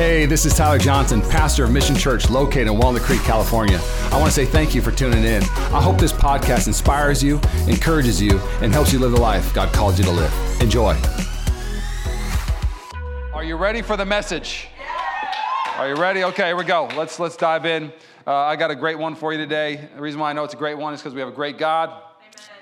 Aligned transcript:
Hey, 0.00 0.24
this 0.24 0.46
is 0.46 0.54
Tyler 0.54 0.78
Johnson, 0.78 1.20
pastor 1.20 1.64
of 1.64 1.72
Mission 1.72 1.94
Church 1.94 2.30
located 2.30 2.68
in 2.68 2.78
Walnut 2.78 3.02
Creek, 3.02 3.20
California. 3.20 3.78
I 4.04 4.18
want 4.18 4.28
to 4.28 4.30
say 4.30 4.46
thank 4.46 4.74
you 4.74 4.80
for 4.80 4.90
tuning 4.90 5.24
in. 5.24 5.42
I 5.42 5.82
hope 5.82 5.98
this 5.98 6.10
podcast 6.10 6.68
inspires 6.68 7.22
you, 7.22 7.38
encourages 7.68 8.18
you, 8.18 8.38
and 8.62 8.72
helps 8.72 8.94
you 8.94 8.98
live 8.98 9.10
the 9.10 9.20
life 9.20 9.52
God 9.52 9.74
called 9.74 9.98
you 9.98 10.04
to 10.04 10.10
live. 10.10 10.32
Enjoy. 10.62 10.96
Are 13.34 13.44
you 13.44 13.56
ready 13.56 13.82
for 13.82 13.98
the 13.98 14.06
message? 14.06 14.68
Are 15.76 15.86
you 15.86 15.96
ready? 15.96 16.24
Okay, 16.24 16.46
here 16.46 16.56
we 16.56 16.64
go. 16.64 16.88
Let's 16.96 17.20
let's 17.20 17.36
dive 17.36 17.66
in. 17.66 17.92
Uh, 18.26 18.34
I 18.34 18.56
got 18.56 18.70
a 18.70 18.76
great 18.76 18.98
one 18.98 19.14
for 19.14 19.34
you 19.34 19.38
today. 19.38 19.86
The 19.94 20.00
reason 20.00 20.18
why 20.18 20.30
I 20.30 20.32
know 20.32 20.44
it's 20.44 20.54
a 20.54 20.56
great 20.56 20.78
one 20.78 20.94
is 20.94 21.00
because 21.00 21.12
we 21.12 21.20
have 21.20 21.28
a 21.28 21.32
great 21.32 21.58
God. 21.58 21.92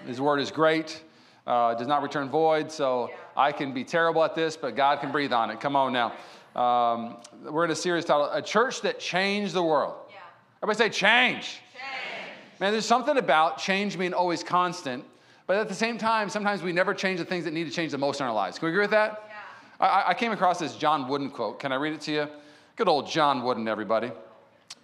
His 0.09 0.21
word 0.21 0.41
is 0.41 0.51
great. 0.51 1.05
Uh, 1.47 1.75
does 1.75 1.87
not 1.87 2.03
return 2.03 2.29
void. 2.29 2.73
So 2.73 3.13
I 3.37 3.53
can 3.53 3.73
be 3.73 3.85
terrible 3.85 4.25
at 4.25 4.35
this, 4.35 4.57
but 4.57 4.75
God 4.75 4.99
can 4.99 5.13
breathe 5.13 5.33
on 5.33 5.51
it. 5.51 5.61
Come 5.61 5.77
on 5.77 5.93
now. 5.93 6.15
Um, 6.57 7.17
we're 7.45 7.65
in 7.65 7.71
a 7.71 7.77
series 7.77 8.05
titled 8.05 8.31
"A 8.33 8.43
Church 8.43 8.81
That 8.83 8.99
Changed 8.99 9.55
the 9.55 9.63
World." 9.63 9.95
Yeah. 10.11 10.17
Everybody 10.63 10.91
say 10.91 10.91
change. 10.91 11.61
Change. 11.73 12.61
Man, 12.61 12.73
there's 12.73 12.87
something 12.87 13.17
about 13.17 13.59
change 13.59 13.99
being 13.99 14.15
always 14.15 14.43
constant, 14.43 15.05
but 15.47 15.57
at 15.57 15.69
the 15.69 15.75
same 15.75 15.99
time, 15.99 16.29
sometimes 16.29 16.63
we 16.63 16.73
never 16.73 16.95
change 16.95 17.19
the 17.19 17.25
things 17.25 17.45
that 17.45 17.53
need 17.53 17.65
to 17.65 17.71
change 17.71 17.93
the 17.93 17.99
most 17.99 18.21
in 18.21 18.27
our 18.27 18.33
lives. 18.33 18.59
Can 18.59 18.67
we 18.67 18.73
agree 18.73 18.83
with 18.83 18.91
that? 18.91 19.25
Yeah. 19.29 19.87
I, 19.87 20.05
I 20.09 20.15
came 20.15 20.33
across 20.33 20.59
this 20.59 20.77
John 20.77 21.07
Wooden 21.09 21.31
quote. 21.31 21.61
Can 21.61 21.71
I 21.73 21.77
read 21.77 21.93
it 21.93 22.01
to 22.03 22.13
you? 22.13 22.29
Good 22.77 22.89
old 22.89 23.09
John 23.09 23.43
Wooden, 23.43 23.69
everybody. 23.69 24.11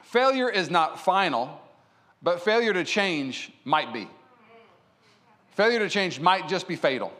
Failure 0.02 0.48
is 0.48 0.70
not 0.70 1.00
final, 1.00 1.60
but 2.22 2.40
failure 2.40 2.72
to 2.72 2.84
change 2.84 3.52
might 3.64 3.92
be. 3.92 4.08
Failure 5.52 5.80
to 5.80 5.88
change 5.88 6.20
might 6.20 6.48
just 6.48 6.68
be 6.68 6.76
fatal. 6.76 7.12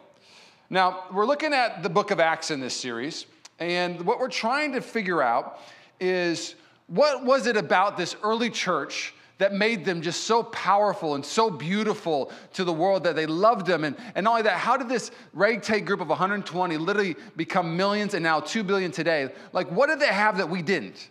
Now, 0.70 1.04
we're 1.12 1.26
looking 1.26 1.52
at 1.52 1.82
the 1.82 1.88
book 1.88 2.10
of 2.10 2.20
Acts 2.20 2.50
in 2.50 2.60
this 2.60 2.74
series, 2.74 3.26
and 3.58 4.00
what 4.04 4.18
we're 4.18 4.28
trying 4.28 4.72
to 4.72 4.80
figure 4.80 5.22
out 5.22 5.60
is 6.00 6.54
what 6.86 7.24
was 7.24 7.46
it 7.46 7.56
about 7.56 7.96
this 7.96 8.16
early 8.22 8.50
church 8.50 9.14
that 9.38 9.52
made 9.52 9.84
them 9.84 10.00
just 10.00 10.24
so 10.24 10.42
powerful 10.42 11.14
and 11.14 11.24
so 11.24 11.50
beautiful 11.50 12.30
to 12.52 12.64
the 12.64 12.72
world 12.72 13.04
that 13.04 13.16
they 13.16 13.26
loved 13.26 13.66
them? 13.66 13.84
And, 13.84 13.96
and 14.14 14.24
not 14.24 14.30
only 14.30 14.42
that, 14.42 14.58
how 14.58 14.76
did 14.76 14.88
this 14.88 15.10
ragtag 15.32 15.86
group 15.86 16.00
of 16.00 16.08
120 16.08 16.76
literally 16.76 17.16
become 17.36 17.76
millions 17.76 18.14
and 18.14 18.22
now 18.22 18.40
2 18.40 18.62
billion 18.62 18.90
today? 18.90 19.30
Like, 19.52 19.70
what 19.70 19.88
did 19.88 19.98
they 19.98 20.12
have 20.12 20.38
that 20.38 20.48
we 20.48 20.62
didn't? 20.62 21.08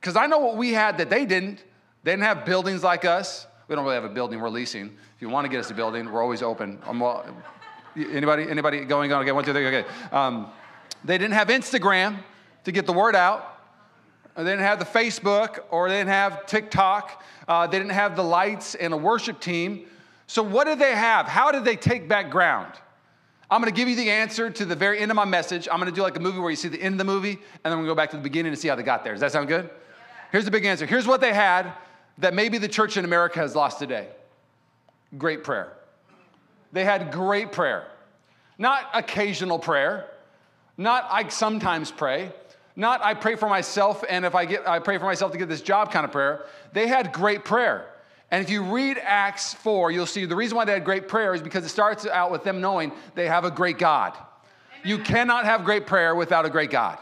Because 0.00 0.16
I 0.16 0.26
know 0.26 0.38
what 0.38 0.56
we 0.56 0.72
had 0.72 0.98
that 0.98 1.10
they 1.10 1.26
didn't. 1.26 1.64
They 2.04 2.12
didn't 2.12 2.24
have 2.24 2.44
buildings 2.44 2.82
like 2.82 3.04
us. 3.04 3.46
We 3.66 3.74
don't 3.74 3.84
really 3.84 3.96
have 3.96 4.04
a 4.04 4.08
building 4.08 4.40
we're 4.40 4.48
leasing. 4.48 4.96
If 5.16 5.20
you 5.20 5.28
want 5.28 5.44
to 5.44 5.50
get 5.50 5.60
us 5.60 5.70
a 5.70 5.74
building, 5.74 6.10
we're 6.10 6.22
always 6.22 6.42
open. 6.42 6.78
I'm, 6.86 7.00
well, 7.00 7.26
anybody? 7.96 8.48
Anybody 8.48 8.84
going 8.84 9.12
on? 9.12 9.22
Okay, 9.22 9.32
one, 9.32 9.44
two, 9.44 9.52
three. 9.52 9.66
Okay. 9.66 9.86
Um, 10.10 10.50
they 11.04 11.18
didn't 11.18 11.34
have 11.34 11.48
Instagram 11.48 12.18
to 12.64 12.72
get 12.72 12.86
the 12.86 12.92
word 12.92 13.14
out. 13.14 13.56
They 14.36 14.44
didn't 14.44 14.60
have 14.60 14.78
the 14.78 14.84
Facebook 14.84 15.60
or 15.70 15.88
they 15.88 15.96
didn't 15.96 16.10
have 16.10 16.46
TikTok. 16.46 17.24
Uh, 17.48 17.66
they 17.66 17.78
didn't 17.78 17.92
have 17.92 18.14
the 18.14 18.22
lights 18.22 18.74
and 18.74 18.92
a 18.92 18.96
worship 18.96 19.40
team. 19.40 19.86
So, 20.26 20.42
what 20.42 20.64
did 20.64 20.78
they 20.78 20.94
have? 20.94 21.26
How 21.26 21.50
did 21.50 21.64
they 21.64 21.76
take 21.76 22.08
back 22.08 22.30
ground? 22.30 22.72
I'm 23.50 23.62
going 23.62 23.72
to 23.72 23.76
give 23.76 23.88
you 23.88 23.96
the 23.96 24.10
answer 24.10 24.50
to 24.50 24.64
the 24.66 24.76
very 24.76 24.98
end 24.98 25.10
of 25.10 25.16
my 25.16 25.24
message. 25.24 25.68
I'm 25.72 25.78
going 25.78 25.90
to 25.90 25.96
do 25.96 26.02
like 26.02 26.16
a 26.16 26.20
movie 26.20 26.38
where 26.38 26.50
you 26.50 26.56
see 26.56 26.68
the 26.68 26.80
end 26.80 26.94
of 26.94 26.98
the 26.98 27.04
movie, 27.04 27.38
and 27.64 27.72
then 27.72 27.78
to 27.78 27.86
go 27.86 27.94
back 27.94 28.10
to 28.10 28.16
the 28.16 28.22
beginning 28.22 28.52
and 28.52 28.58
see 28.58 28.68
how 28.68 28.74
they 28.74 28.82
got 28.82 29.04
there. 29.04 29.14
Does 29.14 29.22
that 29.22 29.32
sound 29.32 29.48
good? 29.48 29.70
Here's 30.30 30.44
the 30.44 30.50
big 30.50 30.66
answer. 30.66 30.84
Here's 30.84 31.06
what 31.06 31.22
they 31.22 31.32
had 31.32 31.72
that 32.18 32.34
maybe 32.34 32.58
the 32.58 32.68
church 32.68 32.96
in 32.96 33.04
America 33.04 33.38
has 33.38 33.54
lost 33.56 33.78
today 33.78 34.08
great 35.16 35.42
prayer. 35.42 35.72
They 36.72 36.84
had 36.84 37.10
great 37.10 37.50
prayer, 37.50 37.86
not 38.58 38.90
occasional 38.92 39.58
prayer, 39.58 40.10
not 40.78 41.06
I 41.10 41.28
sometimes 41.28 41.90
pray, 41.90 42.32
not 42.76 43.04
I 43.04 43.12
pray 43.12 43.34
for 43.34 43.48
myself 43.48 44.04
and 44.08 44.24
if 44.24 44.34
I 44.34 44.46
get 44.46 44.66
I 44.66 44.78
pray 44.78 44.96
for 44.96 45.04
myself 45.04 45.32
to 45.32 45.38
get 45.38 45.48
this 45.48 45.60
job 45.60 45.92
kind 45.92 46.06
of 46.06 46.12
prayer. 46.12 46.46
They 46.72 46.86
had 46.86 47.12
great 47.12 47.44
prayer. 47.44 47.86
And 48.30 48.44
if 48.44 48.50
you 48.50 48.62
read 48.62 48.98
Acts 49.02 49.54
4, 49.54 49.90
you'll 49.90 50.06
see 50.06 50.26
the 50.26 50.36
reason 50.36 50.56
why 50.56 50.64
they 50.64 50.72
had 50.72 50.84
great 50.84 51.08
prayer 51.08 51.34
is 51.34 51.42
because 51.42 51.64
it 51.64 51.70
starts 51.70 52.06
out 52.06 52.30
with 52.30 52.44
them 52.44 52.60
knowing 52.60 52.92
they 53.14 53.26
have 53.26 53.44
a 53.44 53.50
great 53.50 53.78
God. 53.78 54.16
You 54.84 54.98
cannot 54.98 55.44
have 55.44 55.64
great 55.64 55.86
prayer 55.86 56.14
without 56.14 56.44
a 56.44 56.50
great 56.50 56.70
God. 56.70 56.98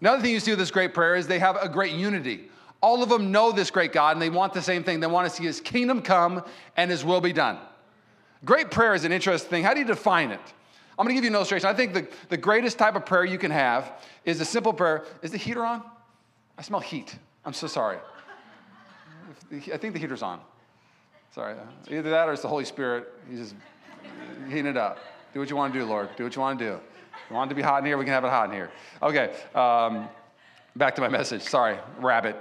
Another 0.00 0.22
thing 0.22 0.32
you 0.32 0.40
see 0.40 0.52
with 0.52 0.58
this 0.58 0.70
great 0.70 0.94
prayer 0.94 1.16
is 1.16 1.26
they 1.26 1.40
have 1.40 1.56
a 1.60 1.68
great 1.68 1.92
unity. 1.92 2.48
All 2.80 3.02
of 3.02 3.08
them 3.08 3.30
know 3.30 3.52
this 3.52 3.70
great 3.70 3.92
God 3.92 4.16
and 4.16 4.22
they 4.22 4.30
want 4.30 4.54
the 4.54 4.62
same 4.62 4.84
thing. 4.84 5.00
They 5.00 5.06
want 5.06 5.28
to 5.28 5.34
see 5.34 5.44
his 5.44 5.60
kingdom 5.60 6.00
come 6.00 6.42
and 6.76 6.90
his 6.90 7.04
will 7.04 7.20
be 7.20 7.32
done. 7.32 7.58
Great 8.44 8.70
prayer 8.70 8.94
is 8.94 9.04
an 9.04 9.12
interesting 9.12 9.50
thing. 9.50 9.64
How 9.64 9.74
do 9.74 9.80
you 9.80 9.86
define 9.86 10.30
it? 10.30 10.40
I'm 11.00 11.06
going 11.06 11.16
to 11.16 11.22
give 11.22 11.24
you 11.24 11.30
an 11.30 11.34
illustration. 11.34 11.66
I 11.66 11.72
think 11.72 11.94
the, 11.94 12.06
the 12.28 12.36
greatest 12.36 12.76
type 12.76 12.94
of 12.94 13.06
prayer 13.06 13.24
you 13.24 13.38
can 13.38 13.50
have 13.50 13.90
is 14.26 14.38
a 14.42 14.44
simple 14.44 14.74
prayer. 14.74 15.06
Is 15.22 15.30
the 15.30 15.38
heater 15.38 15.64
on? 15.64 15.82
I 16.58 16.62
smell 16.62 16.80
heat. 16.80 17.16
I'm 17.42 17.54
so 17.54 17.68
sorry. 17.68 17.96
I 19.50 19.78
think 19.78 19.94
the 19.94 19.98
heater's 19.98 20.22
on. 20.22 20.40
Sorry. 21.34 21.54
Either 21.88 22.10
that 22.10 22.28
or 22.28 22.34
it's 22.34 22.42
the 22.42 22.48
Holy 22.48 22.66
Spirit. 22.66 23.14
He's 23.30 23.38
just 23.38 23.54
heating 24.48 24.66
it 24.66 24.76
up. 24.76 24.98
Do 25.32 25.40
what 25.40 25.48
you 25.48 25.56
want 25.56 25.72
to 25.72 25.78
do, 25.78 25.86
Lord. 25.86 26.10
Do 26.18 26.24
what 26.24 26.36
you 26.36 26.42
want 26.42 26.58
to 26.58 26.64
do. 26.66 26.80
You 27.30 27.36
want 27.36 27.48
it 27.48 27.54
to 27.54 27.54
be 27.54 27.62
hot 27.62 27.78
in 27.78 27.86
here? 27.86 27.96
We 27.96 28.04
can 28.04 28.12
have 28.12 28.24
it 28.24 28.30
hot 28.30 28.50
in 28.50 28.54
here. 28.54 28.70
Okay. 29.02 29.34
Um, 29.54 30.06
back 30.76 30.94
to 30.96 31.00
my 31.00 31.08
message. 31.08 31.40
Sorry. 31.40 31.78
Rabbit. 31.98 32.36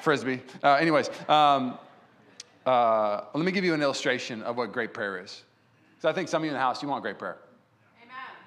Frisbee. 0.00 0.42
Uh, 0.62 0.74
anyways, 0.74 1.10
um, 1.28 1.76
uh, 2.66 3.22
let 3.34 3.44
me 3.44 3.50
give 3.50 3.64
you 3.64 3.74
an 3.74 3.82
illustration 3.82 4.44
of 4.44 4.56
what 4.56 4.70
great 4.70 4.94
prayer 4.94 5.20
is. 5.20 5.42
Because 5.96 6.08
I 6.08 6.12
think 6.12 6.28
some 6.28 6.42
of 6.42 6.44
you 6.44 6.50
in 6.50 6.54
the 6.54 6.60
house, 6.60 6.80
you 6.80 6.88
want 6.88 7.02
great 7.02 7.18
prayer. 7.18 7.38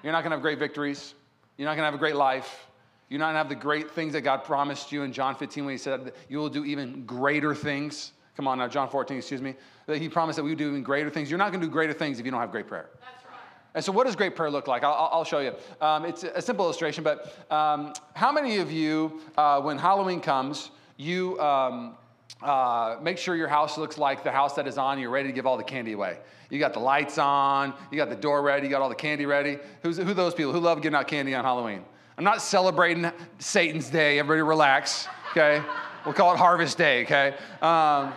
You're 0.02 0.12
not 0.12 0.22
going 0.22 0.30
to 0.30 0.36
have 0.36 0.42
great 0.42 0.58
victories. 0.58 1.14
You're 1.56 1.66
not 1.66 1.72
going 1.72 1.82
to 1.82 1.86
have 1.86 1.94
a 1.94 1.98
great 1.98 2.16
life. 2.16 2.66
You're 3.08 3.18
not 3.18 3.26
going 3.26 3.34
to 3.34 3.38
have 3.38 3.48
the 3.48 3.54
great 3.54 3.90
things 3.90 4.12
that 4.12 4.20
God 4.20 4.44
promised 4.44 4.92
you 4.92 5.02
in 5.02 5.12
John 5.12 5.34
15 5.34 5.64
when 5.64 5.72
He 5.72 5.78
said 5.78 6.04
that 6.04 6.16
you 6.28 6.38
will 6.38 6.50
do 6.50 6.64
even 6.64 7.04
greater 7.06 7.54
things. 7.54 8.12
Come 8.36 8.46
on 8.46 8.58
now, 8.58 8.68
John 8.68 8.88
14, 8.88 9.16
excuse 9.16 9.42
me. 9.42 9.54
That 9.86 9.98
He 9.98 10.08
promised 10.08 10.36
that 10.36 10.44
we 10.44 10.50
would 10.50 10.58
do 10.58 10.68
even 10.68 10.82
greater 10.82 11.10
things. 11.10 11.30
You're 11.30 11.38
not 11.38 11.50
going 11.50 11.60
to 11.60 11.66
do 11.66 11.72
greater 11.72 11.92
things 11.92 12.20
if 12.20 12.26
you 12.26 12.30
don't 12.30 12.40
have 12.40 12.52
great 12.52 12.68
prayer. 12.68 12.90
That's 13.00 13.24
right. 13.24 13.34
And 13.74 13.84
so, 13.84 13.92
what 13.92 14.06
does 14.06 14.14
great 14.14 14.36
prayer 14.36 14.50
look 14.50 14.68
like? 14.68 14.84
I'll, 14.84 15.08
I'll 15.10 15.24
show 15.24 15.40
you. 15.40 15.54
Um, 15.80 16.04
it's 16.04 16.22
a 16.22 16.42
simple 16.42 16.64
illustration, 16.66 17.02
but 17.02 17.34
um, 17.50 17.94
how 18.14 18.30
many 18.30 18.58
of 18.58 18.70
you, 18.70 19.20
uh, 19.36 19.60
when 19.60 19.78
Halloween 19.78 20.20
comes, 20.20 20.70
you 20.98 21.40
um, 21.40 21.96
uh, 22.42 22.96
make 23.02 23.18
sure 23.18 23.34
your 23.34 23.48
house 23.48 23.76
looks 23.78 23.98
like 23.98 24.22
the 24.22 24.30
house 24.30 24.54
that 24.54 24.66
is 24.66 24.78
on, 24.78 24.98
you're 24.98 25.10
ready 25.10 25.28
to 25.28 25.34
give 25.34 25.46
all 25.46 25.56
the 25.56 25.64
candy 25.64 25.92
away? 25.92 26.18
You 26.50 26.58
got 26.58 26.72
the 26.72 26.80
lights 26.80 27.18
on, 27.18 27.74
you 27.90 27.96
got 27.96 28.08
the 28.08 28.16
door 28.16 28.42
ready, 28.42 28.66
you 28.66 28.70
got 28.70 28.80
all 28.80 28.88
the 28.88 28.94
candy 28.94 29.26
ready. 29.26 29.58
Who's, 29.82 29.98
who 29.98 30.14
those 30.14 30.34
people 30.34 30.52
who 30.52 30.60
love 30.60 30.80
giving 30.80 30.96
out 30.96 31.08
candy 31.08 31.34
on 31.34 31.44
Halloween? 31.44 31.84
I'm 32.16 32.24
not 32.24 32.40
celebrating 32.42 33.10
Satan's 33.38 33.90
day. 33.90 34.18
Everybody 34.18 34.42
relax, 34.42 35.06
okay? 35.30 35.62
We'll 36.04 36.14
call 36.14 36.32
it 36.32 36.38
Harvest 36.38 36.78
Day, 36.78 37.02
okay? 37.02 37.34
Um, 37.60 38.12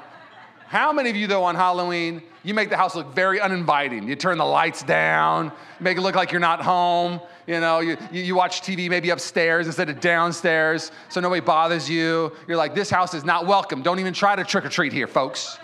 how 0.66 0.94
many 0.94 1.10
of 1.10 1.16
you, 1.16 1.28
though, 1.28 1.44
on 1.44 1.56
Halloween, 1.56 2.24
you 2.44 2.54
make 2.54 2.70
the 2.70 2.78
house 2.78 2.96
look 2.96 3.14
very 3.14 3.40
uninviting? 3.40 4.08
You 4.08 4.16
turn 4.16 4.38
the 4.38 4.46
lights 4.46 4.82
down, 4.82 5.52
make 5.80 5.98
it 5.98 6.02
look 6.02 6.16
like 6.16 6.32
you're 6.32 6.42
not 6.42 6.62
home. 6.62 7.20
You 7.46 7.60
know, 7.60 7.80
you, 7.80 7.98
you, 8.12 8.36
watch 8.36 8.62
TV 8.62 8.90
maybe 8.90 9.10
upstairs 9.10 9.68
instead 9.68 9.90
of 9.90 10.00
downstairs 10.00 10.92
so 11.10 11.20
nobody 11.20 11.42
bothers 11.42 11.90
you. 11.90 12.32
You're 12.48 12.58
like, 12.58 12.74
this 12.74 12.90
house 12.90 13.14
is 13.14 13.24
not 13.24 13.46
welcome. 13.46 13.82
Don't 13.82 14.00
even 14.00 14.14
try 14.14 14.36
to 14.36 14.44
trick 14.44 14.66
or 14.66 14.70
treat 14.70 14.94
here, 14.94 15.08
folks. 15.08 15.60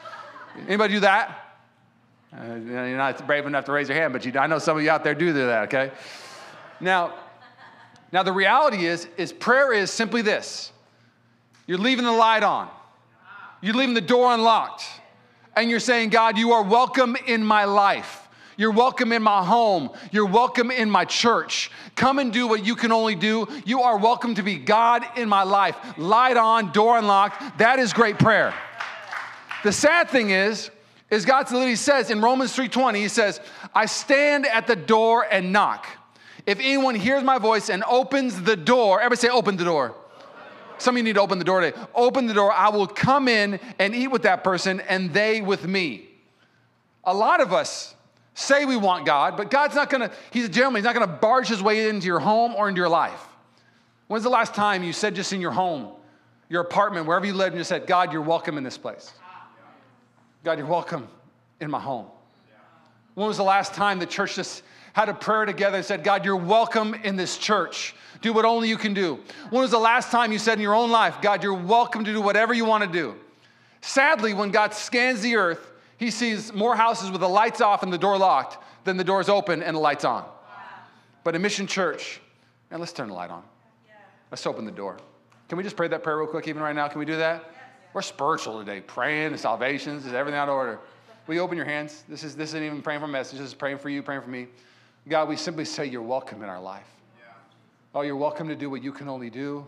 Anybody 0.68 0.96
do 0.96 1.00
that? 1.02 1.56
Uh, 2.34 2.56
you're 2.56 2.98
not 2.98 3.26
brave 3.26 3.46
enough 3.46 3.66
to 3.66 3.72
raise 3.72 3.88
your 3.88 3.98
hand, 3.98 4.14
but 4.14 4.26
you, 4.26 4.38
I 4.38 4.48
know 4.48 4.60
some 4.60 4.78
of 4.78 4.84
you 4.84 4.90
out 4.90 5.04
there 5.04 5.16
do 5.16 5.28
do 5.28 5.46
that, 5.48 5.64
okay? 5.66 5.92
Now, 6.80 7.14
now 8.12 8.24
the 8.24 8.34
reality 8.34 8.86
is, 8.86 9.08
is 9.18 9.34
prayer 9.34 9.74
is 9.74 9.92
simply 9.92 10.22
this. 10.22 10.72
You're 11.66 11.78
leaving 11.78 12.06
the 12.06 12.12
light 12.12 12.44
on. 12.44 12.70
You're 13.62 13.76
leaving 13.76 13.96
the 13.96 14.02
door 14.02 14.34
unlocked. 14.34 14.84
And 15.58 15.72
you're 15.72 15.80
saying, 15.80 16.10
God, 16.10 16.38
you 16.38 16.52
are 16.52 16.62
welcome 16.62 17.18
in 17.26 17.44
my 17.44 17.66
life. 17.66 18.28
You're 18.58 18.72
welcome 18.72 19.12
in 19.12 19.24
my 19.24 19.44
home. 19.44 19.90
You're 20.12 20.28
welcome 20.28 20.70
in 20.70 20.88
my 20.88 21.04
church. 21.04 21.72
Come 21.96 22.20
and 22.20 22.32
do 22.32 22.48
what 22.48 22.64
you 22.64 22.76
can 22.76 22.92
only 22.92 23.16
do. 23.16 23.48
You 23.66 23.82
are 23.82 23.98
welcome 23.98 24.36
to 24.36 24.44
be 24.44 24.60
God 24.60 25.04
in 25.18 25.28
my 25.28 25.42
life. 25.42 25.76
Light 25.98 26.38
on, 26.38 26.72
door 26.74 27.00
unlocked. 27.00 27.58
That 27.58 27.80
is 27.80 27.92
great 27.92 28.20
prayer. 28.20 28.54
The 29.64 29.72
sad 29.72 30.12
thing 30.12 30.30
is, 30.30 30.70
is 31.10 31.26
God 31.26 31.52
literally 31.52 31.76
says 31.76 32.12
in 32.12 32.22
Romans 32.22 32.56
3:20, 32.56 32.98
he 32.98 33.08
says, 33.08 33.42
I 33.74 33.88
stand 33.88 34.46
at 34.46 34.68
the 34.68 34.76
door 34.76 35.26
and 35.30 35.52
knock. 35.52 35.88
If 36.46 36.60
anyone 36.60 36.94
hears 36.94 37.24
my 37.24 37.40
voice 37.40 37.72
and 37.72 37.84
opens 37.86 38.44
the 38.44 38.56
door, 38.56 39.02
everybody 39.02 39.22
say, 39.22 39.30
open 39.30 39.58
the 39.58 39.66
door. 39.66 39.96
Some 40.80 40.96
of 40.96 40.98
you 40.98 41.04
need 41.04 41.16
to 41.16 41.22
open 41.22 41.40
the 41.40 41.46
door 41.46 41.62
today. 41.62 41.78
Open 41.96 42.28
the 42.28 42.34
door. 42.34 42.52
I 42.52 42.70
will 42.70 42.88
come 42.88 43.28
in 43.28 43.60
and 43.80 43.96
eat 43.96 44.08
with 44.08 44.24
that 44.24 44.44
person 44.44 44.80
and 44.82 45.14
they 45.14 45.42
with 45.42 45.68
me. 45.68 46.08
A 47.04 47.14
lot 47.14 47.42
of 47.42 47.54
us 47.54 47.96
say 48.34 48.66
we 48.66 48.78
want 48.78 49.06
God, 49.06 49.36
but 49.36 49.50
God's 49.50 49.76
not 49.76 49.90
gonna, 49.90 50.12
He's 50.32 50.46
a 50.46 50.50
gentleman, 50.50 50.80
He's 50.80 50.86
not 50.86 50.94
gonna 50.94 51.08
barge 51.08 51.48
His 51.48 51.62
way 51.62 51.90
into 51.90 52.06
your 52.06 52.20
home 52.20 52.54
or 52.56 52.70
into 52.70 52.80
your 52.80 52.90
life. 52.90 53.28
When's 54.08 54.24
the 54.24 54.30
last 54.30 54.54
time 54.54 54.84
you 54.84 54.94
said 54.94 55.16
just 55.16 55.34
in 55.34 55.42
your 55.42 55.52
home, 55.52 55.92
your 56.50 56.62
apartment, 56.62 57.08
wherever 57.08 57.26
you 57.26 57.34
lived, 57.34 57.54
and 57.54 57.60
you 57.60 57.64
said, 57.64 57.88
God, 57.88 58.14
you're 58.14 58.22
welcome 58.22 58.58
in 58.58 58.64
this 58.64 58.78
place? 58.78 59.12
God, 60.44 60.58
you're 60.58 60.68
welcome 60.68 61.08
in 61.60 61.70
my 61.70 61.80
home. 61.80 62.06
When 63.16 63.28
was 63.28 63.38
the 63.38 63.44
last 63.44 63.74
time 63.74 64.00
the 64.00 64.06
church 64.06 64.36
just 64.36 64.62
had 64.94 65.10
a 65.10 65.14
prayer 65.14 65.46
together 65.46 65.78
and 65.78 65.86
said, 65.86 66.04
God, 66.04 66.24
you're 66.24 66.36
welcome 66.36 66.94
in 66.94 67.16
this 67.16 67.38
church. 67.38 67.96
Do 68.22 68.34
what 68.34 68.46
only 68.46 68.70
you 68.70 68.78
can 68.78 68.94
do. 68.94 69.20
When 69.50 69.62
was 69.62 69.72
the 69.72 69.80
last 69.80 70.12
time 70.12 70.32
you 70.32 70.40
said 70.40 70.54
in 70.54 70.62
your 70.62 70.76
own 70.76 70.92
life, 70.92 71.22
God, 71.22 71.44
you're 71.44 71.54
welcome 71.54 72.04
to 72.04 72.12
do 72.12 72.22
whatever 72.22 72.54
you 72.54 72.66
want 72.66 72.84
to 72.84 72.90
do? 72.90 73.16
Sadly, 73.82 74.34
when 74.34 74.52
God 74.52 74.74
scans 74.74 75.22
the 75.22 75.36
earth, 75.36 75.72
he 75.98 76.12
sees 76.12 76.54
more 76.54 76.76
houses 76.76 77.12
with 77.12 77.22
the 77.22 77.30
lights 77.30 77.62
off 77.62 77.84
and 77.84 77.92
the 77.92 77.98
door 77.98 78.18
locked 78.18 78.58
than 78.84 78.98
the 78.98 79.04
doors 79.04 79.30
open 79.30 79.62
and 79.62 79.76
the 79.76 79.80
lights 79.80 80.06
on. 80.06 80.26
But 81.24 81.36
in 81.36 81.42
Mission 81.42 81.68
Church, 81.68 82.22
man, 82.72 82.80
let's 82.80 82.94
turn 82.94 83.10
the 83.10 83.14
light 83.14 83.30
on. 83.30 83.44
Let's 84.32 84.46
open 84.46 84.66
the 84.66 84.72
door. 84.72 84.98
Can 85.48 85.58
we 85.58 85.64
just 85.64 85.78
pray 85.78 85.88
that 85.88 86.04
prayer 86.04 86.18
real 86.18 86.28
quick, 86.28 86.48
even 86.48 86.62
right 86.62 86.76
now? 86.76 86.88
Can 86.88 87.00
we 87.00 87.06
do 87.06 87.18
that? 87.18 87.52
We're 87.94 88.02
spiritual 88.02 88.60
today, 88.60 88.82
praying 88.82 89.28
and 89.28 89.40
salvations, 89.40 90.06
is 90.06 90.14
everything 90.14 90.38
out 90.38 90.50
of 90.50 90.56
order. 90.56 90.80
Will 91.26 91.36
you 91.36 91.42
open 91.42 91.58
your 91.58 91.66
hands? 91.66 92.04
This, 92.08 92.24
is, 92.24 92.36
this 92.36 92.50
isn't 92.50 92.64
even 92.64 92.82
praying 92.82 93.00
for 93.00 93.06
a 93.06 93.10
message, 93.10 93.40
this 93.40 93.48
is 93.48 93.54
praying 93.54 93.78
for 93.78 93.90
you, 93.90 94.04
praying 94.04 94.22
for 94.22 94.30
me. 94.30 94.48
God, 95.08 95.30
we 95.30 95.38
simply 95.38 95.66
say 95.66 95.86
you're 95.86 96.02
welcome 96.02 96.44
in 96.44 96.50
our 96.50 96.60
life. 96.60 96.88
Oh, 97.98 98.02
you're 98.02 98.16
welcome 98.16 98.48
to 98.48 98.56
do 98.56 98.70
what 98.70 98.84
you 98.84 98.92
can 98.92 99.10
only 99.10 99.32
do. 99.32 99.66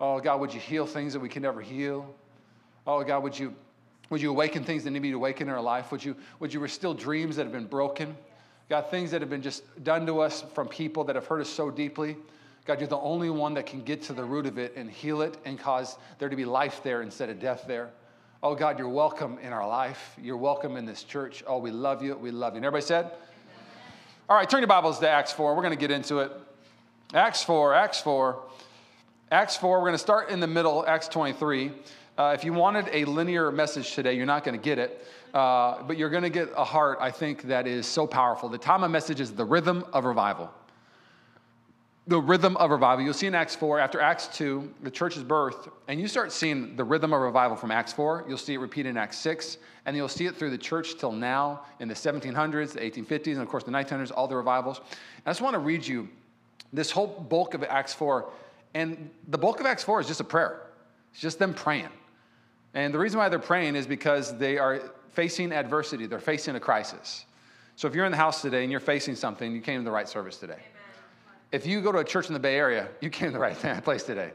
Oh, 0.00 0.20
God, 0.20 0.38
would 0.38 0.54
you 0.54 0.60
heal 0.60 0.86
things 0.86 1.14
that 1.14 1.18
we 1.18 1.28
can 1.28 1.42
never 1.42 1.60
heal? 1.60 2.14
Oh, 2.86 3.02
God, 3.02 3.24
would 3.24 3.36
you 3.36 3.52
would 4.08 4.22
you 4.22 4.30
awaken 4.30 4.62
things 4.62 4.84
that 4.84 4.92
need 4.92 5.00
to 5.00 5.02
be 5.02 5.10
awakened 5.10 5.50
in 5.50 5.56
our 5.56 5.60
life? 5.60 5.90
Would 5.90 6.04
you, 6.04 6.14
would 6.38 6.54
you 6.54 6.60
restore 6.60 6.94
dreams 6.94 7.34
that 7.34 7.42
have 7.42 7.52
been 7.52 7.66
broken? 7.66 8.16
God, 8.70 8.88
things 8.88 9.10
that 9.10 9.20
have 9.20 9.30
been 9.30 9.42
just 9.42 9.64
done 9.82 10.06
to 10.06 10.20
us 10.20 10.44
from 10.54 10.68
people 10.68 11.02
that 11.02 11.16
have 11.16 11.26
hurt 11.26 11.40
us 11.40 11.48
so 11.48 11.72
deeply. 11.72 12.16
God, 12.66 12.78
you're 12.78 12.86
the 12.86 12.98
only 12.98 13.30
one 13.30 13.54
that 13.54 13.66
can 13.66 13.82
get 13.82 14.00
to 14.02 14.12
the 14.12 14.22
root 14.22 14.46
of 14.46 14.56
it 14.56 14.72
and 14.76 14.88
heal 14.88 15.20
it 15.20 15.36
and 15.44 15.58
cause 15.58 15.98
there 16.20 16.28
to 16.28 16.36
be 16.36 16.44
life 16.44 16.82
there 16.84 17.02
instead 17.02 17.30
of 17.30 17.40
death 17.40 17.64
there. 17.66 17.90
Oh, 18.44 18.54
God, 18.54 18.78
you're 18.78 18.88
welcome 18.88 19.38
in 19.42 19.52
our 19.52 19.66
life. 19.66 20.14
You're 20.22 20.36
welcome 20.36 20.76
in 20.76 20.86
this 20.86 21.02
church. 21.02 21.42
Oh, 21.48 21.58
we 21.58 21.72
love 21.72 22.00
you. 22.00 22.14
We 22.14 22.30
love 22.30 22.52
you. 22.52 22.58
And 22.58 22.64
everybody 22.64 22.86
said? 22.86 23.10
All 24.28 24.36
right, 24.36 24.48
turn 24.48 24.60
your 24.60 24.68
Bibles 24.68 25.00
to 25.00 25.08
Acts 25.08 25.32
4. 25.32 25.56
We're 25.56 25.62
going 25.62 25.74
to 25.74 25.80
get 25.80 25.90
into 25.90 26.20
it. 26.20 26.30
Acts 27.12 27.44
4, 27.44 27.74
Acts 27.74 28.00
4. 28.00 28.42
Acts 29.30 29.56
4, 29.56 29.78
we're 29.78 29.82
going 29.82 29.92
to 29.92 29.98
start 29.98 30.30
in 30.30 30.40
the 30.40 30.46
middle, 30.46 30.84
Acts 30.86 31.06
23. 31.08 31.70
Uh, 32.16 32.32
if 32.36 32.44
you 32.44 32.52
wanted 32.52 32.88
a 32.92 33.04
linear 33.04 33.52
message 33.52 33.94
today, 33.94 34.14
you're 34.14 34.26
not 34.26 34.42
going 34.42 34.58
to 34.58 34.62
get 34.62 34.78
it, 34.78 35.06
uh, 35.32 35.82
but 35.82 35.96
you're 35.96 36.10
going 36.10 36.22
to 36.22 36.30
get 36.30 36.50
a 36.56 36.64
heart, 36.64 36.98
I 37.00 37.10
think, 37.10 37.42
that 37.42 37.66
is 37.66 37.86
so 37.86 38.06
powerful. 38.06 38.48
The 38.48 38.58
of 38.70 38.90
message 38.90 39.20
is 39.20 39.32
the 39.32 39.44
rhythm 39.44 39.84
of 39.92 40.04
revival. 40.04 40.50
The 42.06 42.20
rhythm 42.20 42.56
of 42.56 42.70
revival. 42.70 43.04
You'll 43.04 43.14
see 43.14 43.26
in 43.26 43.34
Acts 43.34 43.54
4, 43.54 43.78
after 43.78 44.00
Acts 44.00 44.26
2, 44.28 44.74
the 44.82 44.90
church's 44.90 45.22
birth, 45.22 45.68
and 45.86 46.00
you 46.00 46.08
start 46.08 46.32
seeing 46.32 46.74
the 46.74 46.84
rhythm 46.84 47.12
of 47.12 47.20
revival 47.20 47.56
from 47.56 47.70
Acts 47.70 47.92
4. 47.92 48.24
You'll 48.28 48.38
see 48.38 48.54
it 48.54 48.58
repeated 48.58 48.90
in 48.90 48.96
Acts 48.96 49.18
6, 49.18 49.58
and 49.86 49.96
you'll 49.96 50.08
see 50.08 50.26
it 50.26 50.36
through 50.36 50.50
the 50.50 50.58
church 50.58 50.98
till 50.98 51.12
now 51.12 51.62
in 51.80 51.86
the 51.86 51.94
1700s, 51.94 52.72
the 52.72 52.80
1850s, 52.80 53.32
and 53.32 53.42
of 53.42 53.48
course 53.48 53.62
the 53.62 53.70
1900s, 53.70 54.10
all 54.14 54.26
the 54.26 54.36
revivals. 54.36 54.78
And 54.78 55.26
I 55.26 55.30
just 55.30 55.42
want 55.42 55.54
to 55.54 55.60
read 55.60 55.86
you 55.86 56.08
this 56.74 56.90
whole 56.90 57.06
bulk 57.06 57.54
of 57.54 57.62
Acts 57.62 57.94
4. 57.94 58.28
And 58.74 59.10
the 59.28 59.38
bulk 59.38 59.60
of 59.60 59.66
Acts 59.66 59.84
4 59.84 60.00
is 60.00 60.06
just 60.06 60.20
a 60.20 60.24
prayer, 60.24 60.60
it's 61.12 61.20
just 61.20 61.38
them 61.38 61.54
praying. 61.54 61.88
And 62.74 62.92
the 62.92 62.98
reason 62.98 63.18
why 63.18 63.28
they're 63.28 63.38
praying 63.38 63.76
is 63.76 63.86
because 63.86 64.36
they 64.36 64.58
are 64.58 64.80
facing 65.12 65.52
adversity, 65.52 66.06
they're 66.06 66.18
facing 66.18 66.56
a 66.56 66.60
crisis. 66.60 67.24
So 67.76 67.86
if 67.88 67.94
you're 67.94 68.04
in 68.04 68.12
the 68.12 68.18
house 68.18 68.42
today 68.42 68.62
and 68.62 68.70
you're 68.70 68.80
facing 68.80 69.14
something, 69.14 69.52
you 69.52 69.60
came 69.60 69.80
to 69.80 69.84
the 69.84 69.90
right 69.90 70.08
service 70.08 70.36
today. 70.36 70.54
Amen. 70.54 70.62
If 71.52 71.66
you 71.66 71.80
go 71.80 71.92
to 71.92 71.98
a 71.98 72.04
church 72.04 72.26
in 72.26 72.34
the 72.34 72.40
Bay 72.40 72.56
Area, 72.56 72.88
you 73.00 73.10
came 73.10 73.28
to 73.28 73.32
the 73.32 73.38
right 73.38 73.56
place 73.84 74.02
today. 74.02 74.32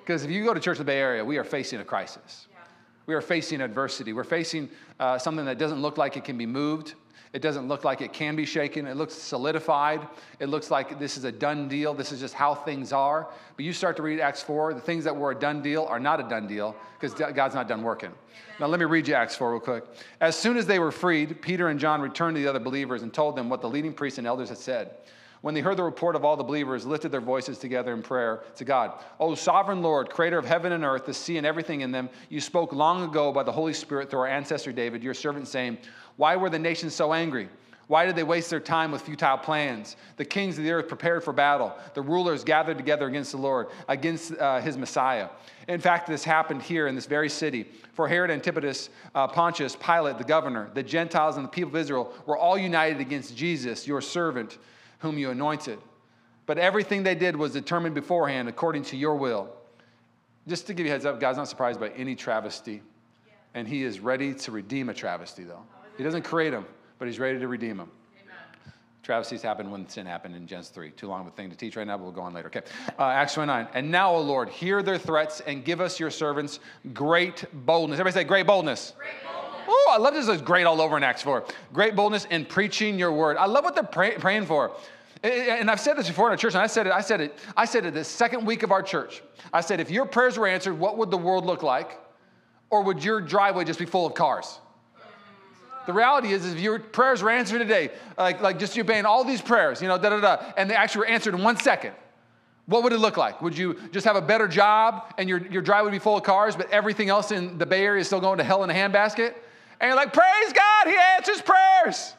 Because 0.00 0.24
if 0.24 0.30
you 0.30 0.44
go 0.44 0.54
to 0.54 0.60
church 0.60 0.76
in 0.76 0.80
the 0.80 0.90
Bay 0.90 0.98
Area, 0.98 1.24
we 1.24 1.38
are 1.38 1.44
facing 1.44 1.80
a 1.80 1.84
crisis. 1.84 2.46
Yeah. 2.50 2.60
We 3.06 3.14
are 3.14 3.20
facing 3.20 3.60
adversity. 3.60 4.12
We're 4.12 4.24
facing 4.24 4.70
uh, 5.00 5.18
something 5.18 5.44
that 5.46 5.58
doesn't 5.58 5.80
look 5.80 5.98
like 5.98 6.16
it 6.16 6.24
can 6.24 6.38
be 6.38 6.46
moved. 6.46 6.94
It 7.32 7.42
doesn't 7.42 7.68
look 7.68 7.84
like 7.84 8.00
it 8.00 8.12
can 8.12 8.36
be 8.36 8.44
shaken. 8.44 8.86
It 8.86 8.96
looks 8.96 9.14
solidified. 9.14 10.06
It 10.40 10.46
looks 10.46 10.70
like 10.70 10.98
this 10.98 11.16
is 11.16 11.24
a 11.24 11.32
done 11.32 11.68
deal. 11.68 11.94
This 11.94 12.12
is 12.12 12.20
just 12.20 12.34
how 12.34 12.54
things 12.54 12.92
are. 12.92 13.28
But 13.56 13.64
you 13.64 13.72
start 13.72 13.96
to 13.96 14.02
read 14.02 14.20
Acts 14.20 14.42
4, 14.42 14.74
the 14.74 14.80
things 14.80 15.04
that 15.04 15.14
were 15.14 15.32
a 15.32 15.34
done 15.34 15.62
deal 15.62 15.84
are 15.84 16.00
not 16.00 16.20
a 16.20 16.28
done 16.28 16.46
deal 16.46 16.74
because 16.98 17.14
God's 17.14 17.54
not 17.54 17.68
done 17.68 17.82
working. 17.82 18.12
Now, 18.58 18.66
let 18.66 18.80
me 18.80 18.86
read 18.86 19.06
you 19.06 19.14
Acts 19.14 19.36
4 19.36 19.52
real 19.52 19.60
quick. 19.60 19.84
As 20.20 20.36
soon 20.36 20.56
as 20.56 20.66
they 20.66 20.78
were 20.78 20.90
freed, 20.90 21.40
Peter 21.42 21.68
and 21.68 21.78
John 21.78 22.00
returned 22.00 22.36
to 22.36 22.42
the 22.42 22.48
other 22.48 22.58
believers 22.58 23.02
and 23.02 23.12
told 23.12 23.36
them 23.36 23.48
what 23.48 23.60
the 23.60 23.68
leading 23.68 23.92
priests 23.92 24.18
and 24.18 24.26
elders 24.26 24.48
had 24.48 24.58
said. 24.58 24.90
When 25.40 25.54
they 25.54 25.60
heard 25.60 25.76
the 25.76 25.84
report 25.84 26.16
of 26.16 26.24
all 26.24 26.36
the 26.36 26.44
believers, 26.44 26.84
lifted 26.84 27.12
their 27.12 27.20
voices 27.20 27.58
together 27.58 27.92
in 27.92 28.02
prayer 28.02 28.42
to 28.56 28.64
God. 28.64 28.92
O 29.20 29.34
sovereign 29.34 29.82
Lord, 29.82 30.10
creator 30.10 30.38
of 30.38 30.44
heaven 30.44 30.72
and 30.72 30.84
earth, 30.84 31.06
the 31.06 31.14
sea 31.14 31.36
and 31.36 31.46
everything 31.46 31.82
in 31.82 31.92
them, 31.92 32.10
you 32.28 32.40
spoke 32.40 32.72
long 32.72 33.04
ago 33.04 33.32
by 33.32 33.42
the 33.44 33.52
Holy 33.52 33.72
Spirit 33.72 34.10
through 34.10 34.20
our 34.20 34.26
ancestor 34.26 34.72
David, 34.72 35.02
your 35.02 35.14
servant, 35.14 35.46
saying, 35.46 35.78
why 36.16 36.34
were 36.34 36.50
the 36.50 36.58
nations 36.58 36.94
so 36.94 37.12
angry? 37.12 37.48
Why 37.86 38.04
did 38.04 38.16
they 38.16 38.22
waste 38.22 38.50
their 38.50 38.60
time 38.60 38.92
with 38.92 39.00
futile 39.00 39.38
plans? 39.38 39.96
The 40.16 40.24
kings 40.24 40.58
of 40.58 40.64
the 40.64 40.72
earth 40.72 40.88
prepared 40.88 41.24
for 41.24 41.32
battle. 41.32 41.74
The 41.94 42.02
rulers 42.02 42.44
gathered 42.44 42.76
together 42.76 43.06
against 43.06 43.30
the 43.30 43.38
Lord, 43.38 43.68
against 43.88 44.36
uh, 44.36 44.60
his 44.60 44.76
Messiah. 44.76 45.30
In 45.68 45.80
fact, 45.80 46.06
this 46.06 46.22
happened 46.22 46.60
here 46.60 46.86
in 46.86 46.94
this 46.94 47.06
very 47.06 47.30
city. 47.30 47.66
For 47.94 48.06
Herod 48.06 48.30
Antipas, 48.30 48.90
uh, 49.14 49.26
Pontius, 49.28 49.74
Pilate, 49.74 50.18
the 50.18 50.24
governor, 50.24 50.70
the 50.74 50.82
Gentiles, 50.82 51.36
and 51.36 51.44
the 51.44 51.48
people 51.48 51.70
of 51.70 51.76
Israel 51.76 52.12
were 52.26 52.36
all 52.36 52.58
united 52.58 53.00
against 53.00 53.34
Jesus, 53.34 53.86
your 53.86 54.02
servant, 54.02 54.58
whom 54.98 55.18
you 55.18 55.30
anointed. 55.30 55.78
But 56.46 56.58
everything 56.58 57.02
they 57.02 57.14
did 57.14 57.36
was 57.36 57.52
determined 57.52 57.94
beforehand 57.94 58.48
according 58.48 58.84
to 58.84 58.96
your 58.96 59.16
will. 59.16 59.50
Just 60.46 60.66
to 60.68 60.74
give 60.74 60.86
you 60.86 60.92
a 60.92 60.94
heads 60.94 61.04
up, 61.04 61.20
God's 61.20 61.36
not 61.36 61.48
surprised 61.48 61.78
by 61.78 61.90
any 61.90 62.14
travesty. 62.14 62.82
And 63.54 63.68
he 63.68 63.82
is 63.82 64.00
ready 64.00 64.34
to 64.34 64.50
redeem 64.52 64.88
a 64.88 64.94
travesty, 64.94 65.44
though. 65.44 65.62
He 65.96 66.04
doesn't 66.04 66.22
create 66.22 66.50
them, 66.50 66.64
but 66.98 67.06
he's 67.06 67.18
ready 67.18 67.38
to 67.38 67.48
redeem 67.48 67.76
them. 67.76 67.90
Travesties 69.02 69.40
happened 69.40 69.72
when 69.72 69.88
sin 69.88 70.04
happened 70.04 70.36
in 70.36 70.46
Genesis 70.46 70.70
3. 70.70 70.90
Too 70.90 71.06
long 71.08 71.22
of 71.22 71.28
a 71.28 71.30
thing 71.30 71.48
to 71.48 71.56
teach 71.56 71.76
right 71.76 71.86
now, 71.86 71.96
but 71.96 72.04
we'll 72.04 72.12
go 72.12 72.20
on 72.20 72.34
later. 72.34 72.48
Okay. 72.48 72.60
Uh, 72.98 73.04
Acts 73.04 73.32
29. 73.34 73.66
And 73.72 73.90
now, 73.90 74.14
O 74.14 74.20
Lord, 74.20 74.50
hear 74.50 74.82
their 74.82 74.98
threats 74.98 75.40
and 75.40 75.64
give 75.64 75.80
us, 75.80 75.98
your 75.98 76.10
servants, 76.10 76.60
great 76.92 77.44
boldness. 77.64 77.98
Everybody 77.98 78.22
say, 78.22 78.28
great 78.28 78.46
boldness. 78.46 78.92
Great 78.98 79.08
boldness. 79.24 79.37
Oh, 79.70 79.92
I 79.94 79.98
love 79.98 80.14
this. 80.14 80.26
It's 80.28 80.40
great 80.40 80.64
all 80.64 80.80
over 80.80 80.96
in 80.96 81.02
Acts 81.02 81.22
4. 81.22 81.44
Great 81.74 81.94
boldness 81.94 82.24
in 82.24 82.46
preaching 82.46 82.98
your 82.98 83.12
word. 83.12 83.36
I 83.36 83.44
love 83.44 83.64
what 83.64 83.74
they're 83.74 83.84
pray- 83.84 84.16
praying 84.16 84.46
for. 84.46 84.72
And 85.22 85.70
I've 85.70 85.80
said 85.80 85.96
this 85.96 86.08
before 86.08 86.28
in 86.28 86.30
our 86.30 86.36
church, 86.36 86.54
and 86.54 86.62
I 86.62 86.68
said 86.68 86.86
it, 86.86 86.92
I 86.92 87.00
said 87.00 87.20
it, 87.20 87.38
I 87.56 87.64
said 87.64 87.84
it 87.84 87.92
the 87.92 88.04
second 88.04 88.46
week 88.46 88.62
of 88.62 88.72
our 88.72 88.82
church. 88.82 89.22
I 89.52 89.60
said, 89.60 89.80
if 89.80 89.90
your 89.90 90.06
prayers 90.06 90.38
were 90.38 90.46
answered, 90.46 90.78
what 90.78 90.96
would 90.96 91.10
the 91.10 91.18
world 91.18 91.44
look 91.44 91.62
like? 91.62 91.98
Or 92.70 92.82
would 92.82 93.04
your 93.04 93.20
driveway 93.20 93.64
just 93.64 93.78
be 93.78 93.84
full 93.84 94.06
of 94.06 94.14
cars? 94.14 94.58
The 95.86 95.92
reality 95.92 96.32
is, 96.32 96.44
is 96.44 96.54
if 96.54 96.60
your 96.60 96.78
prayers 96.78 97.22
were 97.22 97.30
answered 97.30 97.58
today, 97.58 97.90
like, 98.16 98.40
like 98.40 98.58
just 98.58 98.76
you 98.76 98.82
obeying 98.82 99.06
all 99.06 99.24
these 99.24 99.40
prayers, 99.40 99.82
you 99.82 99.88
know, 99.88 99.98
da 99.98 100.10
da 100.10 100.20
da, 100.20 100.52
and 100.56 100.70
they 100.70 100.74
actually 100.74 101.00
were 101.00 101.06
answered 101.06 101.34
in 101.34 101.42
one 101.42 101.56
second, 101.56 101.94
what 102.66 102.82
would 102.82 102.92
it 102.92 102.98
look 102.98 103.16
like? 103.16 103.40
Would 103.42 103.56
you 103.56 103.78
just 103.90 104.06
have 104.06 104.16
a 104.16 104.20
better 104.20 104.46
job 104.46 105.14
and 105.16 105.28
your, 105.28 105.38
your 105.48 105.62
drive 105.62 105.84
would 105.84 105.90
be 105.90 105.98
full 105.98 106.18
of 106.18 106.22
cars, 106.22 106.54
but 106.54 106.70
everything 106.70 107.08
else 107.08 107.32
in 107.32 107.56
the 107.58 107.64
Bay 107.66 107.84
Area 107.84 108.02
is 108.02 108.06
still 108.06 108.20
going 108.20 108.38
to 108.38 108.44
hell 108.44 108.62
in 108.64 108.70
a 108.70 108.74
handbasket? 108.74 109.34
And 109.80 109.88
you're 109.88 109.96
like, 109.96 110.12
praise 110.12 110.52
God, 110.52 110.86
He 110.86 110.96
answers 111.16 111.42
prayers. 111.42 112.14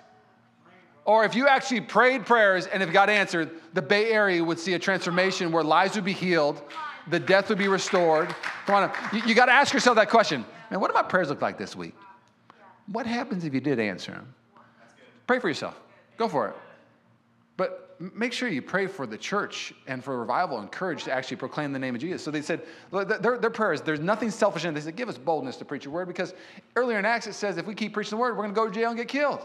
Or 1.05 1.25
if 1.25 1.33
you 1.33 1.47
actually 1.47 1.81
prayed 1.81 2.25
prayers 2.25 2.67
and 2.67 2.83
if 2.83 2.91
God 2.91 3.09
answered, 3.09 3.49
the 3.73 3.81
Bay 3.81 4.11
Area 4.11 4.43
would 4.43 4.59
see 4.59 4.73
a 4.75 4.79
transformation 4.79 5.51
where 5.51 5.63
lives 5.63 5.95
would 5.95 6.05
be 6.05 6.13
healed, 6.13 6.61
the 7.09 7.19
death 7.19 7.49
would 7.49 7.57
be 7.57 7.67
restored. 7.67 8.33
Come 8.65 8.75
on, 8.75 8.91
you, 9.11 9.21
you 9.25 9.33
got 9.33 9.47
to 9.47 9.51
ask 9.51 9.73
yourself 9.73 9.95
that 9.95 10.09
question. 10.09 10.45
Man, 10.69 10.79
what 10.79 10.89
do 10.89 10.93
my 10.93 11.01
prayers 11.01 11.29
look 11.29 11.41
like 11.41 11.57
this 11.57 11.75
week? 11.75 11.95
What 12.91 13.07
happens 13.07 13.43
if 13.43 13.53
you 13.53 13.59
did 13.59 13.79
answer 13.79 14.11
them? 14.11 14.33
Pray 15.25 15.39
for 15.39 15.47
yourself. 15.47 15.79
Go 16.17 16.27
for 16.27 16.49
it. 16.49 16.55
But 17.57 17.88
make 17.99 18.31
sure 18.31 18.47
you 18.47 18.61
pray 18.61 18.87
for 18.87 19.05
the 19.05 19.17
church 19.17 19.73
and 19.87 20.03
for 20.03 20.17
revival 20.17 20.59
and 20.59 20.71
courage 20.71 21.03
to 21.03 21.11
actually 21.11 21.37
proclaim 21.37 21.73
the 21.73 21.79
name 21.79 21.95
of 21.95 22.01
Jesus. 22.01 22.23
So 22.23 22.31
they 22.31 22.41
said, 22.41 22.61
their, 22.91 23.37
their 23.37 23.73
is 23.73 23.81
there's 23.81 23.99
nothing 23.99 24.31
selfish 24.31 24.63
in 24.63 24.71
it. 24.71 24.73
They 24.73 24.81
said, 24.81 24.95
give 24.95 25.09
us 25.09 25.17
boldness 25.17 25.57
to 25.57 25.65
preach 25.65 25.83
your 25.83 25.93
word 25.93 26.07
because 26.07 26.33
earlier 26.75 26.97
in 26.97 27.05
Acts 27.05 27.27
it 27.27 27.33
says, 27.33 27.57
if 27.57 27.65
we 27.65 27.75
keep 27.75 27.93
preaching 27.93 28.11
the 28.11 28.17
word, 28.17 28.37
we're 28.37 28.43
going 28.43 28.53
to 28.53 28.55
go 28.55 28.67
to 28.67 28.73
jail 28.73 28.89
and 28.89 28.97
get 28.97 29.09
killed. 29.09 29.39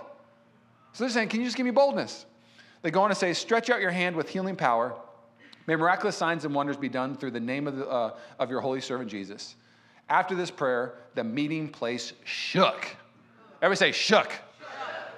So 0.92 1.02
they're 1.02 1.10
saying, 1.10 1.28
can 1.28 1.40
you 1.40 1.46
just 1.46 1.56
give 1.56 1.66
me 1.66 1.72
boldness? 1.72 2.26
They 2.82 2.92
go 2.92 3.02
on 3.02 3.08
to 3.08 3.16
say, 3.16 3.32
stretch 3.32 3.70
out 3.70 3.80
your 3.80 3.90
hand 3.90 4.14
with 4.14 4.28
healing 4.28 4.54
power. 4.54 4.94
May 5.66 5.74
miraculous 5.74 6.16
signs 6.16 6.44
and 6.44 6.54
wonders 6.54 6.76
be 6.76 6.88
done 6.88 7.16
through 7.16 7.32
the 7.32 7.40
name 7.40 7.66
of, 7.66 7.76
the, 7.76 7.88
uh, 7.88 8.16
of 8.38 8.50
your 8.50 8.60
holy 8.60 8.80
servant 8.80 9.10
Jesus. 9.10 9.56
After 10.08 10.34
this 10.34 10.50
prayer, 10.50 10.94
the 11.14 11.24
meeting 11.24 11.68
place 11.68 12.12
shook. 12.24 12.86
Everybody 13.62 13.92
say 13.92 13.92
shook. 13.92 14.30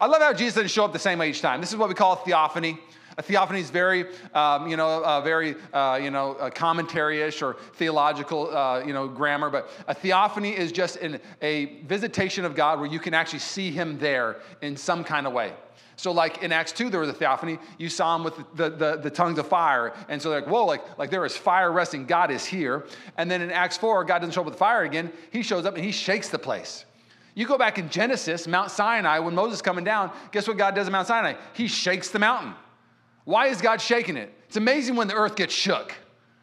I 0.00 0.06
love 0.06 0.22
how 0.22 0.32
Jesus 0.32 0.54
didn't 0.54 0.70
show 0.70 0.84
up 0.84 0.92
the 0.92 0.98
same 0.98 1.18
way 1.18 1.30
each 1.30 1.40
time. 1.40 1.60
This 1.60 1.70
is 1.70 1.76
what 1.76 1.88
we 1.88 1.94
call 1.94 2.12
a 2.12 2.16
theophany. 2.16 2.78
A 3.18 3.22
theophany 3.22 3.60
is 3.60 3.70
very, 3.70 4.06
um, 4.34 4.68
you 4.68 4.76
know, 4.76 5.02
uh, 5.02 5.22
very, 5.22 5.56
uh, 5.72 5.98
you 6.02 6.10
know, 6.10 6.50
commentary-ish 6.54 7.40
or 7.40 7.56
theological, 7.74 8.54
uh, 8.54 8.82
you 8.84 8.92
know, 8.92 9.08
grammar. 9.08 9.48
But 9.48 9.70
a 9.88 9.94
theophany 9.94 10.50
is 10.50 10.70
just 10.70 10.96
an, 10.96 11.20
a 11.40 11.80
visitation 11.84 12.44
of 12.44 12.54
God 12.54 12.78
where 12.78 12.88
you 12.88 12.98
can 12.98 13.14
actually 13.14 13.38
see 13.38 13.70
Him 13.70 13.98
there 13.98 14.40
in 14.60 14.76
some 14.76 15.02
kind 15.02 15.26
of 15.26 15.32
way. 15.32 15.54
So, 15.98 16.12
like 16.12 16.42
in 16.42 16.52
Acts 16.52 16.72
2, 16.72 16.90
there 16.90 17.00
was 17.00 17.08
a 17.08 17.14
theophany. 17.14 17.58
You 17.78 17.88
saw 17.88 18.14
him 18.16 18.22
with 18.22 18.36
the, 18.54 18.68
the, 18.68 18.96
the, 19.02 19.10
tongues 19.10 19.38
of 19.38 19.48
fire. 19.48 19.94
And 20.10 20.20
so, 20.20 20.28
like, 20.28 20.46
whoa, 20.46 20.66
like, 20.66 20.98
like 20.98 21.10
there 21.10 21.24
is 21.24 21.34
fire 21.34 21.72
resting. 21.72 22.04
God 22.04 22.30
is 22.30 22.44
here. 22.44 22.86
And 23.16 23.30
then 23.30 23.40
in 23.40 23.50
Acts 23.50 23.78
4, 23.78 24.04
God 24.04 24.18
doesn't 24.18 24.32
show 24.32 24.42
up 24.42 24.46
with 24.46 24.58
fire 24.58 24.82
again. 24.82 25.10
He 25.30 25.42
shows 25.42 25.64
up 25.64 25.74
and 25.74 25.82
he 25.82 25.92
shakes 25.92 26.28
the 26.28 26.38
place. 26.38 26.84
You 27.34 27.46
go 27.46 27.56
back 27.56 27.78
in 27.78 27.88
Genesis, 27.88 28.46
Mount 28.46 28.70
Sinai, 28.70 29.20
when 29.20 29.34
Moses 29.34 29.56
is 29.56 29.62
coming 29.62 29.84
down, 29.84 30.10
guess 30.32 30.46
what 30.46 30.58
God 30.58 30.74
does 30.74 30.86
at 30.86 30.92
Mount 30.92 31.08
Sinai? 31.08 31.34
He 31.54 31.66
shakes 31.66 32.10
the 32.10 32.18
mountain. 32.18 32.54
Why 33.26 33.48
is 33.48 33.60
God 33.60 33.80
shaking 33.80 34.16
it? 34.16 34.32
It's 34.46 34.56
amazing 34.56 34.94
when 34.94 35.08
the 35.08 35.14
earth 35.14 35.34
gets 35.34 35.52
shook. 35.52 35.92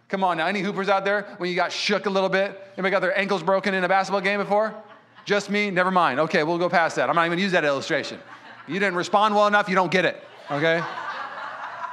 Come 0.10 0.22
on 0.24 0.38
now, 0.38 0.46
any 0.46 0.60
hoopers 0.60 0.90
out 0.90 1.06
there? 1.06 1.34
When 1.38 1.50
you 1.50 1.56
got 1.56 1.72
shook 1.72 2.06
a 2.06 2.10
little 2.10 2.30
bit? 2.30 2.62
Anybody 2.74 2.92
got 2.92 3.00
their 3.00 3.18
ankles 3.18 3.42
broken 3.42 3.74
in 3.74 3.86
a 3.86 3.88
basketball 3.88 4.20
game 4.20 4.40
before? 4.40 4.76
Just 5.24 5.50
me? 5.50 5.72
Never 5.72 5.92
mind. 5.92 6.20
Okay, 6.20 6.44
we'll 6.44 6.58
go 6.58 6.68
past 6.70 6.98
that. 6.98 7.10
I'm 7.10 7.16
not 7.16 7.26
even 7.26 7.38
gonna 7.38 7.42
use 7.42 7.54
that 7.54 7.64
illustration. 7.64 8.20
You 8.68 8.76
didn't 8.76 8.96
respond 8.96 9.34
well 9.34 9.48
enough, 9.48 9.70
you 9.70 9.76
don't 9.76 9.92
get 9.92 10.04
it. 10.04 10.22
Okay? 10.52 10.84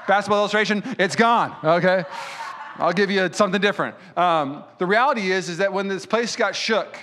Basketball 0.08 0.40
illustration, 0.40 0.82
it's 0.98 1.14
gone. 1.14 1.56
Okay? 1.62 2.04
I'll 2.76 2.92
give 2.92 3.12
you 3.12 3.30
something 3.32 3.60
different. 3.60 3.94
Um, 4.16 4.64
the 4.78 4.86
reality 4.86 5.30
is, 5.30 5.48
is 5.48 5.58
that 5.58 5.72
when 5.72 5.86
this 5.86 6.04
place 6.04 6.34
got 6.34 6.56
shook, 6.56 6.98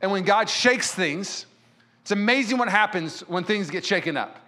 and 0.00 0.10
when 0.10 0.24
God 0.24 0.50
shakes 0.50 0.92
things, 0.92 1.46
it's 2.00 2.10
amazing 2.10 2.58
what 2.58 2.68
happens 2.68 3.20
when 3.22 3.44
things 3.44 3.70
get 3.70 3.84
shaken 3.84 4.16
up. 4.16 4.41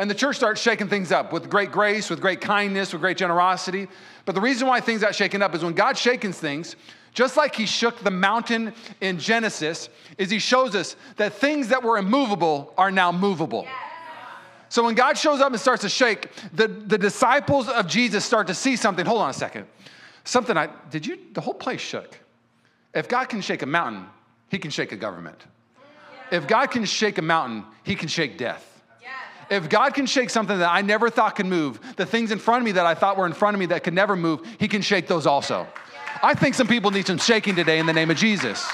And 0.00 0.10
the 0.10 0.14
church 0.14 0.36
starts 0.36 0.62
shaking 0.62 0.88
things 0.88 1.12
up 1.12 1.30
with 1.30 1.50
great 1.50 1.70
grace, 1.70 2.08
with 2.08 2.22
great 2.22 2.40
kindness, 2.40 2.94
with 2.94 3.02
great 3.02 3.18
generosity. 3.18 3.86
But 4.24 4.34
the 4.34 4.40
reason 4.40 4.66
why 4.66 4.80
things 4.80 5.02
got 5.02 5.14
shaken 5.14 5.42
up 5.42 5.54
is 5.54 5.62
when 5.62 5.74
God 5.74 5.98
shakens 5.98 6.38
things, 6.38 6.74
just 7.12 7.36
like 7.36 7.54
he 7.54 7.66
shook 7.66 7.98
the 8.00 8.10
mountain 8.10 8.72
in 9.02 9.18
Genesis, 9.18 9.90
is 10.16 10.30
he 10.30 10.38
shows 10.38 10.74
us 10.74 10.96
that 11.16 11.34
things 11.34 11.68
that 11.68 11.82
were 11.82 11.98
immovable 11.98 12.72
are 12.78 12.90
now 12.90 13.12
movable. 13.12 13.68
So 14.70 14.82
when 14.82 14.94
God 14.94 15.18
shows 15.18 15.38
up 15.42 15.52
and 15.52 15.60
starts 15.60 15.82
to 15.82 15.90
shake, 15.90 16.28
the, 16.54 16.66
the 16.66 16.96
disciples 16.96 17.68
of 17.68 17.86
Jesus 17.86 18.24
start 18.24 18.46
to 18.46 18.54
see 18.54 18.76
something. 18.76 19.04
Hold 19.04 19.20
on 19.20 19.28
a 19.28 19.34
second. 19.34 19.66
Something 20.24 20.56
I, 20.56 20.70
did 20.90 21.04
you, 21.04 21.18
the 21.34 21.42
whole 21.42 21.52
place 21.52 21.82
shook. 21.82 22.18
If 22.94 23.06
God 23.06 23.26
can 23.26 23.42
shake 23.42 23.60
a 23.60 23.66
mountain, 23.66 24.06
he 24.48 24.58
can 24.58 24.70
shake 24.70 24.92
a 24.92 24.96
government. 24.96 25.44
If 26.30 26.46
God 26.46 26.68
can 26.68 26.86
shake 26.86 27.18
a 27.18 27.22
mountain, 27.22 27.66
he 27.82 27.94
can 27.94 28.08
shake 28.08 28.38
death. 28.38 28.69
If 29.50 29.68
God 29.68 29.94
can 29.94 30.06
shake 30.06 30.30
something 30.30 30.58
that 30.58 30.70
I 30.70 30.82
never 30.82 31.10
thought 31.10 31.36
could 31.36 31.46
move, 31.46 31.80
the 31.96 32.06
things 32.06 32.30
in 32.30 32.38
front 32.38 32.62
of 32.62 32.64
me 32.64 32.72
that 32.72 32.86
I 32.86 32.94
thought 32.94 33.16
were 33.16 33.26
in 33.26 33.32
front 33.32 33.54
of 33.54 33.58
me 33.58 33.66
that 33.66 33.84
could 33.84 33.94
never 33.94 34.16
move, 34.16 34.46
he 34.58 34.68
can 34.68 34.82
shake 34.82 35.08
those 35.08 35.26
also. 35.26 35.66
I 36.22 36.34
think 36.34 36.54
some 36.54 36.66
people 36.66 36.90
need 36.90 37.06
some 37.06 37.18
shaking 37.18 37.56
today 37.56 37.78
in 37.78 37.86
the 37.86 37.92
name 37.92 38.10
of 38.10 38.16
Jesus. 38.16 38.68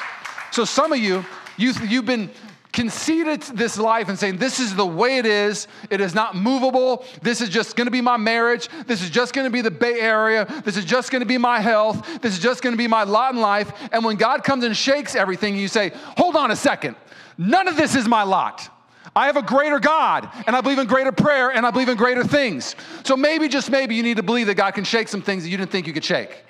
So 0.51 0.65
some 0.65 0.93
of 0.93 0.99
you, 0.99 1.25
you 1.57 1.73
you've 1.87 2.07
been 2.07 2.31
conceded 2.73 3.41
this 3.43 3.79
life 3.79 4.11
and 4.11 4.19
saying, 4.19 4.37
This 4.37 4.61
is 4.61 4.75
the 4.75 4.87
way 4.87 5.17
it 5.17 5.27
is. 5.27 5.67
It 5.89 6.01
is 6.01 6.15
not 6.15 6.37
movable. 6.37 7.05
This 7.23 7.41
is 7.41 7.49
just 7.49 7.75
gonna 7.75 7.91
be 7.91 8.03
my 8.03 8.19
marriage. 8.19 8.69
This 8.87 9.03
is 9.03 9.09
just 9.09 9.33
gonna 9.33 9.51
be 9.51 9.63
the 9.63 9.71
Bay 9.71 9.99
Area. 9.99 10.45
This 10.65 10.77
is 10.77 10.85
just 10.85 11.11
gonna 11.11 11.25
be 11.25 11.39
my 11.39 11.59
health. 11.59 12.21
This 12.21 12.35
is 12.35 12.39
just 12.39 12.63
gonna 12.63 12.77
be 12.77 12.87
my 12.87 13.05
lot 13.05 13.35
in 13.35 13.41
life. 13.41 13.73
And 13.93 14.05
when 14.05 14.17
God 14.17 14.45
comes 14.45 14.63
and 14.63 14.77
shakes 14.77 15.15
everything, 15.15 15.57
you 15.57 15.69
say, 15.69 15.93
Hold 16.19 16.37
on 16.37 16.51
a 16.51 16.57
second. 16.57 16.97
None 17.39 17.67
of 17.67 17.77
this 17.77 17.95
is 17.95 18.07
my 18.07 18.23
lot. 18.25 18.69
I 19.17 19.27
have 19.29 19.39
a 19.39 19.43
greater 19.43 19.81
God, 19.81 20.29
and 20.47 20.55
I 20.55 20.61
believe 20.61 20.79
in 20.79 20.87
greater 20.87 21.11
prayer, 21.11 21.51
and 21.51 21.65
I 21.65 21.71
believe 21.71 21.89
in 21.89 21.97
greater 21.97 22.23
things. 22.23 22.77
So 23.03 23.17
maybe, 23.17 23.49
just 23.49 23.71
maybe, 23.71 23.95
you 23.95 24.03
need 24.03 24.19
to 24.19 24.23
believe 24.23 24.47
that 24.49 24.57
God 24.57 24.73
can 24.73 24.85
shake 24.85 25.09
some 25.09 25.23
things 25.23 25.43
that 25.43 25.49
you 25.49 25.57
didn't 25.57 25.71
think 25.71 25.87
you 25.87 25.95
could 25.95 26.05
shake. 26.05 26.45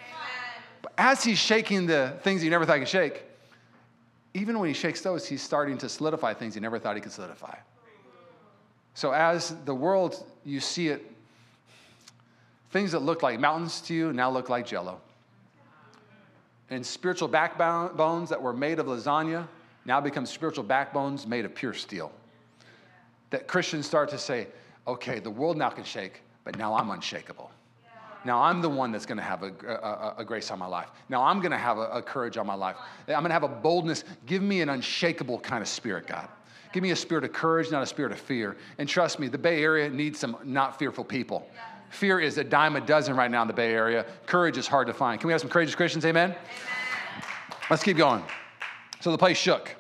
But 0.83 0.93
as 0.99 1.23
He's 1.23 1.39
shaking 1.39 1.87
the 1.87 2.19
things 2.23 2.43
you 2.43 2.51
never 2.51 2.67
thought 2.67 2.75
He 2.75 2.81
could 2.81 2.89
shake, 2.89 3.23
even 4.35 4.59
when 4.59 4.67
He 4.67 4.75
shakes 4.75 5.01
those, 5.01 5.29
He's 5.29 5.43
starting 5.43 5.79
to 5.79 5.89
solidify 5.89 6.35
things 6.35 6.57
you 6.57 6.61
never 6.61 6.81
thought 6.81 6.97
He 6.97 7.01
could 7.01 7.13
solidify. 7.13 7.55
So 8.95 9.13
as 9.13 9.55
the 9.65 9.75
world, 9.75 10.27
you 10.45 10.59
see 10.59 10.89
it, 10.89 11.09
things 12.73 12.91
that 12.91 13.01
look 13.01 13.23
like 13.23 13.39
mountains 13.39 13.81
to 13.83 13.95
you 13.95 14.13
now 14.13 14.29
look 14.29 14.49
like 14.49 14.67
jello. 14.67 15.01
And 16.71 16.85
spiritual 16.85 17.29
backbones 17.29 18.29
that 18.31 18.43
were 18.43 18.53
made 18.53 18.81
of 18.81 18.87
lasagna 18.87 19.47
now 19.85 20.01
become 20.01 20.27
spiritual 20.27 20.65
backbones 20.65 21.29
made 21.29 21.45
of 21.45 21.55
pure 21.55 21.73
steel 21.73 22.11
that 23.31 23.47
Christians 23.47 23.87
start 23.87 24.09
to 24.11 24.19
say, 24.19 24.47
okay, 24.87 25.19
the 25.19 25.31
world 25.31 25.57
now 25.57 25.71
can 25.71 25.85
shake, 25.85 26.23
but 26.45 26.57
now 26.59 26.75
I'm 26.75 26.91
unshakable. 26.91 27.51
Now 28.25 28.43
I'm 28.43 28.61
the 28.61 28.69
one 28.69 28.91
that's 28.91 29.07
going 29.07 29.19
to 29.19 29.25
have 29.25 29.45
a, 29.45 29.53
a, 29.69 30.15
a, 30.19 30.25
grace 30.25 30.51
on 30.51 30.59
my 30.59 30.67
life. 30.67 30.89
Now 31.09 31.23
I'm 31.23 31.41
going 31.41 31.53
to 31.53 31.59
have 31.59 31.79
a, 31.79 31.89
a 31.91 32.03
courage 32.03 32.37
on 32.37 32.45
my 32.45 32.55
life. 32.55 32.75
I'm 33.07 33.21
going 33.21 33.27
to 33.27 33.33
have 33.33 33.45
a 33.45 33.49
boldness. 33.49 34.03
Give 34.27 34.43
me 34.43 34.63
an 34.63 34.69
unshakable 34.69 35.39
kind 35.39 35.63
of 35.63 35.69
spirit, 35.69 36.09
God. 36.09 36.29
Give 36.73 36.83
me 36.83 36.91
a 36.91 36.97
spirit 36.97 37.23
of 37.23 37.33
courage, 37.33 37.71
not 37.71 37.85
a 37.85 37.87
spirit 37.87 38.11
of 38.11 38.19
fear. 38.19 38.57
And 38.79 38.89
trust 38.89 39.21
me, 39.21 39.29
the 39.29 39.39
Bay 39.39 39.63
Area 39.63 39.89
needs 39.89 40.19
some 40.19 40.37
not 40.43 40.77
fearful 40.77 41.05
people. 41.05 41.49
Fear 41.91 42.19
is 42.19 42.37
a 42.37 42.45
dime 42.45 42.75
a 42.75 42.81
dozen 42.81 43.15
right 43.15 43.31
now 43.31 43.43
in 43.43 43.49
the 43.49 43.55
Bay 43.55 43.73
Area. 43.73 44.05
Courage 44.27 44.59
is 44.59 44.67
hard 44.67 44.89
to 44.89 44.93
find. 44.93 45.21
Can 45.21 45.29
we 45.29 45.33
have 45.33 45.41
some 45.41 45.51
courageous 45.51 45.77
Christians? 45.77 46.05
Amen? 46.05 46.31
Amen. 46.31 46.43
Let's 47.71 47.85
keep 47.85 47.97
going. 47.97 48.25
So 49.01 49.13
the 49.13 49.19
place 49.19 49.37
shook. 49.37 49.76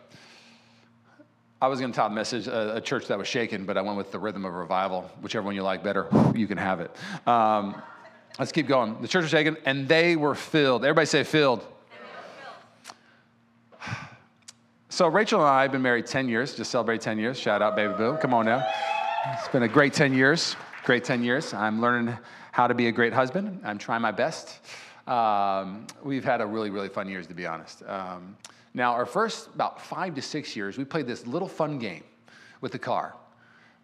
I 1.66 1.68
was 1.68 1.80
going 1.80 1.90
to 1.90 1.96
talk 1.96 2.12
message 2.12 2.46
a, 2.46 2.76
a, 2.76 2.80
church 2.80 3.08
that 3.08 3.18
was 3.18 3.26
shaken, 3.26 3.64
but 3.64 3.76
I 3.76 3.82
went 3.82 3.96
with 3.96 4.12
the 4.12 4.20
rhythm 4.20 4.44
of 4.44 4.54
revival. 4.54 5.10
Whichever 5.20 5.46
one 5.46 5.56
you 5.56 5.64
like 5.64 5.82
better, 5.82 6.06
you 6.32 6.46
can 6.46 6.58
have 6.58 6.78
it. 6.78 6.92
Um, 7.26 7.82
let's 8.38 8.52
keep 8.52 8.68
going. 8.68 9.02
The 9.02 9.08
church 9.08 9.22
was 9.22 9.32
shaken, 9.32 9.56
and 9.64 9.88
they 9.88 10.14
were 10.14 10.36
filled. 10.36 10.84
Everybody 10.84 11.06
say 11.06 11.24
filled. 11.24 11.66
So 14.90 15.08
Rachel 15.08 15.40
and 15.40 15.48
I 15.48 15.62
have 15.62 15.72
been 15.72 15.82
married 15.82 16.06
10 16.06 16.28
years. 16.28 16.54
Just 16.54 16.70
celebrate 16.70 17.00
10 17.00 17.18
years. 17.18 17.36
Shout 17.36 17.62
out, 17.62 17.74
baby 17.74 17.94
boo. 17.94 18.16
Come 18.18 18.32
on 18.32 18.44
now. 18.44 18.64
It's 19.32 19.48
been 19.48 19.64
a 19.64 19.68
great 19.68 19.92
10 19.92 20.14
years. 20.14 20.54
Great 20.84 21.02
10 21.02 21.24
years. 21.24 21.52
I'm 21.52 21.80
learning 21.80 22.16
how 22.52 22.68
to 22.68 22.74
be 22.74 22.86
a 22.86 22.92
great 22.92 23.12
husband. 23.12 23.60
I'm 23.64 23.78
trying 23.78 24.02
my 24.02 24.12
best. 24.12 24.60
Um, 25.08 25.88
we've 26.04 26.24
had 26.24 26.40
a 26.40 26.46
really, 26.46 26.70
really 26.70 26.90
fun 26.90 27.08
years, 27.08 27.26
to 27.26 27.34
be 27.34 27.44
honest. 27.44 27.82
Um, 27.88 28.36
now, 28.76 28.92
our 28.92 29.06
first 29.06 29.48
about 29.54 29.80
five 29.80 30.14
to 30.16 30.22
six 30.22 30.54
years, 30.54 30.76
we 30.76 30.84
played 30.84 31.06
this 31.06 31.26
little 31.26 31.48
fun 31.48 31.78
game 31.78 32.04
with 32.60 32.72
the 32.72 32.78
car. 32.78 33.16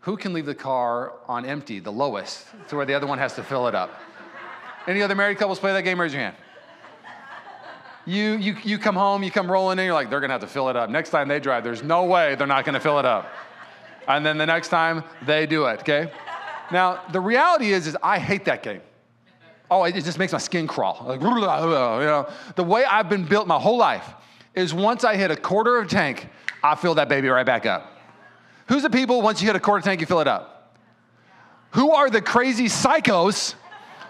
Who 0.00 0.18
can 0.18 0.34
leave 0.34 0.44
the 0.44 0.54
car 0.54 1.14
on 1.26 1.46
empty, 1.46 1.80
the 1.80 1.90
lowest, 1.90 2.46
to 2.68 2.76
where 2.76 2.84
the 2.84 2.92
other 2.92 3.06
one 3.06 3.18
has 3.18 3.34
to 3.37 3.42
fill 3.42 3.68
it 3.68 3.75
up? 3.75 3.99
Any 4.87 5.00
other 5.00 5.14
married 5.14 5.38
couples 5.38 5.58
play 5.58 5.72
that 5.72 5.82
game? 5.82 5.99
Raise 5.99 6.12
your 6.12 6.20
hand. 6.20 6.37
You, 8.04 8.32
you, 8.32 8.54
you 8.64 8.78
come 8.78 8.94
home, 8.94 9.22
you 9.22 9.30
come 9.30 9.50
rolling 9.50 9.78
in, 9.78 9.87
you're 9.87 9.94
like, 9.94 10.11
they're 10.11 10.20
gonna 10.20 10.34
have 10.34 10.42
to 10.42 10.46
fill 10.46 10.68
it 10.68 10.76
up. 10.76 10.90
Next 10.90 11.08
time 11.08 11.26
they 11.26 11.40
drive, 11.40 11.64
there's 11.64 11.82
no 11.82 12.04
way 12.04 12.34
they're 12.34 12.46
not 12.46 12.66
gonna 12.66 12.80
fill 12.80 12.99
it 12.99 13.06
up. 13.06 13.32
And 14.08 14.26
then 14.26 14.37
the 14.37 14.44
next 14.44 14.68
time 14.68 15.04
they 15.25 15.46
do 15.46 15.64
it, 15.66 15.80
okay? 15.80 16.12
Now, 16.70 17.00
the 17.12 17.20
reality 17.20 17.72
is, 17.72 17.87
is 17.87 17.96
I 18.02 18.18
hate 18.18 18.44
that 18.44 18.62
game. 18.62 18.82
Oh, 19.70 19.84
it 19.84 19.94
just 19.94 20.18
makes 20.18 20.32
my 20.32 20.38
skin 20.38 20.66
crawl. 20.66 21.02
Like, 21.06 21.20
you 21.22 21.30
know, 21.30 22.28
the 22.56 22.64
way 22.64 22.84
I've 22.84 23.08
been 23.08 23.25
built 23.25 23.46
my 23.46 23.58
whole 23.58 23.78
life, 23.78 24.12
is 24.54 24.75
once 24.75 25.04
I 25.04 25.16
hit 25.16 25.30
a 25.30 25.37
quarter 25.37 25.78
of 25.78 25.87
a 25.87 25.88
tank, 25.88 26.28
I 26.62 26.75
fill 26.75 26.94
that 26.94 27.09
baby 27.09 27.28
right 27.28 27.47
back 27.47 27.66
up. 27.66 27.92
Who's 28.68 28.82
the 28.82 28.90
people, 28.90 29.23
once 29.23 29.40
you 29.40 29.47
hit 29.47 29.56
a 29.56 29.61
quarter 29.61 29.82
tank, 29.82 30.00
you 30.00 30.06
fill 30.06 30.21
it 30.21 30.28
up? 30.28 30.78
Who 31.73 31.92
are 31.92 32.11
the 32.11 32.21
crazy 32.21 32.66
psychos 32.66 33.54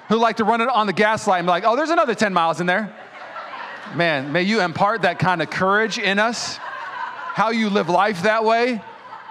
who 0.08 0.16
like 0.16 0.37
to 0.38 0.44
run 0.44 0.61
it 0.61 0.68
on 0.68 0.87
the 0.87 0.92
gas 0.92 1.26
light 1.26 1.38
and 1.38 1.46
be 1.46 1.50
like, 1.50 1.64
oh, 1.64 1.76
there's 1.76 1.90
another 1.90 2.14
10 2.14 2.34
miles 2.34 2.61
in 2.61 2.66
there? 2.66 2.94
Man, 3.94 4.32
may 4.32 4.42
you 4.42 4.61
impart 4.61 5.02
that 5.02 5.18
kind 5.18 5.42
of 5.42 5.50
courage 5.50 5.99
in 5.99 6.18
us. 6.18 6.56
How 6.56 7.50
you 7.50 7.70
live 7.70 7.88
life 7.88 8.22
that 8.22 8.44
way, 8.44 8.82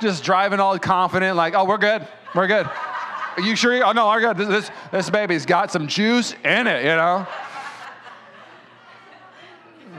just 0.02 0.24
driving 0.24 0.60
all 0.60 0.78
confident, 0.80 1.36
like, 1.36 1.54
oh, 1.56 1.66
we're 1.66 1.78
good, 1.78 2.08
we're 2.34 2.48
good. 2.48 2.68
Are 2.68 3.42
you 3.42 3.56
sure? 3.56 3.84
Oh, 3.86 3.92
no, 3.92 4.08
we're 4.08 4.22
good. 4.22 4.38
This, 4.38 4.48
this, 4.48 4.72
this 4.92 5.10
baby's 5.10 5.46
got 5.46 5.72
some 5.72 5.88
juice 5.88 6.34
in 6.44 6.68
it, 6.68 6.84
you 6.84 6.96
know? 6.96 7.28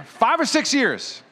Five 0.04 0.40
or 0.40 0.44
six 0.44 0.72
years. 0.72 1.22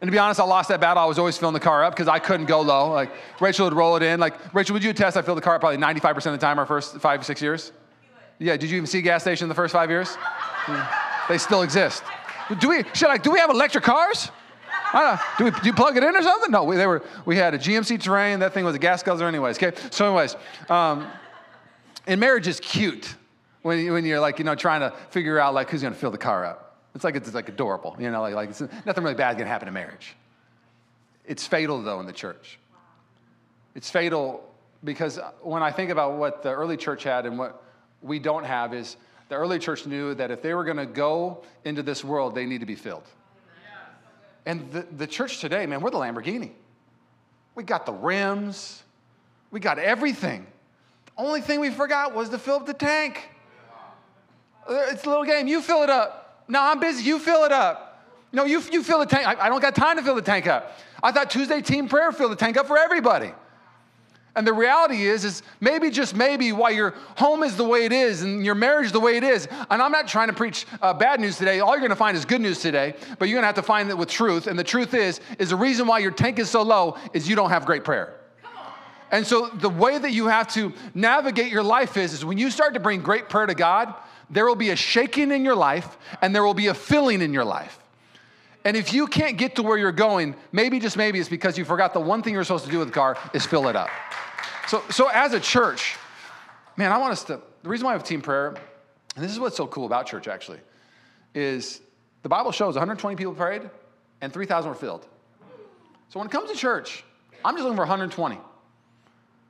And 0.00 0.08
to 0.08 0.12
be 0.12 0.18
honest, 0.18 0.40
I 0.40 0.44
lost 0.44 0.68
that 0.68 0.80
battle. 0.80 1.02
I 1.02 1.06
was 1.06 1.18
always 1.18 1.38
filling 1.38 1.54
the 1.54 1.60
car 1.60 1.82
up 1.82 1.94
because 1.94 2.06
I 2.06 2.18
couldn't 2.18 2.46
go 2.46 2.60
low. 2.60 2.92
Like 2.92 3.10
Rachel 3.40 3.64
would 3.64 3.72
roll 3.72 3.96
it 3.96 4.02
in. 4.02 4.20
Like 4.20 4.54
Rachel, 4.54 4.74
would 4.74 4.84
you 4.84 4.90
attest? 4.90 5.16
I 5.16 5.22
filled 5.22 5.38
the 5.38 5.42
car 5.42 5.54
up 5.54 5.62
probably 5.62 5.78
95% 5.78 6.26
of 6.26 6.32
the 6.32 6.38
time 6.38 6.58
our 6.58 6.66
first 6.66 6.98
five, 6.98 7.20
or 7.20 7.24
six 7.24 7.40
years. 7.40 7.72
Yeah. 8.38 8.56
Did 8.56 8.70
you 8.70 8.76
even 8.76 8.86
see 8.86 8.98
a 8.98 9.02
gas 9.02 9.22
station 9.22 9.46
in 9.46 9.48
the 9.48 9.54
first 9.54 9.72
five 9.72 9.88
years? 9.88 10.16
they 11.28 11.38
still 11.38 11.62
exist. 11.62 12.02
Do 12.58 12.68
we? 12.68 12.84
Should 12.94 13.08
I? 13.08 13.16
Do 13.16 13.30
we 13.30 13.38
have 13.38 13.50
electric 13.50 13.84
cars? 13.84 14.30
do 15.38 15.44
we 15.44 15.50
do 15.50 15.60
you 15.64 15.72
plug 15.72 15.96
it 15.96 16.02
in 16.02 16.14
or 16.14 16.22
something? 16.22 16.50
No, 16.50 16.64
we, 16.64 16.76
they 16.76 16.86
were. 16.86 17.02
We 17.24 17.36
had 17.36 17.54
a 17.54 17.58
GMC 17.58 18.00
Terrain. 18.00 18.40
That 18.40 18.52
thing 18.52 18.64
was 18.64 18.74
a 18.74 18.78
gas 18.78 19.02
guzzler, 19.02 19.26
anyways. 19.26 19.56
Okay. 19.56 19.76
So, 19.90 20.06
anyways, 20.06 20.36
um, 20.68 21.06
and 22.06 22.20
marriage 22.20 22.46
is 22.46 22.60
cute 22.60 23.14
when, 23.62 23.92
when 23.92 24.04
you're 24.04 24.20
like 24.20 24.38
you 24.38 24.44
know 24.44 24.54
trying 24.54 24.80
to 24.80 24.94
figure 25.10 25.38
out 25.38 25.54
like 25.54 25.70
who's 25.70 25.82
going 25.82 25.94
to 25.94 25.98
fill 25.98 26.10
the 26.10 26.18
car 26.18 26.44
up. 26.44 26.65
It's 26.96 27.04
like 27.04 27.14
it's 27.14 27.34
like 27.34 27.50
adorable, 27.50 27.94
you 27.98 28.10
know, 28.10 28.22
like, 28.22 28.34
like 28.34 28.48
it's, 28.48 28.62
nothing 28.86 29.04
really 29.04 29.14
bad 29.14 29.36
can 29.36 29.46
happen 29.46 29.68
in 29.68 29.74
marriage. 29.74 30.16
It's 31.26 31.46
fatal 31.46 31.82
though 31.82 32.00
in 32.00 32.06
the 32.06 32.12
church. 32.12 32.58
It's 33.74 33.90
fatal 33.90 34.42
because 34.82 35.18
uh, 35.18 35.32
when 35.42 35.62
I 35.62 35.70
think 35.70 35.90
about 35.90 36.14
what 36.14 36.42
the 36.42 36.50
early 36.50 36.78
church 36.78 37.02
had 37.02 37.26
and 37.26 37.38
what 37.38 37.62
we 38.00 38.18
don't 38.18 38.44
have 38.44 38.72
is 38.72 38.96
the 39.28 39.34
early 39.34 39.58
church 39.58 39.84
knew 39.84 40.14
that 40.14 40.30
if 40.30 40.40
they 40.40 40.54
were 40.54 40.64
going 40.64 40.78
to 40.78 40.86
go 40.86 41.42
into 41.66 41.82
this 41.82 42.02
world, 42.02 42.34
they 42.34 42.46
need 42.46 42.60
to 42.60 42.66
be 42.66 42.76
filled. 42.76 43.06
And 44.46 44.72
the, 44.72 44.86
the 44.96 45.06
church 45.06 45.40
today, 45.40 45.66
man, 45.66 45.82
we're 45.82 45.90
the 45.90 45.98
Lamborghini. 45.98 46.52
We 47.54 47.62
got 47.62 47.84
the 47.84 47.92
rims, 47.92 48.82
we 49.50 49.60
got 49.60 49.78
everything. 49.78 50.46
The 51.04 51.22
only 51.22 51.42
thing 51.42 51.60
we 51.60 51.68
forgot 51.68 52.14
was 52.14 52.30
to 52.30 52.38
fill 52.38 52.56
up 52.56 52.64
the 52.66 52.72
tank. 52.72 53.28
It's 54.66 55.04
a 55.04 55.08
little 55.10 55.24
game. 55.24 55.46
You 55.46 55.60
fill 55.60 55.82
it 55.82 55.90
up. 55.90 56.25
No, 56.48 56.60
I'm 56.62 56.80
busy. 56.80 57.04
You 57.04 57.18
fill 57.18 57.44
it 57.44 57.52
up. 57.52 58.04
No, 58.32 58.44
you, 58.44 58.62
you 58.72 58.82
fill 58.82 58.98
the 58.98 59.06
tank. 59.06 59.26
I, 59.26 59.46
I 59.46 59.48
don't 59.48 59.60
got 59.60 59.74
time 59.74 59.96
to 59.96 60.02
fill 60.02 60.14
the 60.14 60.22
tank 60.22 60.46
up. 60.46 60.78
I 61.02 61.12
thought 61.12 61.30
Tuesday 61.30 61.60
team 61.60 61.88
prayer 61.88 62.12
fill 62.12 62.28
the 62.28 62.36
tank 62.36 62.56
up 62.56 62.66
for 62.66 62.78
everybody. 62.78 63.32
And 64.34 64.46
the 64.46 64.52
reality 64.52 65.06
is, 65.06 65.24
is 65.24 65.42
maybe 65.60 65.88
just 65.90 66.14
maybe 66.14 66.52
why 66.52 66.70
your 66.70 66.90
home 67.16 67.42
is 67.42 67.56
the 67.56 67.64
way 67.64 67.86
it 67.86 67.92
is 67.92 68.20
and 68.20 68.44
your 68.44 68.54
marriage 68.54 68.92
the 68.92 69.00
way 69.00 69.16
it 69.16 69.24
is. 69.24 69.48
And 69.70 69.80
I'm 69.80 69.90
not 69.90 70.06
trying 70.06 70.28
to 70.28 70.34
preach 70.34 70.66
uh, 70.82 70.92
bad 70.92 71.20
news 71.20 71.38
today. 71.38 71.60
All 71.60 71.70
you're 71.70 71.80
going 71.80 71.88
to 71.88 71.96
find 71.96 72.14
is 72.14 72.26
good 72.26 72.42
news 72.42 72.60
today. 72.60 72.94
But 73.18 73.28
you're 73.28 73.36
going 73.36 73.44
to 73.44 73.46
have 73.46 73.54
to 73.54 73.62
find 73.62 73.88
it 73.88 73.96
with 73.96 74.10
truth. 74.10 74.46
And 74.46 74.58
the 74.58 74.64
truth 74.64 74.92
is, 74.92 75.22
is 75.38 75.48
the 75.50 75.56
reason 75.56 75.86
why 75.86 76.00
your 76.00 76.10
tank 76.10 76.38
is 76.38 76.50
so 76.50 76.60
low 76.60 76.98
is 77.14 77.26
you 77.26 77.34
don't 77.34 77.48
have 77.48 77.64
great 77.64 77.82
prayer. 77.82 78.20
And 79.10 79.26
so 79.26 79.48
the 79.48 79.70
way 79.70 79.96
that 79.96 80.10
you 80.10 80.26
have 80.26 80.48
to 80.54 80.74
navigate 80.94 81.50
your 81.50 81.62
life 81.62 81.96
is, 81.96 82.12
is 82.12 82.24
when 82.24 82.36
you 82.36 82.50
start 82.50 82.74
to 82.74 82.80
bring 82.80 83.00
great 83.00 83.30
prayer 83.30 83.46
to 83.46 83.54
God, 83.54 83.94
there 84.30 84.46
will 84.46 84.56
be 84.56 84.70
a 84.70 84.76
shaking 84.76 85.30
in 85.30 85.44
your 85.44 85.54
life 85.54 85.98
and 86.20 86.34
there 86.34 86.42
will 86.42 86.54
be 86.54 86.66
a 86.66 86.74
filling 86.74 87.22
in 87.22 87.32
your 87.32 87.44
life. 87.44 87.78
And 88.64 88.76
if 88.76 88.92
you 88.92 89.06
can't 89.06 89.38
get 89.38 89.54
to 89.56 89.62
where 89.62 89.78
you're 89.78 89.92
going, 89.92 90.34
maybe 90.50 90.80
just 90.80 90.96
maybe 90.96 91.20
it's 91.20 91.28
because 91.28 91.56
you 91.56 91.64
forgot 91.64 91.94
the 91.94 92.00
one 92.00 92.22
thing 92.22 92.34
you're 92.34 92.42
supposed 92.42 92.64
to 92.64 92.70
do 92.70 92.80
with 92.80 92.88
the 92.88 92.94
car 92.94 93.16
is 93.32 93.46
fill 93.46 93.68
it 93.68 93.76
up. 93.76 93.88
So, 94.66 94.82
so 94.90 95.08
as 95.08 95.32
a 95.34 95.40
church, 95.40 95.96
man, 96.76 96.90
I 96.90 96.98
want 96.98 97.12
us 97.12 97.22
to, 97.24 97.40
the 97.62 97.68
reason 97.68 97.84
why 97.84 97.92
I 97.92 97.94
have 97.94 98.02
team 98.02 98.20
prayer, 98.20 98.56
and 99.14 99.24
this 99.24 99.30
is 99.30 99.38
what's 99.38 99.56
so 99.56 99.68
cool 99.68 99.86
about 99.86 100.06
church 100.06 100.26
actually, 100.26 100.58
is 101.34 101.80
the 102.22 102.28
Bible 102.28 102.50
shows 102.50 102.74
120 102.74 103.14
people 103.14 103.34
prayed 103.34 103.62
and 104.20 104.32
3,000 104.32 104.68
were 104.68 104.74
filled. 104.74 105.06
So 106.08 106.18
when 106.18 106.26
it 106.26 106.32
comes 106.32 106.50
to 106.50 106.56
church, 106.56 107.04
I'm 107.44 107.54
just 107.54 107.62
looking 107.62 107.76
for 107.76 107.82
120. 107.82 108.38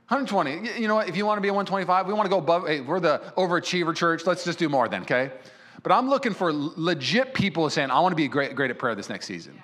120. 0.08 0.80
You 0.80 0.86
know 0.86 0.94
what? 0.94 1.08
If 1.08 1.16
you 1.16 1.26
want 1.26 1.38
to 1.38 1.42
be 1.42 1.48
a 1.48 1.52
125, 1.52 2.06
we 2.06 2.12
want 2.12 2.26
to 2.26 2.30
go 2.30 2.38
above. 2.38 2.68
Hey, 2.68 2.80
we're 2.80 3.00
the 3.00 3.20
overachiever 3.36 3.94
church. 3.94 4.24
Let's 4.24 4.44
just 4.44 4.58
do 4.58 4.68
more 4.68 4.88
then, 4.88 5.02
okay? 5.02 5.32
But 5.82 5.90
I'm 5.90 6.08
looking 6.08 6.32
for 6.32 6.52
legit 6.52 7.34
people 7.34 7.68
saying, 7.70 7.90
I 7.90 7.98
want 7.98 8.12
to 8.12 8.16
be 8.16 8.28
great, 8.28 8.54
great 8.54 8.70
at 8.70 8.78
prayer 8.78 8.94
this 8.94 9.08
next 9.08 9.26
season. 9.26 9.54
Yeah. 9.56 9.62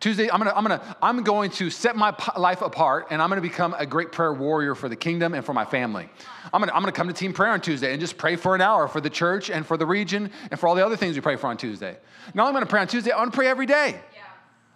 Tuesday, 0.00 0.30
I'm 0.30 0.38
gonna, 0.38 0.52
I'm 0.54 0.64
gonna, 0.64 0.96
I'm 1.02 1.22
going 1.22 1.50
to 1.52 1.68
set 1.68 1.94
my 1.94 2.14
life 2.36 2.62
apart 2.62 3.08
and 3.10 3.20
I'm 3.20 3.28
gonna 3.28 3.42
become 3.42 3.74
a 3.78 3.84
great 3.84 4.12
prayer 4.12 4.32
warrior 4.32 4.74
for 4.74 4.88
the 4.88 4.96
kingdom 4.96 5.34
and 5.34 5.44
for 5.44 5.52
my 5.52 5.66
family. 5.66 6.08
I'm 6.52 6.60
gonna, 6.60 6.72
I'm 6.72 6.80
gonna 6.80 6.92
come 6.92 7.08
to 7.08 7.14
team 7.14 7.34
prayer 7.34 7.52
on 7.52 7.60
Tuesday 7.60 7.92
and 7.92 8.00
just 8.00 8.16
pray 8.16 8.36
for 8.36 8.54
an 8.54 8.62
hour 8.62 8.88
for 8.88 9.00
the 9.02 9.10
church 9.10 9.50
and 9.50 9.66
for 9.66 9.76
the 9.76 9.84
region 9.84 10.30
and 10.50 10.58
for 10.58 10.68
all 10.68 10.74
the 10.74 10.84
other 10.84 10.96
things 10.96 11.16
we 11.16 11.20
pray 11.20 11.36
for 11.36 11.48
on 11.48 11.58
Tuesday. 11.58 11.96
Not 12.32 12.44
only 12.44 12.50
am 12.50 12.54
gonna 12.54 12.66
pray 12.66 12.80
on 12.80 12.86
Tuesday, 12.86 13.10
I 13.10 13.18
wanna 13.18 13.30
pray 13.30 13.48
every 13.48 13.66
day. 13.66 13.90
Yeah. 13.90 14.22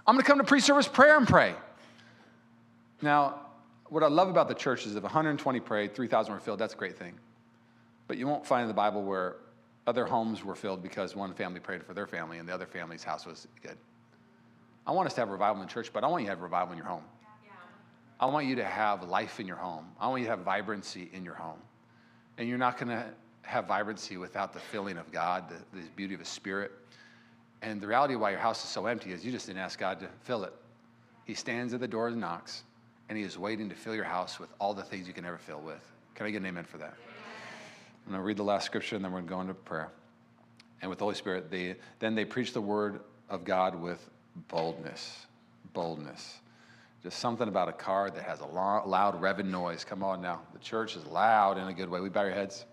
I'm 0.07 0.15
gonna 0.15 0.25
come 0.25 0.39
to 0.39 0.45
pre-service 0.45 0.89
prayer 0.89 1.17
and 1.17 1.27
pray. 1.27 1.55
Now, 3.01 3.41
what 3.89 4.03
I 4.03 4.09
love 4.09 4.29
about 4.29 4.49
the 4.49 4.55
church 4.55 4.87
is 4.87 4.97
if 4.97 5.03
120 5.03 5.61
prayed, 5.61 5.95
3,000 5.95 6.33
were 6.33 6.41
filled, 6.41 6.59
that's 6.59 6.75
a 6.75 6.77
great 6.77 6.97
thing. 6.97 7.15
But 8.07 8.19
you 8.19 8.27
won't 8.27 8.47
find 8.47 8.63
in 8.63 8.69
the 8.69 8.75
Bible 8.75 9.03
where 9.03 9.37
other 9.87 10.07
homes 10.07 10.45
were 10.45 10.55
filled 10.55 10.83
because 10.83 11.15
one 11.15 11.35
family 11.35 11.61
prayed 11.61 11.83
for 11.83 11.95
their 11.95 12.07
family 12.07 12.39
and 12.39 12.49
the 12.49 12.55
other 12.55 12.67
family's 12.67 13.05
house 13.05 13.27
was 13.27 13.47
good. 13.63 13.77
I 14.87 14.93
want 14.93 15.07
us 15.07 15.15
to 15.15 15.21
have 15.21 15.31
revival 15.31 15.63
in 15.63 15.69
church, 15.69 15.93
but 15.93 16.05
I 16.05 16.09
want 16.09 16.23
you 16.23 16.27
to 16.27 16.33
have 16.33 16.43
revival 16.43 16.73
in 16.73 16.79
your 16.79 16.87
home. 16.87 17.05
I 18.21 18.27
want 18.27 18.47
you 18.47 18.57
to 18.57 18.65
have 18.65 19.03
life 19.03 19.41
in 19.41 19.47
your 19.47 19.57
home. 19.57 19.87
I 19.99 20.09
want 20.09 20.21
you 20.21 20.27
to 20.27 20.31
have 20.31 20.41
vibrancy 20.41 21.11
in 21.13 21.25
your 21.25 21.35
home. 21.35 21.59
And 22.39 22.49
you're 22.49 22.59
not 22.59 22.79
going 22.79 22.89
to 22.89 23.05
have 23.43 23.67
vibrancy 23.67 24.17
without 24.17 24.53
the 24.53 24.61
filling 24.61 24.97
of 24.97 25.11
God, 25.13 25.49
the, 25.49 25.79
the 25.79 25.87
beauty 25.97 26.15
of 26.15 26.21
His 26.21 26.29
Spirit. 26.29 26.73
And 27.63 27.81
the 27.81 27.87
reality 27.87 28.15
of 28.15 28.21
why 28.21 28.31
your 28.31 28.39
house 28.39 28.63
is 28.63 28.71
so 28.71 28.87
empty 28.87 29.13
is 29.13 29.25
you 29.25 29.33
just 29.33 29.47
didn't 29.47 29.61
ask 29.61 29.79
God 29.79 30.01
to 30.01 30.09
fill 30.23 30.45
it. 30.45 30.53
He 31.25 31.35
stands 31.35 31.75
at 31.75 31.81
the 31.81 31.89
door 31.89 32.09
and 32.09 32.21
knocks, 32.21 32.63
and 33.09 33.19
He 33.19 33.25
is 33.25 33.39
waiting 33.39 33.69
to 33.69 33.75
fill 33.75 33.95
your 33.95 34.05
house 34.05 34.39
with 34.39 34.51
all 34.59 34.75
the 34.75 34.83
things 34.83 35.07
you 35.07 35.15
can 35.15 35.25
ever 35.25 35.39
fill 35.39 35.61
with. 35.61 35.81
Can 36.15 36.27
I 36.27 36.31
get 36.31 36.39
an 36.39 36.47
amen 36.47 36.65
for 36.65 36.79
that? 36.79 36.95
I'm 38.07 38.13
going 38.13 38.21
to 38.21 38.27
read 38.27 38.37
the 38.37 38.45
last 38.45 38.67
scripture, 38.67 38.97
and 38.97 39.05
then 39.05 39.13
we're 39.13 39.21
going 39.21 39.29
to 39.29 39.35
go 39.35 39.41
into 39.41 39.55
prayer. 39.55 39.91
And 40.83 40.91
with 40.91 40.99
the 40.99 41.05
Holy 41.05 41.15
Spirit, 41.15 41.51
they, 41.51 41.77
then 41.99 42.15
they 42.15 42.25
preach 42.25 42.53
the 42.53 42.61
word 42.61 43.01
of 43.31 43.45
God 43.45 43.81
with 43.81 44.11
boldness. 44.49 45.27
Boldness. 45.73 46.39
Just 47.03 47.19
something 47.19 47.49
about 47.49 47.69
a 47.69 47.73
car 47.73 48.11
that 48.11 48.23
has 48.23 48.41
a 48.41 48.47
loud 48.47 49.21
revving 49.21 49.47
noise. 49.47 49.85
Come 49.85 50.03
on 50.03 50.21
now. 50.21 50.41
The 50.53 50.59
church 50.59 50.97
is 50.97 51.05
loud 51.07 51.59
in 51.59 51.67
a 51.67 51.73
good 51.73 51.89
way. 51.89 52.01
We 52.01 52.11
bow 52.11 52.23
your 52.23 52.33
heads. 52.33 52.65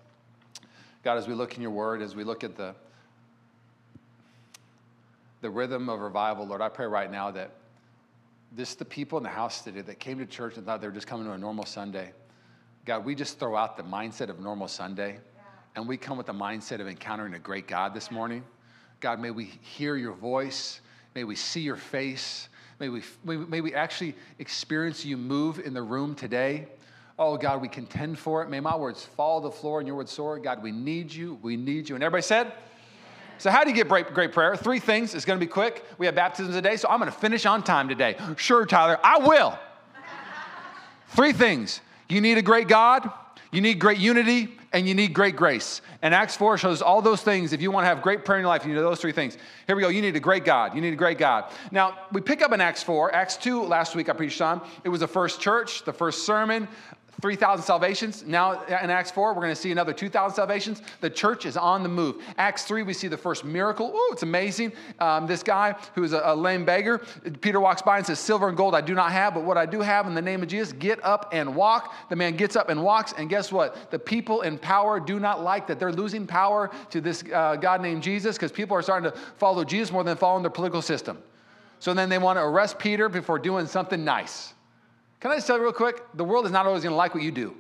God, 1.04 1.18
as 1.18 1.28
we 1.28 1.34
look 1.34 1.56
in 1.56 1.62
your 1.62 1.72
word, 1.72 2.02
as 2.02 2.16
we 2.16 2.24
look 2.24 2.44
at 2.44 2.56
the, 2.56 2.76
the 5.42 5.50
rhythm 5.50 5.90
of 5.90 6.00
revival, 6.00 6.46
Lord, 6.46 6.62
I 6.62 6.70
pray 6.70 6.86
right 6.86 7.10
now 7.10 7.32
that 7.32 7.52
this 8.52 8.76
the 8.76 8.86
people 8.86 9.18
in 9.18 9.24
the 9.24 9.30
house 9.30 9.62
today 9.62 9.82
that 9.82 10.00
came 10.00 10.20
to 10.20 10.26
church 10.26 10.58
and 10.58 10.66
thought 10.66 10.82
they 10.82 10.88
were 10.88 10.94
just 10.94 11.08
coming 11.08 11.26
to 11.26 11.32
a 11.32 11.38
normal 11.38 11.66
Sunday. 11.66 12.12
God, 12.86 13.06
we 13.06 13.16
just 13.16 13.40
throw 13.40 13.56
out 13.56 13.78
the 13.78 13.84
mindset 13.84 14.30
of 14.30 14.40
normal 14.40 14.68
Sunday 14.68 15.20
and 15.76 15.88
we 15.88 15.98
come 15.98 16.18
with 16.18 16.28
the 16.28 16.34
mindset 16.34 16.82
of 16.82 16.88
encountering 16.88 17.34
a 17.34 17.40
great 17.40 17.68
God 17.68 17.94
this 17.94 18.12
morning. 18.12 18.44
God, 19.00 19.20
may 19.20 19.32
we 19.32 19.46
hear 19.62 19.96
your 19.96 20.14
voice. 20.14 20.82
May 21.16 21.24
we 21.24 21.36
see 21.36 21.62
your 21.62 21.78
face. 21.78 22.50
May 22.80 22.90
we, 22.90 23.04
may 23.24 23.62
we 23.62 23.74
actually 23.74 24.16
experience 24.40 25.06
you 25.06 25.16
move 25.16 25.60
in 25.60 25.74
the 25.74 25.82
room 25.82 26.16
today. 26.16 26.68
Oh, 27.18 27.38
God, 27.38 27.62
we 27.62 27.68
contend 27.68 28.18
for 28.18 28.42
it. 28.42 28.50
May 28.50 28.60
my 28.60 28.76
words 28.76 29.06
fall 29.06 29.42
to 29.42 29.48
the 29.48 29.52
floor 29.52 29.80
and 29.80 29.88
your 29.88 29.96
words 29.96 30.12
soar. 30.12 30.40
God, 30.40 30.64
we 30.64 30.72
need 30.72 31.14
you. 31.14 31.38
We 31.42 31.56
need 31.56 31.88
you. 31.88 31.96
And 31.96 32.04
everybody 32.04 32.24
said, 32.24 32.52
so, 33.42 33.50
how 33.50 33.64
do 33.64 33.72
you 33.72 33.76
get 33.76 33.88
great, 33.88 34.14
great 34.14 34.34
prayer? 34.34 34.56
Three 34.56 34.78
things. 34.78 35.16
It's 35.16 35.26
going 35.26 35.40
to 35.40 35.44
be 35.44 35.50
quick. 35.50 35.84
We 35.98 36.06
have 36.06 36.14
baptisms 36.14 36.56
today, 36.56 36.78
so 36.78 36.88
I'm 36.88 37.00
going 37.00 37.12
to 37.12 37.18
finish 37.18 37.48
on 37.48 37.64
time 37.64 37.90
today. 37.90 38.16
Sure, 38.38 38.68
Tyler, 38.68 39.00
I 39.04 39.18
will. 39.18 39.58
Three 41.08 41.34
things. 41.34 41.82
You 42.08 42.22
need 42.22 42.38
a 42.38 42.44
great 42.44 42.68
God, 42.68 43.10
you 43.52 43.62
need 43.62 43.80
great 43.80 43.98
unity, 43.98 44.60
and 44.74 44.88
you 44.88 44.94
need 44.94 45.14
great 45.14 45.36
grace. 45.36 45.82
And 46.04 46.14
Acts 46.14 46.36
4 46.38 46.60
shows 46.60 46.84
all 46.84 47.02
those 47.02 47.24
things. 47.24 47.52
If 47.52 47.64
you 47.64 47.72
want 47.72 47.84
to 47.86 47.88
have 47.88 48.04
great 48.04 48.24
prayer 48.26 48.38
in 48.38 48.44
your 48.44 48.50
life, 48.50 48.64
you 48.64 48.76
need 48.76 48.80
those 48.80 49.02
three 49.02 49.12
things. 49.12 49.40
Here 49.66 49.76
we 49.76 49.82
go. 49.82 49.90
You 49.90 50.04
need 50.04 50.16
a 50.16 50.20
great 50.20 50.46
God. 50.46 50.76
You 50.76 50.82
need 50.82 50.94
a 50.94 50.98
great 50.98 51.18
God. 51.18 51.52
Now, 51.72 51.98
we 52.12 52.22
pick 52.22 52.44
up 52.44 52.52
in 52.52 52.62
Acts 52.62 52.84
4. 52.84 53.14
Acts 53.16 53.38
2, 53.38 53.64
last 53.64 53.96
week 53.96 54.08
I 54.08 54.14
preached 54.14 54.40
on. 54.40 54.62
It 54.84 54.90
was 54.90 55.00
the 55.00 55.08
first 55.08 55.42
church, 55.42 55.84
the 55.84 55.94
first 55.94 56.28
sermon. 56.28 56.68
3,000 57.22 57.64
salvations. 57.64 58.26
Now 58.26 58.64
in 58.64 58.90
Acts 58.90 59.12
4, 59.12 59.34
we're 59.34 59.42
going 59.42 59.54
to 59.54 59.62
see 59.62 59.72
another 59.72 59.94
2,000 59.94 60.36
salvations. 60.36 60.82
The 61.02 61.10
church 61.10 61.46
is 61.46 61.56
on 61.56 61.84
the 61.84 61.90
move. 61.90 62.24
Acts 62.38 62.66
3, 62.66 62.84
we 62.84 62.94
see 62.94 63.08
the 63.08 63.18
first 63.18 63.46
miracle. 63.46 63.92
Oh, 63.94 64.10
it's 64.12 64.24
amazing. 64.24 64.74
Um, 65.00 65.28
this 65.28 65.44
guy 65.44 65.76
who 65.94 66.04
is 66.04 66.14
a, 66.14 66.22
a, 66.26 66.36
lame 66.36 66.66
beggar, 66.66 67.00
Peter 67.42 67.60
walks 67.60 67.82
by 67.82 67.98
and 67.98 68.06
says, 68.06 68.20
Silver 68.20 68.48
and 68.48 68.58
gold 68.58 68.74
I 68.74 68.82
do 68.82 68.96
not 68.96 69.12
have, 69.12 69.34
but 69.36 69.44
what 69.44 69.58
I 69.58 69.66
do 69.66 69.82
have 69.82 70.08
in 70.08 70.16
the 70.16 70.22
name 70.22 70.42
of 70.42 70.48
Jesus, 70.48 70.74
get 70.74 71.04
up 71.04 71.30
and 71.32 71.56
walk. 71.56 71.94
The 72.10 72.16
man 72.16 72.36
gets 72.36 72.56
up 72.56 72.70
and 72.70 72.84
walks, 72.84 73.14
and 73.18 73.30
guess 73.30 73.52
what? 73.52 73.92
The 73.92 74.00
people 74.00 74.42
in 74.42 74.58
power 74.58 75.00
do 75.00 75.20
not 75.20 75.44
like 75.44 75.68
that. 75.68 75.80
They're 75.80 75.94
losing 75.94 76.26
power 76.26 76.72
to 76.90 77.02
this 77.02 77.24
uh, 77.34 77.56
God 77.56 77.82
named 77.82 78.02
Jesus 78.04 78.36
because 78.38 78.52
people 78.52 78.76
are 78.76 78.82
starting 78.82 79.12
to 79.12 79.18
follow 79.38 79.64
Jesus 79.64 79.92
more 79.92 80.04
than 80.04 80.18
following 80.18 80.44
their 80.44 80.50
political 80.50 80.82
system. 80.82 81.22
So 81.80 81.94
then 81.94 82.10
they 82.10 82.18
want 82.18 82.38
to 82.38 82.44
arrest 82.44 82.78
Peter 82.78 83.10
before 83.10 83.40
doing 83.40 83.66
something 83.66 84.04
nice. 84.04 84.54
Can 85.22 85.32
I 85.32 85.36
just 85.36 85.48
tell 85.48 85.58
you 85.58 85.64
real 85.64 85.72
quick? 85.72 86.02
The 86.16 86.24
world 86.24 86.46
is 86.46 86.52
not 86.52 86.66
always 86.66 86.84
going 86.84 86.92
to 86.92 86.98
like 86.98 87.14
what 87.14 87.24
you 87.24 87.32
do. 87.32 87.56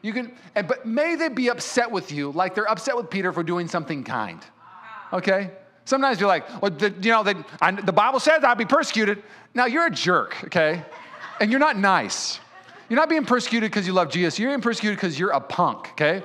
You 0.00 0.12
can, 0.12 0.32
and, 0.54 0.68
but 0.68 0.86
may 0.86 1.16
they 1.16 1.28
be 1.28 1.48
upset 1.48 1.90
with 1.90 2.12
you 2.12 2.30
like 2.30 2.54
they're 2.54 2.70
upset 2.70 2.96
with 2.96 3.10
Peter 3.10 3.32
for 3.32 3.42
doing 3.42 3.68
something 3.68 4.04
kind. 4.04 4.40
Okay? 5.12 5.50
Sometimes 5.86 6.20
you're 6.20 6.28
like, 6.28 6.62
well, 6.62 6.70
the, 6.70 6.94
you 7.00 7.10
know, 7.10 7.22
the, 7.22 7.44
I, 7.60 7.72
the 7.72 7.92
Bible 7.92 8.20
says 8.20 8.44
I'll 8.44 8.54
be 8.54 8.64
persecuted. 8.64 9.22
Now 9.54 9.66
you're 9.66 9.86
a 9.86 9.90
jerk, 9.90 10.36
okay? 10.44 10.82
And 11.40 11.50
you're 11.50 11.60
not 11.60 11.78
nice. 11.78 12.38
You're 12.88 12.98
not 12.98 13.08
being 13.08 13.24
persecuted 13.24 13.70
because 13.70 13.86
you 13.86 13.92
love 13.92 14.10
Jesus. 14.10 14.38
You're 14.38 14.50
being 14.50 14.60
persecuted 14.60 14.98
because 14.98 15.18
you're 15.18 15.30
a 15.30 15.40
punk, 15.40 15.90
okay? 15.92 16.22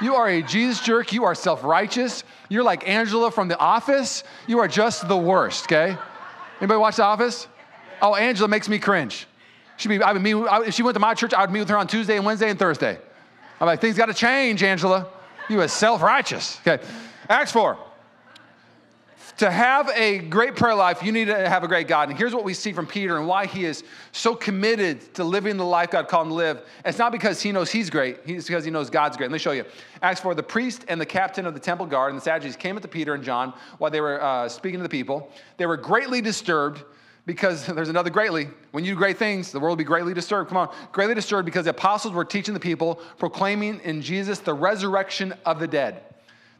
You 0.00 0.14
are 0.14 0.28
a 0.28 0.42
Jesus 0.42 0.84
jerk. 0.84 1.12
You 1.12 1.24
are 1.24 1.34
self 1.34 1.64
righteous. 1.64 2.24
You're 2.48 2.62
like 2.62 2.88
Angela 2.88 3.30
from 3.30 3.48
The 3.48 3.58
Office. 3.58 4.24
You 4.46 4.60
are 4.60 4.68
just 4.68 5.08
the 5.08 5.16
worst, 5.16 5.64
okay? 5.64 5.96
Anybody 6.60 6.78
watch 6.78 6.96
The 6.96 7.04
Office? 7.04 7.48
Oh, 8.00 8.14
Angela 8.14 8.48
makes 8.48 8.68
me 8.68 8.78
cringe. 8.78 9.26
She'd 9.76 9.88
be, 9.88 10.02
I 10.02 10.12
would 10.12 10.22
meet, 10.22 10.34
if 10.66 10.74
she 10.74 10.82
went 10.82 10.94
to 10.94 11.00
my 11.00 11.14
church, 11.14 11.34
I 11.34 11.42
would 11.42 11.50
meet 11.50 11.60
with 11.60 11.68
her 11.68 11.76
on 11.76 11.86
Tuesday 11.86 12.16
and 12.16 12.24
Wednesday 12.24 12.48
and 12.48 12.58
Thursday. 12.58 12.98
I'm 13.60 13.66
like, 13.66 13.80
things 13.80 13.96
got 13.96 14.06
to 14.06 14.14
change, 14.14 14.62
Angela. 14.62 15.06
You 15.48 15.60
are 15.60 15.68
self 15.68 16.02
righteous. 16.02 16.58
Okay. 16.66 16.82
Acts 17.28 17.52
4. 17.52 17.78
To 19.38 19.50
have 19.50 19.90
a 19.90 20.18
great 20.18 20.56
prayer 20.56 20.74
life, 20.74 21.02
you 21.02 21.12
need 21.12 21.26
to 21.26 21.48
have 21.48 21.62
a 21.62 21.68
great 21.68 21.88
God. 21.88 22.08
And 22.08 22.16
here's 22.16 22.34
what 22.34 22.42
we 22.42 22.54
see 22.54 22.72
from 22.72 22.86
Peter 22.86 23.18
and 23.18 23.28
why 23.28 23.44
he 23.44 23.66
is 23.66 23.84
so 24.12 24.34
committed 24.34 25.12
to 25.14 25.24
living 25.24 25.58
the 25.58 25.64
life 25.64 25.90
God 25.90 26.08
called 26.08 26.28
him 26.28 26.30
to 26.30 26.36
live. 26.36 26.62
It's 26.86 26.96
not 26.96 27.12
because 27.12 27.42
he 27.42 27.52
knows 27.52 27.70
he's 27.70 27.90
great, 27.90 28.20
it's 28.24 28.46
because 28.46 28.64
he 28.64 28.70
knows 28.70 28.88
God's 28.88 29.18
great. 29.18 29.26
Let 29.26 29.34
me 29.34 29.38
show 29.38 29.52
you. 29.52 29.66
Acts 30.00 30.20
4 30.20 30.34
the 30.34 30.42
priest 30.42 30.86
and 30.88 30.98
the 30.98 31.06
captain 31.06 31.44
of 31.44 31.52
the 31.52 31.60
temple 31.60 31.84
guard 31.84 32.12
and 32.12 32.18
the 32.18 32.24
Sadducees 32.24 32.56
came 32.56 32.76
up 32.76 32.82
to 32.82 32.88
Peter 32.88 33.12
and 33.12 33.22
John 33.22 33.52
while 33.76 33.90
they 33.90 34.00
were 34.00 34.22
uh, 34.22 34.48
speaking 34.48 34.78
to 34.78 34.82
the 34.82 34.88
people. 34.88 35.30
They 35.58 35.66
were 35.66 35.76
greatly 35.76 36.22
disturbed 36.22 36.82
because 37.26 37.66
there's 37.74 37.88
another 37.88 38.10
greatly. 38.10 38.48
When 38.70 38.84
you 38.84 38.94
do 38.94 38.98
great 38.98 39.18
things, 39.18 39.52
the 39.52 39.60
world 39.60 39.72
will 39.72 39.76
be 39.76 39.84
greatly 39.84 40.14
disturbed. 40.14 40.48
Come 40.48 40.58
on, 40.58 40.74
greatly 40.92 41.14
disturbed 41.14 41.44
because 41.44 41.64
the 41.64 41.70
apostles 41.70 42.14
were 42.14 42.24
teaching 42.24 42.54
the 42.54 42.60
people, 42.60 43.00
proclaiming 43.18 43.80
in 43.84 44.00
Jesus 44.00 44.38
the 44.38 44.54
resurrection 44.54 45.34
of 45.44 45.58
the 45.58 45.68
dead. 45.68 46.02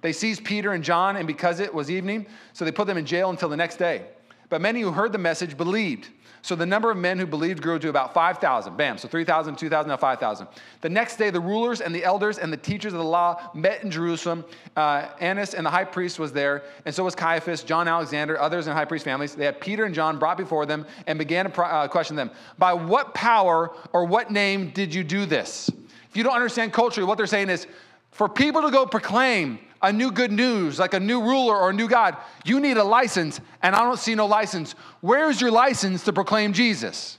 They 0.03 0.13
seized 0.13 0.45
Peter 0.45 0.73
and 0.73 0.85
John, 0.85 1.17
and 1.17 1.27
because 1.27 1.59
it 1.59 1.73
was 1.73 1.91
evening, 1.91 2.27
so 2.53 2.65
they 2.65 2.73
put 2.73 2.87
them 2.87 2.99
in 2.99 3.07
jail 3.07 3.31
until 3.31 3.49
the 3.49 3.57
next 3.57 3.77
day. 3.77 4.05
But 4.49 4.61
many 4.61 4.81
who 4.81 4.93
heard 4.93 5.13
the 5.13 5.19
message 5.19 5.57
believed. 5.57 6.09
So 6.47 6.55
the 6.55 6.65
number 6.65 6.93
of 6.93 6.97
men 6.97 7.19
who 7.19 7.27
believed 7.27 7.61
grew 7.61 7.77
to 7.81 7.89
about 7.89 8.15
5,000. 8.15 8.77
Bam. 8.77 8.99
So 8.99 9.09
3,000, 9.09 9.59
2,000, 9.59 9.89
now 9.89 9.97
5,000. 9.97 10.47
The 10.81 10.89
next 10.89 11.17
day, 11.17 11.31
the 11.31 11.41
rulers 11.41 11.81
and 11.81 11.93
the 11.93 12.05
elders 12.05 12.39
and 12.39 12.53
the 12.53 12.57
teachers 12.57 12.93
of 12.93 13.01
the 13.01 13.05
law 13.05 13.51
met 13.53 13.83
in 13.83 13.91
Jerusalem. 13.91 14.45
Uh, 14.77 15.09
Annas 15.19 15.55
and 15.55 15.67
the 15.67 15.71
high 15.71 15.83
priest 15.83 16.21
was 16.21 16.33
there, 16.33 16.63
and 16.85 16.95
so 16.95 17.03
was 17.03 17.17
Caiaphas, 17.17 17.65
John 17.65 17.89
Alexander, 17.89 18.39
others 18.39 18.69
in 18.69 18.75
high 18.75 18.85
priest 18.85 19.05
families. 19.05 19.35
They 19.35 19.45
had 19.45 19.61
Peter 19.61 19.87
and 19.87 19.93
John 19.93 20.21
brought 20.21 20.37
before 20.37 20.67
them 20.67 20.87
and 21.09 21.19
began 21.19 21.51
to 21.51 21.63
uh, 21.65 21.89
question 21.89 22.15
them 22.15 22.31
By 22.59 22.75
what 22.75 23.13
power 23.13 23.73
or 23.93 24.05
what 24.05 24.31
name 24.31 24.71
did 24.71 24.95
you 24.95 25.03
do 25.03 25.27
this? 25.27 25.69
If 26.09 26.17
you 26.17 26.23
don't 26.23 26.37
understand 26.37 26.73
culturally, 26.73 27.09
what 27.09 27.19
they're 27.19 27.27
saying 27.27 27.51
is 27.51 27.67
for 28.13 28.29
people 28.29 28.63
to 28.63 28.71
go 28.71 28.87
proclaim 28.87 29.59
a 29.83 29.93
new 29.93 30.11
good 30.11 30.33
news, 30.33 30.79
like 30.79 30.95
a 30.95 31.01
new 31.01 31.21
ruler 31.21 31.57
or 31.57 31.71
a 31.71 31.73
new 31.73 31.89
God, 31.89 32.17
you 32.45 32.61
need 32.61 32.77
a 32.77 32.85
license, 32.85 33.41
and 33.63 33.75
I 33.75 33.81
don't 33.81 33.99
see 33.99 34.15
no 34.15 34.27
license. 34.27 34.75
Where's 35.01 35.41
your 35.41 35.51
license 35.51 36.05
to 36.05 36.13
proclaim 36.13 36.53
Jesus? 36.53 37.19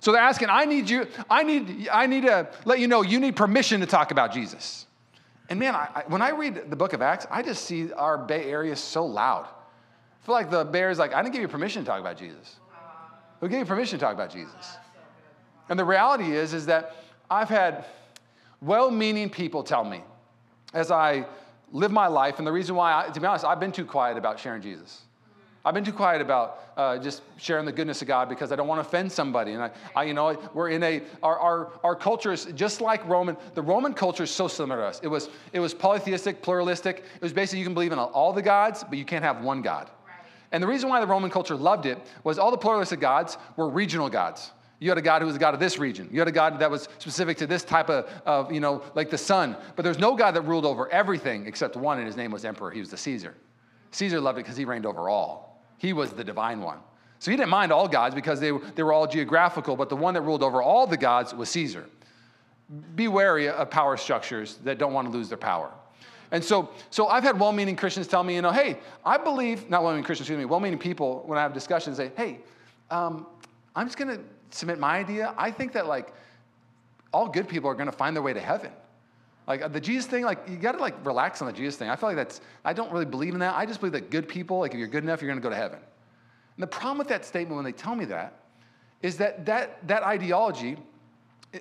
So 0.00 0.12
they're 0.12 0.22
asking, 0.22 0.48
I 0.48 0.64
need 0.64 0.88
you, 0.88 1.06
I 1.28 1.42
need, 1.42 1.88
I 1.90 2.06
need 2.06 2.22
to 2.22 2.48
let 2.64 2.78
you 2.78 2.86
know 2.86 3.02
you 3.02 3.18
need 3.18 3.34
permission 3.34 3.80
to 3.80 3.86
talk 3.86 4.10
about 4.12 4.32
Jesus. 4.32 4.86
And 5.48 5.58
man, 5.58 5.74
I, 5.74 5.88
I, 5.94 6.02
when 6.06 6.22
I 6.22 6.30
read 6.30 6.70
the 6.70 6.76
book 6.76 6.92
of 6.92 7.02
Acts, 7.02 7.26
I 7.30 7.42
just 7.42 7.64
see 7.64 7.92
our 7.92 8.16
Bay 8.16 8.44
Area 8.44 8.76
so 8.76 9.04
loud. 9.04 9.46
I 9.46 10.26
feel 10.26 10.34
like 10.34 10.50
the 10.50 10.64
Bay 10.64 10.80
Area's 10.80 10.98
like, 10.98 11.14
I 11.14 11.22
didn't 11.22 11.32
give 11.32 11.42
you 11.42 11.48
permission 11.48 11.82
to 11.82 11.86
talk 11.86 12.00
about 12.00 12.16
Jesus. 12.16 12.56
Who 13.40 13.48
gave 13.48 13.60
you 13.60 13.64
permission 13.64 13.98
to 13.98 14.04
talk 14.04 14.14
about 14.14 14.30
Jesus? 14.30 14.76
And 15.68 15.78
the 15.78 15.84
reality 15.84 16.32
is, 16.32 16.54
is 16.54 16.66
that 16.66 16.96
I've 17.30 17.48
had 17.48 17.84
well-meaning 18.60 19.30
people 19.30 19.62
tell 19.62 19.84
me 19.84 20.02
as 20.74 20.90
I 20.90 21.26
live 21.72 21.90
my 21.90 22.06
life. 22.06 22.38
And 22.38 22.46
the 22.46 22.52
reason 22.52 22.74
why, 22.74 23.04
I, 23.04 23.10
to 23.10 23.20
be 23.20 23.26
honest, 23.26 23.44
I've 23.44 23.60
been 23.60 23.72
too 23.72 23.84
quiet 23.84 24.16
about 24.16 24.38
sharing 24.38 24.62
Jesus. 24.62 25.02
I've 25.64 25.74
been 25.74 25.84
too 25.84 25.92
quiet 25.92 26.22
about 26.22 26.60
uh, 26.76 26.98
just 26.98 27.22
sharing 27.36 27.66
the 27.66 27.72
goodness 27.72 28.00
of 28.00 28.08
God 28.08 28.28
because 28.28 28.52
I 28.52 28.56
don't 28.56 28.68
want 28.68 28.80
to 28.82 28.88
offend 28.88 29.10
somebody. 29.10 29.52
And 29.52 29.62
I, 29.62 29.70
I, 29.94 30.04
you 30.04 30.14
know, 30.14 30.40
we're 30.54 30.70
in 30.70 30.82
a 30.82 31.02
our, 31.22 31.38
our 31.38 31.72
our 31.84 31.94
culture 31.96 32.32
is 32.32 32.46
just 32.54 32.80
like 32.80 33.06
Roman. 33.06 33.36
The 33.54 33.60
Roman 33.60 33.92
culture 33.92 34.22
is 34.22 34.30
so 34.30 34.48
similar 34.48 34.80
to 34.80 34.86
us. 34.86 35.00
It 35.02 35.08
was 35.08 35.28
it 35.52 35.60
was 35.60 35.74
polytheistic, 35.74 36.42
pluralistic. 36.42 37.04
It 37.16 37.22
was 37.22 37.32
basically 37.32 37.58
you 37.58 37.64
can 37.66 37.74
believe 37.74 37.92
in 37.92 37.98
all 37.98 38.32
the 38.32 38.40
gods, 38.40 38.82
but 38.82 38.96
you 38.96 39.04
can't 39.04 39.24
have 39.24 39.42
one 39.42 39.60
God. 39.60 39.90
And 40.52 40.62
the 40.62 40.66
reason 40.66 40.88
why 40.88 41.00
the 41.00 41.06
Roman 41.06 41.30
culture 41.30 41.56
loved 41.56 41.84
it 41.84 41.98
was 42.24 42.38
all 42.38 42.50
the 42.50 42.56
pluralistic 42.56 43.00
gods 43.00 43.36
were 43.56 43.68
regional 43.68 44.08
gods. 44.08 44.52
You 44.80 44.90
had 44.90 44.98
a 44.98 45.02
God 45.02 45.22
who 45.22 45.26
was 45.26 45.36
a 45.36 45.40
God 45.40 45.54
of 45.54 45.60
this 45.60 45.78
region. 45.78 46.08
You 46.12 46.20
had 46.20 46.28
a 46.28 46.32
God 46.32 46.60
that 46.60 46.70
was 46.70 46.88
specific 46.98 47.36
to 47.38 47.46
this 47.46 47.64
type 47.64 47.90
of, 47.90 48.08
of, 48.24 48.52
you 48.52 48.60
know, 48.60 48.82
like 48.94 49.10
the 49.10 49.18
sun. 49.18 49.56
But 49.74 49.82
there's 49.82 49.98
no 49.98 50.14
God 50.14 50.32
that 50.32 50.42
ruled 50.42 50.64
over 50.64 50.88
everything 50.90 51.46
except 51.46 51.76
one, 51.76 51.98
and 51.98 52.06
his 52.06 52.16
name 52.16 52.30
was 52.30 52.44
Emperor. 52.44 52.70
He 52.70 52.80
was 52.80 52.90
the 52.90 52.96
Caesar. 52.96 53.34
Caesar 53.90 54.20
loved 54.20 54.38
it 54.38 54.42
because 54.42 54.56
he 54.56 54.64
reigned 54.64 54.86
over 54.86 55.08
all. 55.08 55.62
He 55.78 55.92
was 55.92 56.12
the 56.12 56.22
divine 56.22 56.60
one. 56.60 56.78
So 57.18 57.32
he 57.32 57.36
didn't 57.36 57.50
mind 57.50 57.72
all 57.72 57.88
gods 57.88 58.14
because 58.14 58.38
they, 58.38 58.52
they 58.76 58.84
were 58.84 58.92
all 58.92 59.08
geographical, 59.08 59.74
but 59.74 59.88
the 59.88 59.96
one 59.96 60.14
that 60.14 60.20
ruled 60.20 60.44
over 60.44 60.62
all 60.62 60.86
the 60.86 60.96
gods 60.96 61.34
was 61.34 61.48
Caesar. 61.50 61.84
Be 62.94 63.08
wary 63.08 63.48
of 63.48 63.70
power 63.70 63.96
structures 63.96 64.58
that 64.62 64.78
don't 64.78 64.92
want 64.92 65.10
to 65.10 65.12
lose 65.12 65.28
their 65.28 65.38
power. 65.38 65.72
And 66.30 66.44
so, 66.44 66.70
so 66.90 67.08
I've 67.08 67.24
had 67.24 67.40
well-meaning 67.40 67.74
Christians 67.74 68.06
tell 68.06 68.22
me, 68.22 68.34
you 68.36 68.42
know, 68.42 68.52
hey, 68.52 68.78
I 69.04 69.16
believe, 69.16 69.68
not 69.70 69.82
well-meaning 69.82 70.04
Christians, 70.04 70.28
excuse 70.28 70.38
me, 70.38 70.44
well-meaning 70.44 70.78
people, 70.78 71.22
when 71.26 71.38
I 71.38 71.42
have 71.42 71.54
discussions, 71.54 71.96
say, 71.96 72.12
hey, 72.16 72.40
um, 72.90 73.26
I'm 73.74 73.86
just 73.86 73.96
going 73.96 74.16
to 74.16 74.22
submit 74.50 74.78
my 74.78 74.98
idea. 74.98 75.34
I 75.36 75.50
think 75.50 75.72
that 75.72 75.86
like 75.86 76.12
all 77.12 77.28
good 77.28 77.48
people 77.48 77.70
are 77.70 77.74
going 77.74 77.90
to 77.90 77.96
find 77.96 78.14
their 78.14 78.22
way 78.22 78.32
to 78.32 78.40
heaven. 78.40 78.70
Like 79.46 79.62
uh, 79.62 79.68
the 79.68 79.80
Jesus 79.80 80.06
thing, 80.06 80.24
like 80.24 80.46
you 80.48 80.56
got 80.56 80.72
to 80.72 80.78
like 80.78 81.04
relax 81.04 81.40
on 81.40 81.46
the 81.46 81.52
Jesus 81.52 81.76
thing. 81.76 81.88
I 81.88 81.96
feel 81.96 82.10
like 82.10 82.16
that's, 82.16 82.40
I 82.64 82.72
don't 82.72 82.92
really 82.92 83.06
believe 83.06 83.32
in 83.32 83.40
that. 83.40 83.54
I 83.56 83.64
just 83.64 83.80
believe 83.80 83.94
that 83.94 84.10
good 84.10 84.28
people, 84.28 84.60
like 84.60 84.72
if 84.72 84.78
you're 84.78 84.88
good 84.88 85.04
enough, 85.04 85.22
you're 85.22 85.30
going 85.30 85.40
to 85.40 85.42
go 85.42 85.50
to 85.50 85.56
heaven. 85.56 85.78
And 85.78 86.62
the 86.62 86.66
problem 86.66 86.98
with 86.98 87.08
that 87.08 87.24
statement 87.24 87.56
when 87.56 87.64
they 87.64 87.72
tell 87.72 87.94
me 87.94 88.04
that 88.06 88.34
is 89.00 89.16
that 89.18 89.46
that, 89.46 89.86
that 89.88 90.02
ideology 90.02 90.76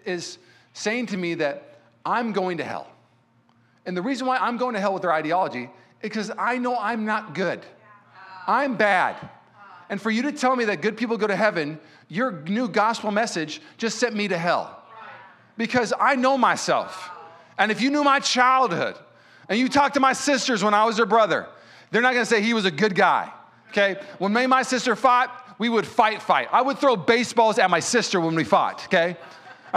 is 0.06 0.38
saying 0.74 1.06
to 1.08 1.18
me 1.18 1.36
that 1.36 1.80
I'm 2.06 2.34
going 2.34 2.58
to 2.58 2.64
hell. 2.64 2.88
And 3.86 3.96
the 3.96 4.02
reason 4.02 4.28
why 4.28 4.38
I'm 4.38 4.58
going 4.58 4.74
to 4.74 4.82
hell 4.82 4.94
with 4.94 5.04
their 5.04 5.14
ideology 5.14 5.64
is 5.64 5.70
because 6.02 6.32
I 6.38 6.58
know 6.58 6.78
I'm 6.78 7.06
not 7.06 7.34
good. 7.34 7.62
I'm 8.48 8.76
bad. 8.76 9.30
And 9.90 10.02
for 10.02 10.12
you 10.12 10.24
to 10.24 10.32
tell 10.32 10.56
me 10.56 10.66
that 10.66 10.82
good 10.82 10.98
people 10.98 11.18
go 11.18 11.28
to 11.28 11.36
heaven, 11.36 11.80
your 12.10 12.32
new 12.44 12.68
gospel 12.68 13.12
message 13.12 13.62
just 13.78 14.00
sent 14.00 14.16
me 14.16 14.28
to 14.28 14.38
hell. 14.38 14.84
Because 15.58 15.94
I 16.00 16.16
know 16.16 16.38
myself. 16.38 17.10
And 17.58 17.72
if 17.72 17.82
you 17.82 17.90
knew 17.90 18.04
my 18.04 18.20
childhood 18.20 18.96
and 19.50 19.58
you 19.58 19.70
talked 19.70 19.96
to 19.96 20.00
my 20.00 20.14
sisters 20.14 20.64
when 20.64 20.74
I 20.74 20.86
was 20.86 20.98
their 20.98 21.06
brother, 21.06 21.48
they're 21.90 22.02
not 22.02 22.14
gonna 22.14 22.26
say 22.26 22.42
he 22.42 22.54
was 22.54 22.66
a 22.66 22.72
good 22.72 22.96
guy. 22.96 23.32
Okay? 23.70 24.00
When 24.20 24.34
me 24.34 24.42
and 24.42 24.50
my 24.50 24.64
sister 24.64 24.96
fought, 24.96 25.32
we 25.60 25.70
would 25.70 25.88
fight, 25.88 26.22
fight. 26.22 26.50
I 26.52 26.62
would 26.62 26.78
throw 26.78 26.96
baseballs 26.96 27.58
at 27.58 27.70
my 27.70 27.80
sister 27.80 28.22
when 28.22 28.36
we 28.36 28.44
fought, 28.44 28.86
okay? 28.86 29.18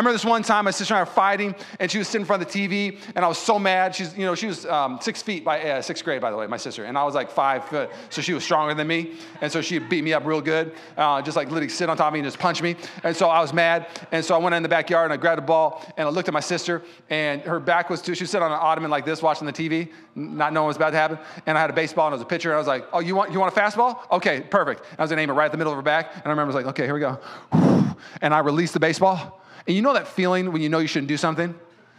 I 0.01 0.03
remember 0.03 0.15
this 0.15 0.25
one 0.25 0.43
time 0.43 0.65
my 0.65 0.71
sister 0.71 0.95
and 0.95 1.01
I 1.01 1.03
were 1.03 1.11
fighting, 1.15 1.55
and 1.79 1.91
she 1.91 1.99
was 1.99 2.09
sitting 2.09 2.23
in 2.23 2.27
front 2.27 2.43
of 2.43 2.51
the 2.51 2.59
TV, 2.59 2.99
and 3.15 3.23
I 3.23 3.29
was 3.29 3.37
so 3.37 3.59
mad. 3.59 3.95
She's, 3.95 4.17
you 4.17 4.25
know, 4.25 4.35
she 4.35 4.47
was 4.47 4.65
um, 4.65 4.99
six 4.99 5.21
feet 5.21 5.45
by 5.45 5.61
uh, 5.61 5.83
sixth 5.83 6.03
grade, 6.05 6.23
by 6.23 6.31
the 6.31 6.39
way, 6.39 6.47
my 6.47 6.57
sister, 6.57 6.85
and 6.85 6.97
I 6.97 7.05
was 7.05 7.15
like 7.15 7.31
five 7.31 7.67
foot, 7.67 7.91
so 8.09 8.23
she 8.23 8.33
was 8.33 8.43
stronger 8.43 8.73
than 8.73 8.87
me, 8.87 9.19
and 9.43 9.53
so 9.53 9.61
she 9.61 9.79
beat 9.79 10.03
me 10.03 10.15
up 10.15 10.25
real 10.25 10.41
good, 10.41 10.73
uh, 10.97 11.21
just 11.21 11.37
like 11.37 11.49
literally 11.49 11.69
sit 11.69 11.91
on 11.91 11.99
top 11.99 12.07
of 12.07 12.13
me 12.15 12.21
and 12.21 12.27
just 12.27 12.39
punch 12.39 12.63
me, 12.63 12.77
and 13.05 13.15
so 13.15 13.29
I 13.29 13.43
was 13.43 13.53
mad, 13.53 13.89
and 14.11 14.25
so 14.25 14.35
I 14.35 14.39
went 14.39 14.55
in 14.55 14.63
the 14.63 14.71
backyard 14.71 15.05
and 15.05 15.13
I 15.13 15.19
grabbed 15.19 15.39
a 15.39 15.45
ball 15.45 15.85
and 15.99 16.09
I 16.09 16.11
looked 16.11 16.29
at 16.29 16.33
my 16.33 16.41
sister, 16.41 16.83
and 17.11 17.43
her 17.43 17.61
back 17.61 17.91
was 17.91 18.01
to, 18.01 18.15
she 18.15 18.23
was 18.23 18.31
sitting 18.31 18.47
on 18.47 18.53
an 18.53 18.59
ottoman 18.59 18.91
like 18.91 19.05
this, 19.05 19.21
watching 19.21 19.47
the 19.47 19.53
TV, 19.53 19.91
not 20.15 20.55
knowing 20.55 20.65
what 20.65 20.69
was 20.69 20.77
about 20.77 20.93
to 20.93 20.97
happen, 20.97 21.19
and 21.45 21.59
I 21.59 21.61
had 21.61 21.69
a 21.69 21.75
baseball 21.75 22.07
and 22.07 22.15
I 22.15 22.17
was 22.17 22.23
a 22.23 22.25
pitcher, 22.25 22.49
and 22.49 22.55
I 22.55 22.59
was 22.59 22.69
like, 22.69 22.87
oh, 22.95 23.01
you 23.01 23.15
want 23.15 23.33
you 23.33 23.39
want 23.39 23.55
a 23.55 23.61
fastball? 23.61 24.11
Okay, 24.13 24.41
perfect. 24.41 24.83
I 24.99 25.03
was 25.03 25.11
gonna 25.11 25.21
aim 25.21 25.29
it 25.29 25.35
right 25.35 25.45
at 25.45 25.53
the 25.53 25.59
middle 25.59 25.75
of 25.75 25.77
her 25.77 25.83
back, 25.83 26.15
and 26.15 26.25
I 26.25 26.31
remember 26.31 26.45
I 26.45 26.55
was 26.55 26.65
like, 26.65 26.67
okay, 26.69 26.87
here 26.87 26.95
we 26.95 27.01
go, 27.01 27.21
and 28.23 28.33
I 28.33 28.39
released 28.39 28.73
the 28.73 28.81
baseball. 28.81 29.37
And 29.71 29.77
you 29.77 29.83
know 29.83 29.93
that 29.93 30.09
feeling 30.09 30.51
when 30.51 30.63
you 30.63 30.69
know 30.69 30.81
you 30.81 30.89
shouldn't 30.89 31.07
do 31.07 31.17
something? 31.17 31.55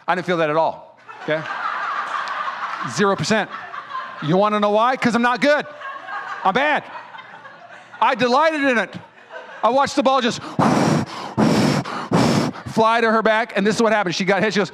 I 0.05 0.13
didn't 0.13 0.27
feel 0.27 0.35
that 0.35 0.49
at 0.49 0.57
all, 0.57 0.99
okay? 1.23 1.41
Zero 2.91 3.15
percent. 3.15 3.49
You 4.23 4.35
wanna 4.35 4.59
know 4.59 4.71
why? 4.71 4.97
Because 4.97 5.15
I'm 5.15 5.21
not 5.21 5.39
good. 5.39 5.65
I'm 6.43 6.53
bad. 6.53 6.83
I 8.01 8.13
delighted 8.15 8.59
in 8.59 8.77
it. 8.77 8.93
I 9.63 9.69
watched 9.69 9.95
the 9.95 10.03
ball 10.03 10.19
just 10.19 10.41
fly 12.73 12.99
to 12.99 13.09
her 13.09 13.21
back, 13.21 13.55
and 13.55 13.65
this 13.65 13.77
is 13.77 13.81
what 13.81 13.93
happened. 13.93 14.15
She 14.15 14.25
got 14.25 14.43
hit, 14.43 14.51
she 14.53 14.59
goes, 14.59 14.73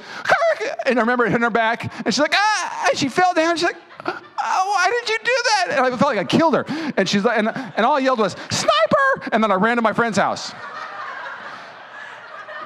and 0.84 0.98
I 0.98 1.02
remember 1.02 1.24
it 1.24 1.28
hitting 1.28 1.44
her 1.44 1.50
back, 1.50 1.84
and 2.04 2.12
she's 2.12 2.18
like, 2.18 2.34
ah, 2.34 2.88
and 2.88 2.98
she 2.98 3.08
fell 3.08 3.32
down. 3.32 3.56
She's 3.56 3.62
like, 3.62 3.76
oh, 4.06 4.72
why 4.74 4.90
did 4.90 5.08
you 5.08 5.18
do 5.18 5.42
that? 5.44 5.66
And 5.78 5.86
I 5.86 5.90
felt 5.90 6.16
like 6.16 6.18
I 6.18 6.24
killed 6.24 6.54
her. 6.54 6.64
And 6.96 7.08
she's 7.08 7.22
like, 7.22 7.38
and, 7.38 7.48
and 7.48 7.86
all 7.86 7.94
I 7.94 8.00
yelled 8.00 8.18
was, 8.18 8.34
sniper! 8.50 9.28
And 9.30 9.40
then 9.40 9.52
I 9.52 9.54
ran 9.54 9.76
to 9.76 9.82
my 9.82 9.92
friend's 9.92 10.18
house. 10.18 10.52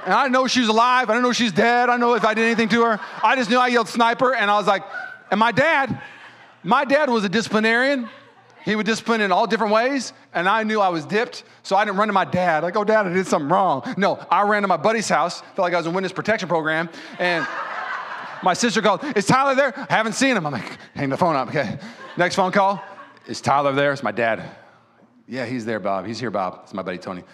And 0.05 0.13
I 0.13 0.25
didn't 0.25 0.33
know 0.33 0.47
she 0.47 0.61
was 0.61 0.69
alive. 0.69 1.09
I 1.09 1.13
didn't 1.13 1.23
know 1.23 1.31
if 1.31 1.37
she's 1.37 1.53
dead. 1.53 1.89
I 1.89 1.93
don't 1.93 2.01
know 2.01 2.15
if 2.15 2.25
I 2.25 2.35
did 2.35 2.45
anything 2.45 2.69
to 2.71 2.83
her. 2.83 3.01
I 3.23 3.37
just 3.37 3.51
knew 3.51 3.59
I 3.59 3.69
yelled 3.69 3.89
sniper, 3.89 4.35
and 4.35 4.51
I 4.51 4.57
was 4.57 4.67
like, 4.67 4.83
and 5.31 5.39
my 5.39 5.53
dad, 5.53 6.01
my 6.63 6.85
dad 6.85 7.09
was 7.09 7.25
a 7.25 7.29
disciplinarian. 7.29 8.09
He 8.65 8.77
would 8.77 8.87
discipline 8.87 9.21
in 9.21 9.33
all 9.33 9.47
different 9.47 9.73
ways, 9.73 10.13
and 10.35 10.49
I 10.49 10.63
knew 10.63 10.81
I 10.81 10.89
was 10.89 11.05
dipped, 11.05 11.45
so 11.63 11.75
I 11.75 11.85
didn't 11.85 11.97
run 11.99 12.09
to 12.09 12.13
my 12.13 12.25
dad, 12.25 12.63
like, 12.63 12.77
oh, 12.77 12.85
dad, 12.85 13.07
I 13.07 13.13
did 13.13 13.27
something 13.27 13.49
wrong. 13.49 13.95
No, 13.97 14.25
I 14.31 14.43
ran 14.43 14.63
to 14.63 14.69
my 14.69 14.77
buddy's 14.77 15.09
house, 15.09 15.41
felt 15.41 15.59
like 15.59 15.75
I 15.75 15.79
was 15.79 15.87
in 15.87 15.95
witness 15.95 16.13
protection 16.13 16.49
program, 16.49 16.89
and 17.19 17.47
my 18.43 18.55
sister 18.55 18.81
called, 18.81 19.03
is 19.17 19.27
Tyler 19.27 19.57
there? 19.57 19.73
I 19.77 19.95
haven't 19.95 20.13
seen 20.13 20.37
him. 20.37 20.47
I'm 20.47 20.53
like, 20.53 20.79
hang 20.95 21.09
the 21.09 21.17
phone 21.17 21.35
up, 21.35 21.49
okay. 21.49 21.79
Next 22.17 22.37
phone 22.37 22.53
call, 22.53 22.83
is 23.27 23.41
Tyler 23.41 23.73
there? 23.73 23.93
It's 23.93 24.03
my 24.03 24.13
dad. 24.13 24.49
Yeah, 25.27 25.47
he's 25.47 25.65
there, 25.65 25.81
Bob. 25.81 26.07
He's 26.07 26.21
here, 26.21 26.31
Bob. 26.31 26.61
It's 26.63 26.75
my 26.75 26.83
buddy 26.83 26.99
Tony. 26.99 27.25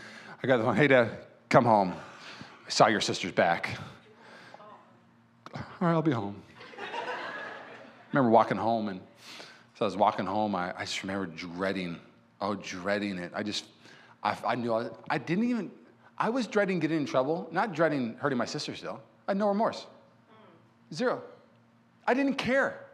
I 0.43 0.47
got 0.47 0.59
the 0.59 0.65
phone, 0.65 0.77
hey, 0.77 0.87
dad, 0.87 1.11
come 1.51 1.65
home. 1.65 1.95
I 2.69 2.71
saw 2.71 2.87
your 2.87 3.01
sister's 3.01 3.33
back. 3.33 3.79
All 5.55 5.63
right, 5.81 5.93
I'll 5.93 6.03
be 6.03 6.11
home. 6.11 6.37
I 6.79 6.85
remember 8.13 8.29
walking 8.29 8.59
home, 8.59 8.89
and 8.91 9.01
as 9.75 9.81
I 9.81 9.85
was 9.87 9.97
walking 9.97 10.27
home, 10.27 10.55
I, 10.55 10.75
I 10.77 10.81
just 10.85 11.03
remember 11.03 11.25
dreading, 11.25 11.99
oh, 12.43 12.57
dreading 12.57 13.17
it. 13.17 13.33
I 13.35 13.43
just, 13.43 13.65
I, 14.23 14.37
I 14.47 14.55
knew 14.55 14.75
I, 14.75 14.91
I 15.09 15.17
didn't 15.17 15.49
even, 15.49 15.71
I 16.19 16.29
was 16.29 16.47
dreading 16.47 16.79
getting 16.79 16.99
in 16.99 17.07
trouble, 17.07 17.49
not 17.51 17.73
dreading 17.73 18.17
hurting 18.19 18.37
my 18.37 18.45
sister 18.45 18.77
still. 18.77 19.01
I 19.27 19.31
had 19.31 19.39
no 19.39 19.49
remorse. 19.49 19.87
Zero. 20.93 21.23
I 22.07 22.13
didn't 22.13 22.35
care. 22.35 22.85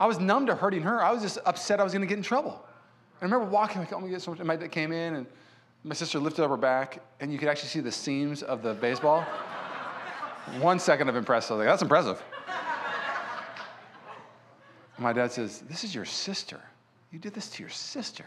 I 0.00 0.06
was 0.06 0.18
numb 0.18 0.46
to 0.46 0.54
hurting 0.54 0.80
her. 0.80 1.04
I 1.04 1.12
was 1.12 1.20
just 1.20 1.36
upset 1.44 1.78
I 1.78 1.84
was 1.84 1.92
going 1.92 2.00
to 2.00 2.08
get 2.08 2.16
in 2.16 2.24
trouble. 2.24 2.64
I 3.20 3.24
remember 3.26 3.44
walking, 3.44 3.82
like, 3.82 3.92
oh, 3.92 4.00
my 4.00 4.08
God, 4.08 4.22
so 4.22 4.30
much. 4.30 4.40
My 4.40 4.56
dad 4.56 4.72
came 4.72 4.92
in, 4.92 5.14
and 5.14 5.26
my 5.84 5.94
sister 5.94 6.18
lifted 6.18 6.44
up 6.44 6.50
her 6.50 6.56
back, 6.56 7.02
and 7.20 7.32
you 7.32 7.38
could 7.38 7.48
actually 7.48 7.68
see 7.68 7.80
the 7.80 7.92
seams 7.92 8.42
of 8.42 8.62
the 8.62 8.74
baseball. 8.74 9.22
One 10.60 10.78
second 10.78 11.08
of 11.08 11.16
impressive. 11.16 11.52
I 11.52 11.54
was 11.54 11.60
like, 11.60 11.72
that's 11.72 11.82
impressive. 11.82 12.22
My 14.98 15.12
dad 15.12 15.30
says, 15.30 15.60
This 15.68 15.84
is 15.84 15.94
your 15.94 16.04
sister. 16.04 16.60
You 17.12 17.18
did 17.18 17.32
this 17.32 17.48
to 17.50 17.62
your 17.62 17.70
sister. 17.70 18.26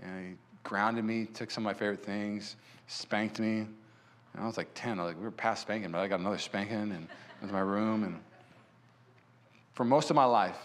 You 0.00 0.06
know, 0.06 0.20
he 0.20 0.34
grounded 0.64 1.04
me, 1.04 1.26
took 1.26 1.50
some 1.50 1.66
of 1.66 1.72
my 1.72 1.78
favorite 1.78 2.04
things, 2.04 2.56
spanked 2.86 3.38
me. 3.38 3.58
And 3.58 4.44
I 4.44 4.46
was 4.46 4.56
like 4.56 4.68
10. 4.74 4.98
I 4.98 5.04
was 5.04 5.10
like, 5.10 5.18
we 5.18 5.24
were 5.24 5.30
past 5.30 5.62
spanking, 5.62 5.90
but 5.90 5.98
I 5.98 6.08
got 6.08 6.20
another 6.20 6.38
spanking 6.38 6.76
and 6.76 7.08
into 7.42 7.52
my 7.52 7.60
room. 7.60 8.04
And 8.04 8.20
for 9.74 9.84
most 9.84 10.10
of 10.10 10.16
my 10.16 10.24
life, 10.24 10.58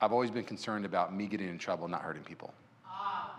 I've 0.00 0.12
always 0.12 0.30
been 0.30 0.44
concerned 0.44 0.84
about 0.84 1.14
me 1.14 1.26
getting 1.26 1.48
in 1.48 1.58
trouble, 1.58 1.88
not 1.88 2.02
hurting 2.02 2.22
people. 2.22 2.52
Ah, 2.86 3.38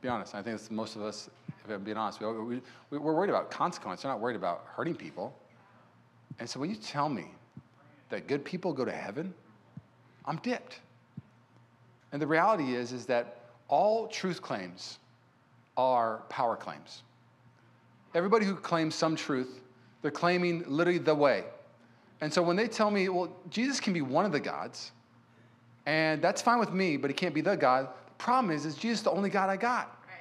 be 0.00 0.08
honest. 0.08 0.34
I 0.34 0.42
think 0.42 0.54
it's 0.54 0.70
most 0.70 0.96
of 0.96 1.02
us, 1.02 1.28
if 1.64 1.70
I'm 1.70 1.82
being 1.82 1.96
honest, 1.96 2.20
we, 2.20 2.26
we, 2.26 2.60
we're 2.90 3.12
worried 3.12 3.30
about 3.30 3.50
consequence. 3.50 4.04
We're 4.04 4.10
not 4.10 4.20
worried 4.20 4.36
about 4.36 4.64
hurting 4.66 4.94
people. 4.94 5.34
And 6.38 6.48
so 6.48 6.58
when 6.58 6.70
you 6.70 6.76
tell 6.76 7.08
me 7.08 7.26
that 8.08 8.26
good 8.26 8.44
people 8.44 8.72
go 8.72 8.84
to 8.84 8.92
heaven, 8.92 9.34
I'm 10.24 10.36
dipped. 10.36 10.80
And 12.12 12.20
the 12.20 12.26
reality 12.26 12.74
is, 12.74 12.92
is 12.92 13.06
that 13.06 13.40
all 13.68 14.08
truth 14.08 14.42
claims 14.42 14.98
are 15.76 16.22
power 16.28 16.56
claims. 16.56 17.02
Everybody 18.14 18.44
who 18.44 18.56
claims 18.56 18.94
some 18.94 19.14
truth, 19.14 19.60
they're 20.02 20.10
claiming 20.10 20.64
literally 20.66 20.98
the 20.98 21.14
way. 21.14 21.44
And 22.20 22.32
so 22.32 22.42
when 22.42 22.56
they 22.56 22.68
tell 22.68 22.90
me, 22.90 23.08
well, 23.08 23.34
Jesus 23.48 23.80
can 23.80 23.92
be 23.92 24.02
one 24.02 24.24
of 24.24 24.32
the 24.32 24.40
gods, 24.40 24.92
and 25.86 26.20
that's 26.20 26.42
fine 26.42 26.58
with 26.58 26.72
me, 26.72 26.96
but 26.96 27.08
he 27.08 27.14
can't 27.14 27.34
be 27.34 27.40
the 27.40 27.56
God. 27.56 27.88
Problem 28.20 28.54
is, 28.54 28.66
is 28.66 28.74
Jesus 28.74 29.00
the 29.00 29.10
only 29.10 29.30
God 29.30 29.48
I 29.48 29.56
got? 29.56 29.86
Right. 30.06 30.18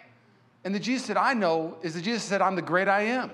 And 0.64 0.74
the 0.74 0.80
Jesus 0.80 1.08
that 1.08 1.18
I 1.20 1.34
know 1.34 1.76
is 1.84 1.96
the 1.96 2.02
Jesus 2.02 2.24
that 2.24 2.30
said, 2.30 2.42
I'm 2.42 2.56
the 2.56 2.62
great 2.62 2.88
I 2.88 3.02
am. 3.02 3.30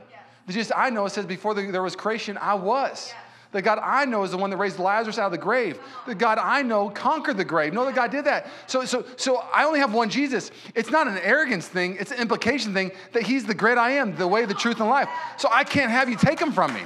The 0.47 0.54
Jesus 0.54 0.71
I 0.75 0.89
know 0.89 1.08
says, 1.08 1.25
before 1.25 1.54
the, 1.54 1.69
there 1.71 1.84
was 1.84 1.95
creation, 1.95 2.36
I 2.39 2.56
was. 2.56 3.13
The 3.51 3.62
God 3.62 3.80
I 3.82 4.06
know 4.06 4.23
is 4.23 4.32
the 4.32 4.38
one 4.38 4.49
that 4.49 4.58
raised 4.58 4.80
Lazarus 4.80 5.19
out 5.19 5.28
of 5.28 5.32
the 5.32 5.38
grave. 5.38 5.75
The 5.75 5.82
uh-huh. 5.82 6.13
God 6.15 6.38
I 6.39 6.63
know 6.63 6.89
conquered 6.89 7.38
the 7.38 7.45
grave. 7.45 7.73
No, 7.73 7.86
the 7.86 7.93
God 7.93 8.10
did 8.10 8.25
that. 8.25 8.47
So, 8.65 8.86
so, 8.86 9.06
so 9.17 9.38
I 9.54 9.65
only 9.65 9.80
have 9.80 9.93
one 9.93 10.10
Jesus. 10.10 10.49
It's 10.73 10.89
not 10.89 11.08
an 11.08 11.19
arrogance 11.19 11.67
thing, 11.67 11.97
it's 11.99 12.12
an 12.12 12.17
implication 12.17 12.73
thing 12.73 12.91
that 13.13 13.21
he's 13.23 13.45
the 13.45 13.54
great 13.54 13.78
I 13.78 13.91
am, 13.91 14.15
the 14.15 14.28
way, 14.28 14.45
the 14.45 14.56
truth, 14.56 14.80
and 14.80 14.89
life. 14.89 15.08
So 15.38 15.47
I 15.51 15.63
can't 15.63 15.91
have 15.91 16.10
you 16.10 16.17
take 16.17 16.39
him 16.39 16.51
from 16.51 16.73
me. 16.73 16.82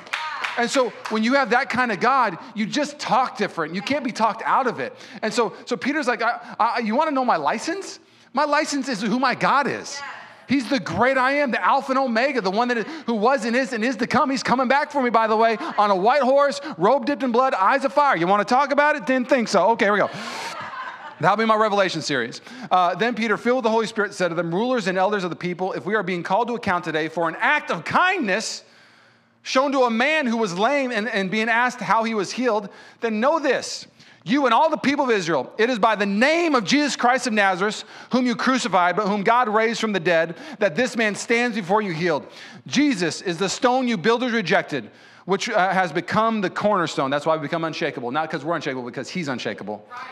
And 0.59 0.69
so 0.69 0.89
when 1.09 1.23
you 1.23 1.35
have 1.35 1.51
that 1.51 1.69
kind 1.69 1.89
of 1.89 2.01
God, 2.01 2.37
you 2.53 2.65
just 2.65 2.99
talk 2.99 3.37
different. 3.37 3.73
You 3.73 3.81
can't 3.81 4.03
be 4.03 4.11
talked 4.11 4.43
out 4.43 4.67
of 4.67 4.81
it. 4.81 4.93
And 5.21 5.33
so, 5.33 5.53
so 5.65 5.77
Peter's 5.77 6.05
like, 6.05 6.21
I, 6.21 6.55
I, 6.59 6.79
You 6.79 6.95
want 6.95 7.07
to 7.07 7.15
know 7.15 7.23
my 7.23 7.37
license? 7.37 7.99
My 8.33 8.43
license 8.43 8.89
is 8.89 9.01
who 9.01 9.19
my 9.19 9.35
God 9.35 9.67
is. 9.67 10.01
He's 10.49 10.69
the 10.69 10.79
great 10.79 11.17
I 11.17 11.33
am, 11.33 11.51
the 11.51 11.63
Alpha 11.63 11.91
and 11.91 11.99
Omega, 11.99 12.41
the 12.41 12.51
one 12.51 12.67
that 12.67 12.79
is, 12.79 12.85
who 13.05 13.13
was 13.13 13.45
and 13.45 13.55
is 13.55 13.71
and 13.71 13.85
is 13.85 13.95
to 13.97 14.07
come. 14.07 14.29
He's 14.31 14.43
coming 14.43 14.67
back 14.67 14.91
for 14.91 15.01
me, 15.01 15.09
by 15.09 15.27
the 15.27 15.37
way, 15.37 15.55
on 15.77 15.91
a 15.91 15.95
white 15.95 16.23
horse, 16.23 16.59
robe 16.77 17.05
dipped 17.05 17.23
in 17.23 17.31
blood, 17.31 17.53
eyes 17.53 17.85
of 17.85 17.93
fire. 17.93 18.17
You 18.17 18.27
want 18.27 18.45
to 18.45 18.53
talk 18.53 18.73
about 18.73 18.95
it? 18.95 19.05
Didn't 19.05 19.29
think 19.29 19.47
so. 19.47 19.69
Okay, 19.69 19.85
here 19.85 19.93
we 19.93 19.99
go. 19.99 20.09
That'll 21.21 21.37
be 21.37 21.45
my 21.45 21.55
Revelation 21.55 22.01
series. 22.01 22.41
Uh, 22.71 22.95
then 22.95 23.13
Peter, 23.13 23.37
filled 23.37 23.57
with 23.57 23.63
the 23.63 23.69
Holy 23.69 23.87
Spirit, 23.87 24.13
said 24.13 24.29
to 24.29 24.35
them, 24.35 24.53
Rulers 24.53 24.87
and 24.87 24.97
elders 24.97 25.23
of 25.23 25.29
the 25.29 25.35
people, 25.35 25.73
if 25.73 25.85
we 25.85 25.95
are 25.95 26.03
being 26.03 26.23
called 26.23 26.47
to 26.47 26.55
account 26.55 26.83
today 26.83 27.07
for 27.09 27.29
an 27.29 27.35
act 27.39 27.71
of 27.71 27.85
kindness, 27.85 28.63
shown 29.43 29.71
to 29.71 29.81
a 29.81 29.89
man 29.89 30.25
who 30.25 30.37
was 30.37 30.57
lame 30.57 30.91
and, 30.91 31.07
and 31.09 31.31
being 31.31 31.49
asked 31.49 31.79
how 31.79 32.03
he 32.03 32.13
was 32.13 32.31
healed, 32.31 32.69
then 33.01 33.19
know 33.19 33.39
this. 33.39 33.87
You 34.25 34.45
and 34.45 34.53
all 34.53 34.69
the 34.69 34.77
people 34.77 35.05
of 35.05 35.11
Israel, 35.11 35.51
it 35.57 35.69
is 35.69 35.79
by 35.79 35.95
the 35.95 36.05
name 36.05 36.53
of 36.53 36.65
Jesus 36.65 36.95
Christ 36.95 37.25
of 37.25 37.33
Nazareth, 37.33 37.83
whom 38.11 38.25
you 38.25 38.35
crucified, 38.35 38.95
but 38.95 39.07
whom 39.07 39.23
God 39.23 39.47
raised 39.47 39.79
from 39.79 39.93
the 39.93 39.99
dead, 39.99 40.35
that 40.59 40.75
this 40.75 40.97
man 40.97 41.15
stands 41.15 41.55
before 41.55 41.81
you 41.81 41.93
healed. 41.93 42.27
Jesus 42.67 43.21
is 43.21 43.37
the 43.37 43.49
stone 43.49 43.87
you 43.87 43.97
builders 43.97 44.33
rejected, 44.33 44.91
which 45.25 45.49
uh, 45.49 45.73
has 45.73 45.91
become 45.91 46.41
the 46.41 46.49
cornerstone. 46.49 47.09
That's 47.09 47.25
why 47.25 47.37
we 47.37 47.41
become 47.41 47.63
unshakable. 47.63 48.11
Not 48.11 48.29
because 48.29 48.43
we're 48.43 48.55
unshakable, 48.55 48.83
because 48.83 49.09
he's 49.09 49.29
unshakable. 49.29 49.85
Right. 49.89 50.07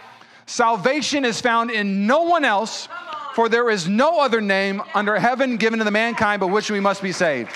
Salvation 0.46 1.26
is 1.26 1.42
found 1.42 1.70
in 1.70 2.08
no 2.08 2.24
one 2.24 2.46
else, 2.46 2.88
for 3.36 3.50
there 3.50 3.70
is 3.70 3.90
no 3.90 4.22
other 4.22 4.40
name 4.40 4.82
under 4.96 5.20
heaven 5.20 5.58
given 5.58 5.80
to 5.80 5.86
the 5.86 5.92
mankind 5.92 6.40
by 6.40 6.48
which 6.48 6.72
we 6.72 6.80
must 6.80 7.04
be 7.04 7.12
saved. 7.12 7.52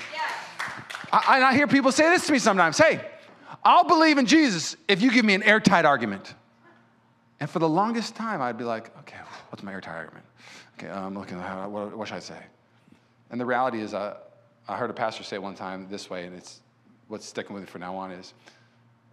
I, 1.11 1.35
and 1.35 1.45
I 1.45 1.53
hear 1.53 1.67
people 1.67 1.91
say 1.91 2.09
this 2.09 2.25
to 2.27 2.31
me 2.31 2.39
sometimes 2.39 2.77
hey, 2.77 3.05
I'll 3.63 3.83
believe 3.83 4.17
in 4.17 4.25
Jesus 4.25 4.75
if 4.87 5.01
you 5.01 5.11
give 5.11 5.25
me 5.25 5.33
an 5.33 5.43
airtight 5.43 5.85
argument. 5.85 6.33
And 7.39 7.49
for 7.49 7.59
the 7.59 7.69
longest 7.69 8.15
time, 8.15 8.41
I'd 8.41 8.57
be 8.57 8.63
like, 8.63 8.95
okay, 8.99 9.17
what's 9.49 9.63
my 9.63 9.71
airtight 9.71 9.95
argument? 9.95 10.25
Okay, 10.77 10.89
I'm 10.89 11.17
looking 11.17 11.39
at 11.39 11.65
what, 11.65 11.97
what 11.97 12.07
should 12.07 12.17
I 12.17 12.19
say? 12.19 12.39
And 13.31 13.41
the 13.41 13.45
reality 13.45 13.81
is, 13.81 13.93
uh, 13.93 14.17
I 14.67 14.77
heard 14.77 14.89
a 14.89 14.93
pastor 14.93 15.23
say 15.23 15.37
one 15.37 15.55
time 15.55 15.87
this 15.89 16.09
way, 16.09 16.25
and 16.25 16.35
it's 16.35 16.61
what's 17.07 17.25
sticking 17.25 17.53
with 17.53 17.63
me 17.63 17.67
from 17.67 17.81
now 17.81 17.95
on 17.95 18.11
is 18.11 18.33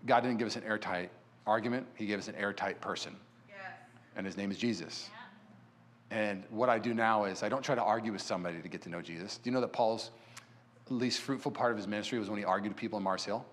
God 0.07 0.21
didn't 0.21 0.39
give 0.39 0.47
us 0.47 0.57
an 0.57 0.65
airtight 0.65 1.11
argument, 1.47 1.87
He 1.95 2.07
gave 2.07 2.19
us 2.19 2.29
an 2.29 2.35
airtight 2.35 2.81
person. 2.81 3.17
Yes. 3.49 3.59
And 4.15 4.27
His 4.27 4.37
name 4.37 4.51
is 4.51 4.59
Jesus. 4.59 5.09
Yeah. 5.11 6.19
And 6.19 6.45
what 6.51 6.69
I 6.69 6.79
do 6.79 6.95
now 6.95 7.25
is 7.25 7.43
I 7.43 7.49
don't 7.49 7.63
try 7.63 7.75
to 7.75 7.83
argue 7.83 8.13
with 8.13 8.23
somebody 8.23 8.61
to 8.61 8.69
get 8.69 8.83
to 8.83 8.89
know 8.89 9.01
Jesus. 9.01 9.39
Do 9.39 9.49
you 9.49 9.55
know 9.55 9.61
that 9.61 9.73
Paul's 9.73 10.11
least 10.91 11.21
fruitful 11.21 11.53
part 11.53 11.71
of 11.71 11.77
his 11.77 11.87
ministry 11.87 12.19
was 12.19 12.29
when 12.29 12.39
he 12.39 12.45
argued 12.45 12.73
with 12.73 12.81
people 12.81 12.99
in 12.99 13.05
Mars 13.05 13.25
Hill. 13.25 13.45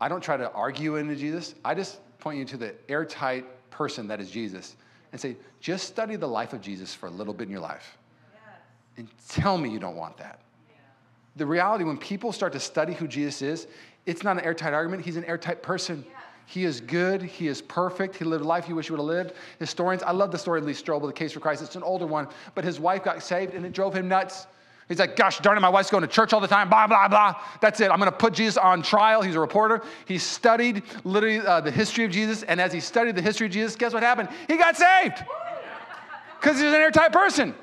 I 0.00 0.08
don't 0.08 0.20
try 0.20 0.36
to 0.36 0.50
argue 0.52 0.96
into 0.96 1.16
Jesus. 1.16 1.54
I 1.64 1.74
just 1.74 2.00
point 2.18 2.38
you 2.38 2.44
to 2.46 2.56
the 2.56 2.74
airtight 2.88 3.44
person 3.70 4.06
that 4.08 4.20
is 4.20 4.30
Jesus 4.30 4.76
and 5.12 5.20
say, 5.20 5.36
just 5.60 5.86
study 5.86 6.16
the 6.16 6.26
life 6.26 6.52
of 6.52 6.60
Jesus 6.60 6.94
for 6.94 7.06
a 7.06 7.10
little 7.10 7.34
bit 7.34 7.44
in 7.44 7.50
your 7.50 7.60
life. 7.60 7.98
Yes. 8.32 8.42
And 8.96 9.08
tell 9.28 9.58
me 9.58 9.70
you 9.70 9.78
don't 9.78 9.96
want 9.96 10.16
that. 10.18 10.40
Yeah. 10.68 10.76
The 11.36 11.46
reality, 11.46 11.84
when 11.84 11.96
people 11.96 12.32
start 12.32 12.52
to 12.52 12.60
study 12.60 12.92
who 12.92 13.08
Jesus 13.08 13.42
is, 13.42 13.66
it's 14.06 14.22
not 14.22 14.38
an 14.38 14.44
airtight 14.44 14.72
argument, 14.72 15.04
he's 15.04 15.16
an 15.16 15.24
airtight 15.24 15.62
person. 15.62 16.04
Yeah. 16.06 16.14
He 16.48 16.64
is 16.64 16.80
good. 16.80 17.20
He 17.20 17.46
is 17.46 17.60
perfect. 17.60 18.16
He 18.16 18.24
lived 18.24 18.42
a 18.42 18.46
life 18.46 18.70
you 18.70 18.74
wish 18.74 18.88
you 18.88 18.96
would 18.96 19.02
have 19.02 19.06
lived. 19.06 19.34
Historians, 19.58 20.02
I 20.02 20.12
love 20.12 20.30
the 20.30 20.38
story 20.38 20.60
of 20.60 20.64
Lee 20.64 20.72
Strobel, 20.72 21.06
The 21.06 21.12
Case 21.12 21.32
for 21.32 21.40
Christ. 21.40 21.60
It's 21.60 21.76
an 21.76 21.82
older 21.82 22.06
one, 22.06 22.26
but 22.54 22.64
his 22.64 22.80
wife 22.80 23.04
got 23.04 23.22
saved 23.22 23.52
and 23.52 23.66
it 23.66 23.74
drove 23.74 23.94
him 23.94 24.08
nuts. 24.08 24.46
He's 24.88 24.98
like, 24.98 25.16
gosh 25.16 25.38
darn 25.40 25.58
it, 25.58 25.60
my 25.60 25.68
wife's 25.68 25.90
going 25.90 26.00
to 26.00 26.08
church 26.08 26.32
all 26.32 26.40
the 26.40 26.48
time, 26.48 26.70
blah, 26.70 26.86
blah, 26.86 27.08
blah. 27.08 27.34
That's 27.60 27.80
it. 27.80 27.90
I'm 27.90 27.98
going 27.98 28.10
to 28.10 28.16
put 28.16 28.32
Jesus 28.32 28.56
on 28.56 28.82
trial. 28.82 29.20
He's 29.20 29.34
a 29.34 29.40
reporter. 29.40 29.82
He 30.06 30.16
studied 30.16 30.82
literally 31.04 31.40
uh, 31.40 31.60
the 31.60 31.70
history 31.70 32.04
of 32.04 32.10
Jesus. 32.10 32.42
And 32.42 32.60
as 32.60 32.72
he 32.72 32.80
studied 32.80 33.14
the 33.14 33.22
history 33.22 33.46
of 33.46 33.52
Jesus, 33.52 33.76
guess 33.76 33.92
what 33.92 34.02
happened? 34.02 34.30
He 34.48 34.56
got 34.56 34.76
saved 34.76 35.22
because 36.40 36.58
he's 36.58 36.68
an 36.68 36.74
airtight 36.74 37.12
person. 37.12 37.54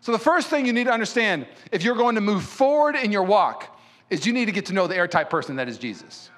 So 0.00 0.12
the 0.12 0.18
first 0.18 0.48
thing 0.48 0.66
you 0.66 0.72
need 0.72 0.84
to 0.84 0.92
understand 0.92 1.46
if 1.70 1.82
you're 1.82 1.96
going 1.96 2.16
to 2.16 2.20
move 2.20 2.42
forward 2.42 2.96
in 2.96 3.12
your 3.12 3.22
walk 3.22 3.78
is 4.10 4.26
you 4.26 4.32
need 4.32 4.46
to 4.46 4.52
get 4.52 4.66
to 4.66 4.72
know 4.72 4.86
the 4.86 4.96
airtight 4.96 5.30
person 5.30 5.56
that 5.56 5.68
is 5.68 5.78
Jesus. 5.78 6.30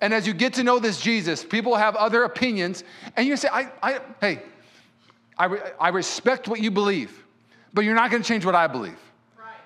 And 0.00 0.12
as 0.12 0.26
you 0.26 0.34
get 0.34 0.54
to 0.54 0.62
know 0.62 0.78
this 0.78 1.00
Jesus, 1.00 1.44
people 1.44 1.74
have 1.74 1.96
other 1.96 2.24
opinions, 2.24 2.84
and 3.16 3.26
you 3.26 3.36
say, 3.36 3.48
I, 3.50 3.70
I, 3.82 4.00
hey, 4.20 4.42
I, 5.38 5.46
I 5.80 5.88
respect 5.88 6.48
what 6.48 6.60
you 6.60 6.70
believe, 6.70 7.24
but 7.72 7.84
you're 7.84 7.94
not 7.94 8.10
going 8.10 8.22
to 8.22 8.28
change 8.28 8.44
what 8.44 8.54
I 8.54 8.66
believe. 8.66 8.98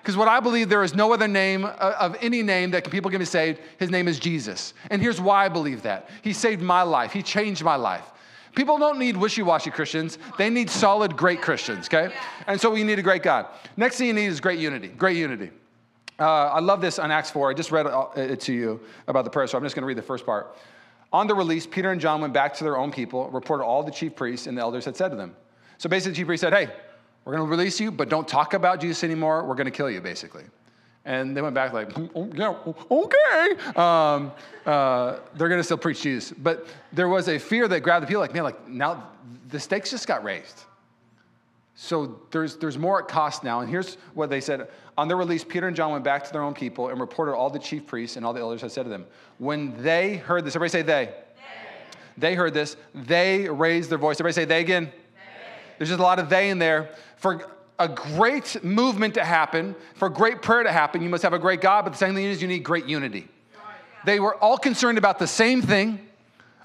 Because 0.01 0.17
what 0.17 0.27
I 0.27 0.39
believe 0.39 0.67
there 0.67 0.83
is 0.83 0.95
no 0.95 1.13
other 1.13 1.27
name 1.27 1.65
uh, 1.65 1.95
of 1.99 2.17
any 2.21 2.41
name 2.41 2.71
that 2.71 2.89
people 2.89 3.11
can 3.11 3.19
be 3.19 3.25
saved. 3.25 3.59
His 3.77 3.91
name 3.91 4.07
is 4.07 4.19
Jesus. 4.19 4.73
And 4.89 5.01
here's 5.01 5.21
why 5.21 5.45
I 5.45 5.49
believe 5.49 5.83
that. 5.83 6.09
He 6.23 6.33
saved 6.33 6.61
my 6.61 6.81
life. 6.81 7.13
He 7.13 7.21
changed 7.21 7.63
my 7.63 7.75
life. 7.75 8.11
People 8.55 8.77
don't 8.77 8.99
need 8.99 9.15
wishy-washy 9.15 9.69
Christians. 9.71 10.17
They 10.37 10.49
need 10.49 10.69
solid, 10.69 11.15
great 11.15 11.41
Christians, 11.41 11.87
okay? 11.87 12.13
And 12.47 12.59
so 12.59 12.69
we 12.69 12.83
need 12.83 12.99
a 12.99 13.03
great 13.03 13.23
God. 13.23 13.45
Next 13.77 13.97
thing 13.97 14.07
you 14.07 14.13
need 14.13 14.25
is 14.25 14.41
great 14.41 14.59
unity. 14.59 14.89
Great 14.89 15.17
unity. 15.17 15.51
Uh, 16.19 16.47
I 16.47 16.59
love 16.59 16.81
this 16.81 16.99
on 16.99 17.11
Acts 17.11 17.31
4. 17.31 17.51
I 17.51 17.53
just 17.53 17.71
read 17.71 17.87
it 18.17 18.39
to 18.41 18.53
you 18.53 18.81
about 19.07 19.23
the 19.23 19.29
prayer, 19.29 19.47
so 19.47 19.57
I'm 19.57 19.63
just 19.63 19.75
going 19.75 19.83
to 19.83 19.87
read 19.87 19.97
the 19.97 20.01
first 20.01 20.25
part. 20.25 20.57
On 21.13 21.27
the 21.27 21.35
release, 21.35 21.67
Peter 21.67 21.91
and 21.91 22.01
John 22.01 22.21
went 22.21 22.33
back 22.33 22.53
to 22.55 22.63
their 22.63 22.77
own 22.77 22.91
people, 22.91 23.29
reported 23.29 23.63
all 23.63 23.83
the 23.83 23.91
chief 23.91 24.15
priests 24.15 24.47
and 24.47 24.57
the 24.57 24.61
elders 24.61 24.85
had 24.85 24.95
said 24.95 25.09
to 25.09 25.15
them. 25.15 25.35
So 25.77 25.89
basically, 25.89 26.11
the 26.11 26.17
chief 26.17 26.27
priest 26.27 26.41
said, 26.41 26.53
Hey, 26.53 26.69
we're 27.23 27.33
going 27.33 27.45
to 27.45 27.49
release 27.49 27.79
you, 27.79 27.91
but 27.91 28.09
don't 28.09 28.27
talk 28.27 28.53
about 28.53 28.81
Jesus 28.81 29.03
anymore. 29.03 29.45
We're 29.45 29.55
going 29.55 29.65
to 29.65 29.71
kill 29.71 29.89
you, 29.89 30.01
basically. 30.01 30.43
And 31.05 31.35
they 31.35 31.41
went 31.41 31.55
back 31.55 31.73
like, 31.73 31.91
oh, 32.15 32.29
yeah, 32.33 32.55
okay. 32.91 33.71
Um, 33.75 34.31
uh, 34.65 35.17
they're 35.35 35.49
going 35.49 35.59
to 35.59 35.63
still 35.63 35.77
preach 35.77 36.01
Jesus. 36.01 36.31
But 36.37 36.67
there 36.91 37.07
was 37.07 37.27
a 37.27 37.39
fear 37.39 37.67
that 37.67 37.81
grabbed 37.81 38.03
the 38.03 38.07
people 38.07 38.21
like, 38.21 38.33
man, 38.33 38.43
like 38.43 38.67
now 38.67 39.09
the 39.49 39.59
stakes 39.59 39.91
just 39.91 40.07
got 40.07 40.23
raised. 40.23 40.63
So 41.75 42.21
there's, 42.29 42.57
there's 42.57 42.77
more 42.77 43.01
at 43.01 43.07
cost 43.07 43.43
now. 43.43 43.61
And 43.61 43.69
here's 43.69 43.95
what 44.13 44.29
they 44.29 44.41
said. 44.41 44.69
On 44.97 45.07
their 45.07 45.17
release, 45.17 45.43
Peter 45.43 45.67
and 45.67 45.75
John 45.75 45.91
went 45.91 46.03
back 46.03 46.23
to 46.25 46.31
their 46.31 46.43
own 46.43 46.53
people 46.53 46.89
and 46.89 46.99
reported 46.99 47.33
all 47.33 47.49
the 47.49 47.57
chief 47.57 47.87
priests 47.87 48.17
and 48.17 48.25
all 48.25 48.33
the 48.33 48.41
elders 48.41 48.61
had 48.61 48.71
said 48.71 48.83
to 48.83 48.89
them. 48.89 49.05
When 49.39 49.81
they 49.81 50.17
heard 50.17 50.45
this, 50.45 50.55
everybody 50.55 50.71
say 50.71 50.81
they. 50.83 51.05
They, 51.05 52.29
they 52.29 52.35
heard 52.35 52.53
this. 52.53 52.77
They 52.93 53.49
raised 53.49 53.89
their 53.89 53.97
voice. 53.97 54.17
Everybody 54.17 54.33
say 54.33 54.45
they 54.45 54.61
again. 54.61 54.91
There's 55.79 55.89
just 55.89 55.99
a 55.99 56.03
lot 56.03 56.19
of 56.19 56.29
they 56.29 56.51
in 56.51 56.59
there. 56.59 56.91
For 57.21 57.47
a 57.77 57.87
great 57.87 58.63
movement 58.63 59.13
to 59.13 59.23
happen, 59.23 59.75
for 59.93 60.09
great 60.09 60.41
prayer 60.41 60.63
to 60.63 60.71
happen, 60.71 61.03
you 61.03 61.09
must 61.09 61.21
have 61.21 61.33
a 61.33 61.39
great 61.39 61.61
God, 61.61 61.83
but 61.83 61.91
the 61.91 61.97
second 61.99 62.15
thing 62.15 62.25
is 62.25 62.41
you 62.41 62.47
need 62.47 62.63
great 62.63 62.87
unity. 62.87 63.27
They 64.05 64.19
were 64.19 64.35
all 64.37 64.57
concerned 64.57 64.97
about 64.97 65.19
the 65.19 65.27
same 65.27 65.61
thing 65.61 65.99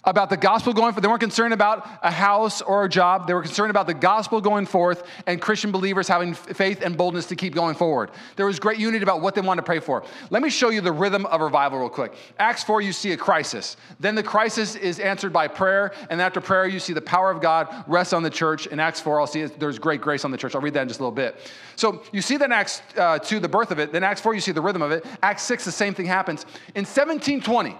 about 0.06 0.30
the 0.30 0.36
gospel 0.36 0.72
going 0.72 0.92
forth. 0.92 1.02
They 1.02 1.08
weren't 1.08 1.20
concerned 1.20 1.52
about 1.52 1.86
a 2.02 2.10
house 2.10 2.62
or 2.62 2.84
a 2.84 2.88
job. 2.88 3.26
They 3.26 3.34
were 3.34 3.42
concerned 3.42 3.70
about 3.70 3.88
the 3.88 3.94
gospel 3.94 4.40
going 4.40 4.64
forth 4.64 5.02
and 5.26 5.42
Christian 5.42 5.72
believers 5.72 6.06
having 6.06 6.32
faith 6.32 6.80
and 6.82 6.96
boldness 6.96 7.26
to 7.26 7.36
keep 7.36 7.54
going 7.54 7.74
forward. 7.74 8.12
There 8.36 8.46
was 8.46 8.60
great 8.60 8.78
unity 8.78 9.02
about 9.02 9.20
what 9.20 9.34
they 9.34 9.40
wanted 9.40 9.62
to 9.62 9.66
pray 9.66 9.80
for. 9.80 10.04
Let 10.30 10.42
me 10.42 10.50
show 10.50 10.70
you 10.70 10.80
the 10.80 10.92
rhythm 10.92 11.26
of 11.26 11.40
revival 11.40 11.80
real 11.80 11.88
quick. 11.88 12.14
Acts 12.38 12.62
4, 12.62 12.80
you 12.80 12.92
see 12.92 13.12
a 13.12 13.16
crisis. 13.16 13.76
Then 13.98 14.14
the 14.14 14.22
crisis 14.22 14.76
is 14.76 15.00
answered 15.00 15.32
by 15.32 15.48
prayer. 15.48 15.92
And 16.08 16.22
after 16.22 16.40
prayer, 16.40 16.66
you 16.66 16.78
see 16.78 16.92
the 16.92 17.00
power 17.00 17.30
of 17.30 17.40
God 17.40 17.84
rest 17.88 18.14
on 18.14 18.22
the 18.22 18.30
church. 18.30 18.68
In 18.68 18.78
Acts 18.78 19.00
4, 19.00 19.20
I'll 19.20 19.26
see 19.26 19.44
there's 19.44 19.78
great 19.78 20.00
grace 20.00 20.24
on 20.24 20.30
the 20.30 20.38
church. 20.38 20.54
I'll 20.54 20.60
read 20.60 20.74
that 20.74 20.82
in 20.82 20.88
just 20.88 21.00
a 21.00 21.02
little 21.02 21.14
bit. 21.14 21.36
So 21.74 22.02
you 22.12 22.22
see 22.22 22.36
that 22.36 22.44
in 22.44 22.52
Acts 22.52 22.80
uh, 22.96 23.18
2, 23.18 23.40
the 23.40 23.48
birth 23.48 23.72
of 23.72 23.80
it. 23.80 23.92
Then 23.92 24.04
Acts 24.04 24.20
4, 24.20 24.34
you 24.34 24.40
see 24.40 24.52
the 24.52 24.62
rhythm 24.62 24.82
of 24.82 24.92
it. 24.92 25.04
Acts 25.22 25.42
6, 25.42 25.64
the 25.64 25.72
same 25.72 25.94
thing 25.94 26.06
happens. 26.06 26.42
In 26.74 26.84
1720, 26.84 27.76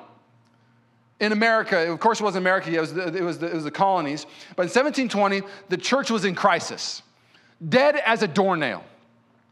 in 1.20 1.32
America, 1.32 1.90
of 1.90 1.98
course, 2.00 2.20
it 2.20 2.24
wasn't 2.24 2.42
America, 2.42 2.70
it 2.70 2.80
was, 2.80 2.92
the, 2.92 3.16
it, 3.16 3.22
was 3.22 3.38
the, 3.38 3.46
it 3.46 3.54
was 3.54 3.64
the 3.64 3.70
colonies, 3.70 4.26
but 4.54 4.62
in 4.62 4.68
1720, 4.68 5.42
the 5.68 5.76
church 5.76 6.10
was 6.10 6.24
in 6.24 6.34
crisis. 6.34 7.02
dead 7.68 7.96
as 7.96 8.22
a 8.22 8.28
doornail. 8.28 8.84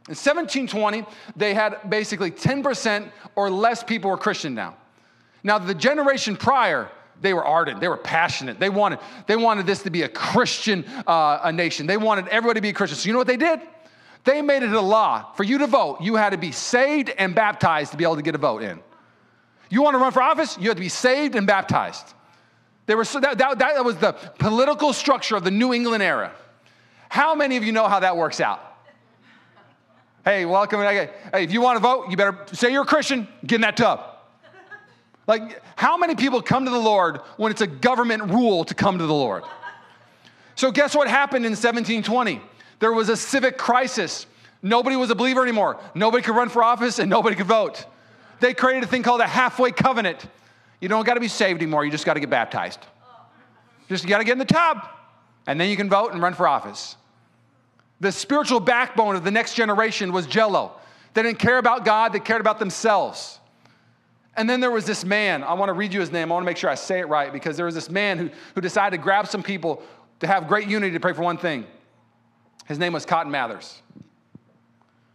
In 0.07 0.15
1720, 0.15 1.07
they 1.35 1.55
had 1.55 1.89
basically 1.89 2.31
10% 2.31 3.11
or 3.37 3.51
less 3.51 3.83
people 3.83 4.11
were 4.11 4.19
Christian 4.19 4.55
now. 4.55 4.77
Now, 5.43 5.59
the 5.59 5.75
generation 5.75 6.37
prior, 6.37 6.91
they 7.23 7.33
were 7.33 7.45
ardent, 7.45 7.81
they 7.81 7.89
were 7.89 7.97
passionate. 7.97 8.61
They 8.61 8.69
wanted, 8.69 8.99
they 9.27 9.37
wanted 9.37 9.65
this 9.65 9.83
to 9.85 9.91
be 9.91 10.03
a 10.03 10.09
Christian 10.09 10.85
uh, 11.07 11.41
a 11.43 11.53
nation. 11.53 11.87
They 11.87 11.97
wanted 11.97 12.29
everybody 12.29 12.59
to 12.59 12.63
be 12.63 12.69
a 12.69 12.73
Christian. 12.75 12.99
So, 12.99 13.07
you 13.07 13.15
know 13.15 13.19
what 13.19 13.27
they 13.27 13.39
did? 13.39 13.61
They 14.25 14.43
made 14.43 14.63
it 14.63 14.73
a 14.73 14.81
law. 14.81 15.33
For 15.33 15.45
you 15.45 15.59
to 15.59 15.67
vote, 15.67 16.03
you 16.03 16.17
had 16.17 16.31
to 16.31 16.39
be 16.39 16.53
saved 16.53 17.11
and 17.17 17.35
baptized 17.35 17.93
to 17.93 17.97
be 17.97 18.05
able 18.05 18.17
to 18.17 18.23
get 18.23 18.35
a 18.35 18.39
vote 18.39 18.63
in. 18.63 18.81
You 19.71 19.83
want 19.83 19.95
to 19.95 19.99
run 19.99 20.13
for 20.13 20.23
office? 20.23 20.57
You 20.59 20.69
had 20.69 20.77
to 20.77 20.83
be 20.83 20.89
saved 20.89 21.35
and 21.35 21.47
baptized. 21.47 22.15
They 22.87 22.95
were, 22.95 23.05
that, 23.05 23.39
that, 23.39 23.59
that 23.59 23.85
was 23.85 23.97
the 23.97 24.13
political 24.39 24.93
structure 24.93 25.37
of 25.37 25.45
the 25.45 25.51
New 25.51 25.73
England 25.73 26.03
era. 26.03 26.33
How 27.09 27.35
many 27.35 27.57
of 27.57 27.65
you 27.65 27.73
know 27.73 27.89
how 27.89 28.01
that 28.01 28.17
works 28.17 28.41
out? 28.41 28.61
Hey, 30.25 30.45
welcome. 30.45 30.81
Hey, 30.81 31.11
if 31.35 31.53
you 31.53 31.61
want 31.61 31.77
to 31.77 31.81
vote, 31.81 32.07
you 32.11 32.17
better 32.17 32.39
say 32.53 32.73
you're 32.73 32.83
a 32.83 32.87
Christian, 32.87 33.29
get 33.47 33.57
in 33.57 33.61
that 33.63 33.77
tub. 33.77 34.05
Like, 35.27 35.63
how 35.77 35.97
many 35.97 36.15
people 36.15 36.43
come 36.43 36.65
to 36.65 36.71
the 36.71 36.79
Lord 36.79 37.19
when 37.37 37.51
it's 37.51 37.63
a 37.63 37.67
government 37.67 38.25
rule 38.25 38.65
to 38.65 38.75
come 38.75 38.99
to 38.99 39.07
the 39.07 39.15
Lord? 39.15 39.45
So, 40.55 40.71
guess 40.71 40.95
what 40.95 41.09
happened 41.09 41.47
in 41.47 41.53
1720? 41.53 42.41
There 42.79 42.93
was 42.93 43.09
a 43.09 43.17
civic 43.17 43.57
crisis. 43.57 44.27
Nobody 44.63 44.97
was 44.97 45.11
a 45.11 45.15
believer 45.15 45.43
anymore. 45.43 45.81
Nobody 45.95 46.23
could 46.23 46.37
run 46.37 46.49
for 46.49 46.63
office 46.63 46.99
and 46.99 47.09
nobody 47.09 47.37
could 47.37 47.47
vote. 47.47 47.85
They 48.45 48.53
created 48.53 48.85
a 48.85 48.87
thing 48.87 49.03
called 49.03 49.23
a 49.23 49.27
halfway 49.27 49.71
covenant. 49.71 50.23
You 50.79 50.87
don't 50.87 51.07
got 51.07 51.15
to 51.15 51.21
be 51.21 51.29
saved 51.29 51.63
anymore, 51.63 51.83
you 51.83 51.91
just 51.91 52.05
got 52.05 52.13
to 52.13 52.21
get 52.21 52.29
baptized. 52.29 52.79
Just 53.89 54.07
got 54.07 54.19
to 54.19 54.25
get 54.25 54.33
in 54.33 54.39
the 54.39 54.45
tub, 54.45 54.87
and 55.47 55.59
then 55.59 55.71
you 55.71 55.79
can 55.79 55.89
vote 55.89 56.13
and 56.13 56.21
run 56.21 56.35
for 56.35 56.47
office. 56.47 56.97
The 58.01 58.13
spiritual 58.13 58.61
backbone 58.61 59.17
of 59.17 59.25
the 59.25 59.31
next 59.31 59.55
generation 59.55 60.13
was 60.13 60.27
jello. 60.27 60.73
They 61.15 61.23
didn't 61.23 61.39
care 61.39 61.57
about 61.57 61.87
God, 61.87 62.13
they 62.13 62.21
cared 62.21 62.43
about 62.43 62.59
themselves. 62.59 63.41
And 64.37 64.51
then 64.51 64.61
there 64.61 64.71
was 64.71 64.85
this 64.85 65.07
man, 65.07 65.43
I 65.43 65.55
want 65.55 65.71
to 65.71 65.73
read 65.73 65.95
you 65.95 66.01
his 66.01 66.13
name, 66.13 66.31
I 66.31 66.35
want 66.35 66.45
to 66.45 66.47
make 66.47 66.59
sure 66.59 66.69
I 66.69 66.75
say 66.75 66.99
it 66.99 67.09
right, 67.09 67.33
because 67.33 67.57
there 67.57 67.65
was 67.65 67.75
this 67.75 67.89
man 67.89 68.19
who, 68.19 68.31
who 68.55 68.61
decided 68.61 68.99
to 68.99 69.03
grab 69.03 69.27
some 69.27 69.43
people 69.43 69.83
to 70.21 70.27
have 70.27 70.49
great 70.49 70.69
unity 70.69 70.93
to 70.93 71.01
pray 71.01 71.15
for 71.15 71.23
one 71.23 71.39
thing. 71.39 71.65
His 72.67 72.79
name 72.79 72.93
was 72.93 73.07
Cotton 73.07 73.33
Mather's. 73.33 73.81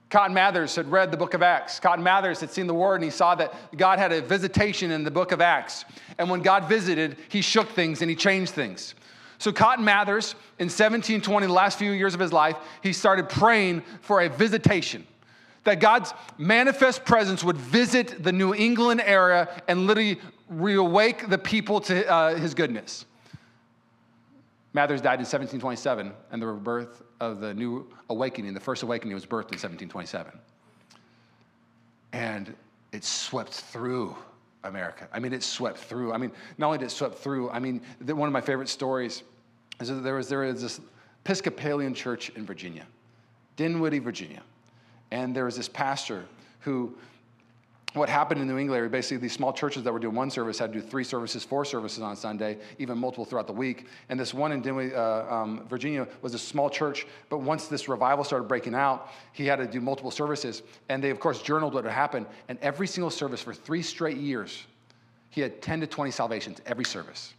Cotton 0.09 0.33
Mather's 0.33 0.75
had 0.75 0.91
read 0.91 1.11
the 1.11 1.17
book 1.17 1.35
of 1.35 1.43
Acts. 1.43 1.79
Cotton 1.79 2.03
Mather's 2.03 2.39
had 2.39 2.49
seen 2.49 2.65
the 2.65 2.73
word 2.73 2.95
and 2.95 3.03
he 3.03 3.11
saw 3.11 3.35
that 3.35 3.53
God 3.77 3.99
had 3.99 4.11
a 4.11 4.21
visitation 4.21 4.89
in 4.89 5.03
the 5.03 5.11
book 5.11 5.31
of 5.31 5.39
Acts. 5.39 5.85
And 6.17 6.29
when 6.29 6.41
God 6.41 6.67
visited, 6.67 7.17
he 7.29 7.41
shook 7.41 7.69
things 7.69 8.01
and 8.01 8.09
he 8.09 8.15
changed 8.15 8.51
things. 8.53 8.95
So, 9.37 9.53
Cotton 9.53 9.85
Mather's, 9.85 10.33
in 10.57 10.65
1720, 10.65 11.47
the 11.47 11.53
last 11.53 11.77
few 11.79 11.91
years 11.91 12.13
of 12.13 12.19
his 12.19 12.33
life, 12.33 12.57
he 12.83 12.91
started 12.91 13.29
praying 13.29 13.83
for 14.01 14.21
a 14.21 14.27
visitation. 14.27 15.07
That 15.63 15.79
God's 15.79 16.13
manifest 16.37 17.05
presence 17.05 17.43
would 17.43 17.55
visit 17.55 18.21
the 18.21 18.33
New 18.33 18.53
England 18.53 19.01
area 19.05 19.47
and 19.67 19.87
literally 19.87 20.19
reawake 20.51 21.29
the 21.29 21.37
people 21.37 21.79
to 21.81 22.09
uh, 22.09 22.35
his 22.35 22.53
goodness. 22.53 23.05
Mathers 24.73 25.01
died 25.01 25.19
in 25.19 25.25
1727, 25.25 26.11
and 26.31 26.41
the 26.41 26.47
birth 26.47 27.03
of 27.19 27.39
the 27.39 27.53
new 27.53 27.87
awakening, 28.09 28.53
the 28.53 28.59
first 28.59 28.83
awakening, 28.83 29.13
was 29.13 29.25
birthed 29.25 29.51
in 29.51 29.59
1727. 29.59 30.31
And 32.13 32.53
it 32.91 33.03
swept 33.03 33.53
through 33.53 34.15
America. 34.63 35.07
I 35.13 35.19
mean, 35.19 35.33
it 35.33 35.43
swept 35.43 35.77
through. 35.77 36.13
I 36.13 36.17
mean, 36.17 36.31
not 36.57 36.67
only 36.67 36.79
did 36.79 36.85
it 36.85 36.91
swept 36.91 37.15
through, 37.15 37.49
I 37.51 37.59
mean, 37.59 37.81
one 38.05 38.27
of 38.27 38.33
my 38.33 38.41
favorite 38.41 38.69
stories 38.69 39.23
is 39.79 39.89
that 39.89 39.95
there 39.95 40.15
was, 40.15 40.27
there 40.27 40.39
was 40.39 40.61
this 40.61 40.81
Episcopalian 41.25 41.93
church 41.93 42.29
in 42.31 42.45
Virginia, 42.45 42.85
Dinwiddie, 43.55 43.99
Virginia. 43.99 44.41
And 45.11 45.35
there 45.35 45.45
was 45.45 45.55
this 45.55 45.69
pastor 45.69 46.25
who 46.61 46.95
what 47.93 48.07
happened 48.07 48.39
in 48.39 48.47
New 48.47 48.57
England 48.57 48.91
basically 48.91 49.17
these 49.17 49.33
small 49.33 49.51
churches 49.51 49.83
that 49.83 49.91
were 49.91 49.99
doing 49.99 50.13
one 50.13 50.29
service 50.29 50.59
had 50.59 50.71
to 50.71 50.79
do 50.79 50.85
three 50.85 51.03
services, 51.03 51.43
four 51.43 51.65
services 51.65 52.03
on 52.03 52.15
Sunday, 52.15 52.57
even 52.77 52.97
multiple 52.97 53.25
throughout 53.25 53.47
the 53.47 53.53
week. 53.53 53.87
And 54.09 54.19
this 54.19 54.33
one 54.33 54.51
in 54.51 54.93
uh, 54.93 55.25
um, 55.29 55.65
Virginia, 55.67 56.07
was 56.21 56.35
a 56.35 56.39
small 56.39 56.69
church. 56.69 57.07
But 57.29 57.39
once 57.39 57.67
this 57.67 57.89
revival 57.89 58.23
started 58.23 58.47
breaking 58.47 58.75
out, 58.75 59.09
he 59.33 59.45
had 59.45 59.55
to 59.55 59.65
do 59.65 59.81
multiple 59.81 60.11
services. 60.11 60.61
And 60.89 61.03
they, 61.03 61.09
of 61.09 61.19
course, 61.19 61.41
journaled 61.41 61.73
what 61.73 61.83
had 61.83 61.93
happened. 61.93 62.27
And 62.47 62.59
every 62.61 62.85
single 62.85 63.09
service 63.09 63.41
for 63.41 63.53
three 63.53 63.81
straight 63.81 64.17
years, 64.17 64.65
he 65.31 65.41
had 65.41 65.61
10 65.61 65.81
to 65.81 65.87
20 65.87 66.11
salvations 66.11 66.61
every 66.67 66.85
service. 66.85 67.33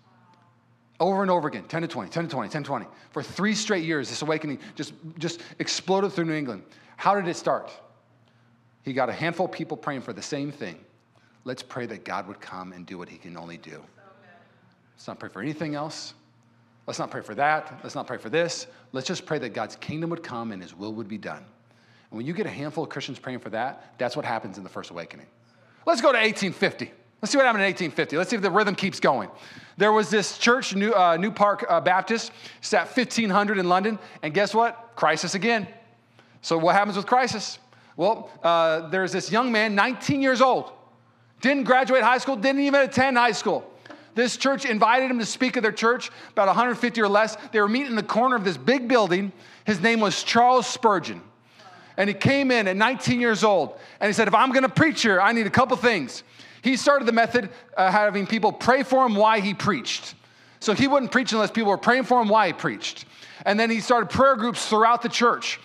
Over 0.98 1.22
and 1.22 1.30
over 1.30 1.48
again, 1.48 1.64
10 1.64 1.82
to 1.82 1.88
20, 1.88 2.10
10 2.10 2.24
to 2.24 2.30
20, 2.30 2.48
10 2.50 2.62
to 2.62 2.66
20. 2.66 2.86
For 3.12 3.22
three 3.22 3.54
straight 3.54 3.84
years, 3.84 4.10
this 4.10 4.20
awakening 4.20 4.58
just, 4.74 4.92
just 5.18 5.40
exploded 5.58 6.12
through 6.12 6.26
New 6.26 6.34
England. 6.34 6.62
How 6.96 7.14
did 7.14 7.26
it 7.28 7.36
start? 7.36 7.70
He 8.83 8.93
got 8.93 9.09
a 9.09 9.12
handful 9.12 9.47
of 9.47 9.53
people 9.53 9.77
praying 9.77 10.03
for 10.03 10.12
the 10.12 10.23
same 10.23 10.51
thing. 10.51 10.79
Let's 11.45 11.62
pray 11.62 11.87
that 11.87 12.05
God 12.05 12.27
would 12.29 12.40
come 12.40 12.73
and 12.73 12.87
do 12.87 12.99
what 12.99 13.09
he 13.09 13.16
can 13.16 13.37
only 13.37 13.57
do. 13.57 13.83
Let's 14.95 15.09
not 15.09 15.19
pray 15.19 15.29
for 15.29 15.40
anything 15.40 15.75
else. 15.75 16.14
Let's 16.87 16.99
not 16.99 17.11
pray 17.11 17.23
for 17.23 17.35
that. 17.35 17.81
Let's 17.83 17.95
not 17.95 18.07
pray 18.07 18.19
for 18.19 18.31
this. 18.31 18.66
Let's 18.93 19.07
just 19.07 19.25
pray 19.25 19.38
that 19.38 19.51
God's 19.51 19.77
kingdom 19.77 20.11
would 20.11 20.23
come 20.23 20.53
and 20.53 20.62
his 20.62 20.75
will 20.75 20.93
would 20.95 21.09
be 21.09 21.19
done. 21.19 21.45
And 22.11 22.16
when 22.16 22.27
you 22.27 22.33
get 22.33 22.47
a 22.47 22.51
handful 22.51 22.85
of 22.85 22.90
Christians 22.90 23.19
praying 23.19 23.38
for 23.38 23.51
that, 23.51 23.95
that's 23.99 24.16
what 24.16 24.25
happens 24.25 24.59
in 24.59 24.64
the 24.64 24.71
first 24.71 24.90
awakening. 24.90 25.27
Let's 25.87 26.01
go 26.01 26.12
to 26.12 26.19
1850. 26.19 26.90
Let's 27.23 27.33
see 27.33 27.38
what 27.38 27.45
happened 27.45 27.62
in 27.62 27.69
1850. 27.69 28.16
Let's 28.16 28.31
see 28.31 28.37
if 28.37 28.43
the 28.43 28.51
rhythm 28.51 28.75
keeps 28.75 28.99
going. 28.99 29.31
There 29.77 29.93
was 29.93 30.11
this 30.11 30.38
church, 30.38 30.75
New, 30.75 30.93
uh, 30.93 31.16
New 31.16 31.31
Park 31.31 31.64
uh, 31.69 31.81
Baptist, 31.81 32.33
sat 32.61 32.87
1500 32.87 33.59
in 33.59 33.69
London, 33.69 33.99
and 34.23 34.33
guess 34.33 34.55
what? 34.55 34.93
Crisis 34.97 35.35
again. 35.35 35.69
So, 36.43 36.57
what 36.57 36.75
happens 36.75 36.97
with 36.97 37.07
crisis? 37.07 37.59
Well, 37.96 38.31
uh, 38.42 38.88
there's 38.88 39.12
this 39.12 39.31
young 39.31 39.53
man, 39.53 39.74
19 39.74 40.22
years 40.22 40.40
old, 40.40 40.72
didn't 41.40 41.64
graduate 41.64 42.03
high 42.03 42.18
school, 42.18 42.37
didn't 42.37 42.62
even 42.62 42.83
attend 42.83 43.16
high 43.16 43.33
school. 43.33 43.70
This 44.14 44.37
church 44.37 44.64
invited 44.64 45.11
him 45.11 45.18
to 45.18 45.26
speak 45.26 45.57
at 45.57 45.62
their 45.62 45.72
church, 45.72 46.11
about 46.33 46.48
150 46.48 47.00
or 47.00 47.09
less. 47.09 47.37
They 47.53 47.61
were 47.61 47.68
meeting 47.68 47.90
in 47.90 47.96
the 47.96 48.03
corner 48.03 48.37
of 48.37 48.44
this 48.44 48.57
big 48.57 48.88
building. 48.88 49.33
His 49.64 49.81
name 49.81 50.00
was 50.00 50.22
Charles 50.22 50.66
Spurgeon. 50.66 51.22
And 51.96 52.09
he 52.09 52.14
came 52.14 52.50
in 52.50 52.66
at 52.66 52.76
19 52.76 53.20
years 53.20 53.44
old 53.44 53.79
and 54.00 54.09
he 54.09 54.12
said, 54.12 54.26
If 54.26 54.35
I'm 54.35 54.53
gonna 54.53 54.68
preach 54.68 55.03
here, 55.03 55.20
I 55.20 55.33
need 55.33 55.46
a 55.46 55.50
couple 55.50 55.76
things. 55.76 56.22
He 56.62 56.76
started 56.76 57.07
the 57.07 57.12
method 57.12 57.50
of 57.76 57.92
having 57.92 58.26
people 58.26 58.53
pray 58.53 58.83
for 58.83 59.07
him 59.07 59.14
why 59.14 59.40
he 59.40 59.55
preached. 59.55 60.14
So 60.61 60.74
he 60.74 60.88
wouldn't 60.88 61.12
preach 61.12 61.33
unless 61.33 61.50
people 61.50 61.70
were 61.70 61.79
praying 61.79 62.05
for 62.05 62.20
him 62.20 62.29
why 62.29 62.48
he 62.48 62.53
preached. 62.53 63.07
And 63.44 63.59
then 63.59 63.70
he 63.70 63.81
started 63.81 64.11
prayer 64.11 64.37
groups 64.37 64.66
throughout 64.66 65.03
the 65.03 65.09
church. 65.09 65.61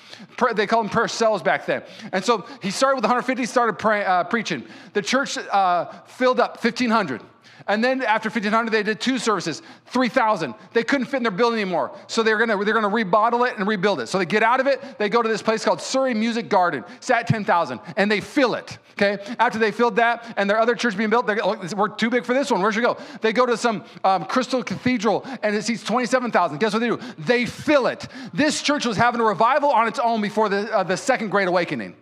They 0.55 0.67
called 0.67 0.85
them 0.85 0.91
prayer 0.91 1.07
cells 1.07 1.41
back 1.41 1.65
then. 1.65 1.83
And 2.11 2.23
so 2.23 2.45
he 2.61 2.71
started 2.71 2.95
with 2.95 3.03
150, 3.03 3.45
started 3.45 3.79
pray, 3.79 4.03
uh, 4.03 4.23
preaching. 4.25 4.63
The 4.93 5.01
church 5.01 5.37
uh, 5.37 5.85
filled 6.05 6.39
up 6.39 6.63
1,500. 6.63 7.21
And 7.67 7.83
then 7.83 8.03
after 8.03 8.29
1500, 8.29 8.69
they 8.69 8.83
did 8.83 8.99
two 8.99 9.17
services, 9.17 9.63
3,000. 9.87 10.53
They 10.73 10.83
couldn't 10.83 11.07
fit 11.07 11.17
in 11.17 11.23
their 11.23 11.31
building 11.31 11.59
anymore. 11.59 11.97
So 12.05 12.21
they're 12.21 12.37
gonna, 12.37 12.63
they're 12.63 12.75
gonna 12.75 12.87
remodel 12.89 13.43
it 13.43 13.57
and 13.57 13.67
rebuild 13.67 14.01
it. 14.01 14.07
So 14.07 14.19
they 14.19 14.25
get 14.25 14.43
out 14.43 14.59
of 14.59 14.67
it, 14.67 14.99
they 14.99 15.09
go 15.09 15.23
to 15.23 15.27
this 15.27 15.41
place 15.41 15.65
called 15.65 15.81
Surrey 15.81 16.13
Music 16.13 16.47
Garden, 16.47 16.83
sat 16.99 17.25
10,000, 17.25 17.79
and 17.97 18.11
they 18.11 18.21
fill 18.21 18.53
it, 18.53 18.77
okay? 18.91 19.17
After 19.39 19.57
they 19.57 19.71
filled 19.71 19.95
that 19.95 20.31
and 20.37 20.47
their 20.47 20.59
other 20.59 20.75
church 20.75 20.95
being 20.95 21.09
built, 21.09 21.25
they're 21.25 21.39
oh, 21.43 21.59
we're 21.75 21.89
too 21.89 22.11
big 22.11 22.23
for 22.23 22.35
this 22.35 22.51
one, 22.51 22.61
where 22.61 22.71
should 22.71 22.81
we 22.81 22.85
go? 22.85 22.97
They 23.21 23.33
go 23.33 23.47
to 23.47 23.57
some 23.57 23.83
um, 24.03 24.25
Crystal 24.25 24.61
Cathedral 24.61 25.25
and 25.41 25.55
it 25.55 25.63
seats 25.63 25.83
27,000. 25.83 26.59
Guess 26.59 26.73
what 26.73 26.79
they 26.79 26.87
do? 26.87 26.99
They 27.17 27.47
fill 27.47 27.87
it. 27.87 28.07
This 28.31 28.61
church 28.61 28.85
was 28.85 28.95
having 28.95 29.21
a 29.21 29.23
revival 29.23 29.71
on 29.71 29.87
its 29.87 29.97
own 29.97 30.21
before 30.21 30.49
the, 30.49 30.71
uh, 30.71 30.83
the 30.83 30.97
Second 30.97 31.29
Great 31.29 31.47
Awakening. 31.47 31.95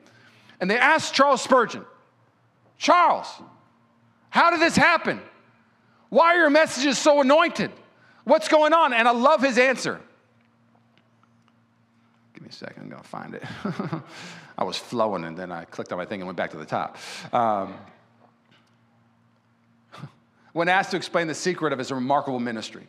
And 0.60 0.70
they 0.70 0.78
asked 0.78 1.14
Charles 1.14 1.42
Spurgeon, 1.42 1.86
Charles, 2.78 3.28
how 4.30 4.50
did 4.50 4.60
this 4.60 4.76
happen? 4.76 5.22
Why 6.14 6.36
are 6.36 6.42
your 6.42 6.52
messages 6.52 7.00
so 7.00 7.22
anointed? 7.22 7.72
What's 8.24 8.48
going 8.48 8.72
on? 8.72 8.94
And 8.94 9.08
I 9.08 9.12
love 9.12 9.42
his 9.42 9.58
answer. 9.58 10.00
Give 12.36 12.44
me 12.44 12.50
a 12.50 12.52
second, 12.52 12.84
I'm 12.84 12.90
gonna 12.90 13.02
find 13.02 13.34
it. 13.34 13.44
I 14.60 14.64
was 14.64 14.78
flowing 14.78 15.24
and 15.24 15.36
then 15.36 15.52
I 15.52 15.66
clicked 15.66 15.92
on 15.92 15.98
my 15.98 16.06
thing 16.06 16.22
and 16.22 16.28
went 16.28 16.38
back 16.38 16.52
to 16.52 16.58
the 16.58 16.68
top. 16.68 16.98
Um, 17.34 17.74
when 20.54 20.70
asked 20.70 20.92
to 20.92 20.98
explain 20.98 21.26
the 21.26 21.34
secret 21.34 21.74
of 21.74 21.80
his 21.80 21.92
remarkable 21.92 22.40
ministry, 22.40 22.88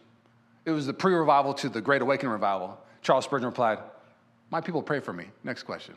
it 0.67 0.73
was 0.73 0.85
the 0.85 0.93
pre 0.93 1.15
revival 1.15 1.55
to 1.55 1.71
the 1.71 1.81
Great 1.81 2.03
Awakening 2.03 2.31
revival. 2.31 2.79
Charles 3.01 3.25
Spurgeon 3.25 3.47
replied, 3.47 3.79
My 4.51 4.61
people 4.61 4.83
pray 4.83 5.01
for 5.01 5.15
me. 5.15 5.29
Next 5.43 5.63
question. 5.63 5.95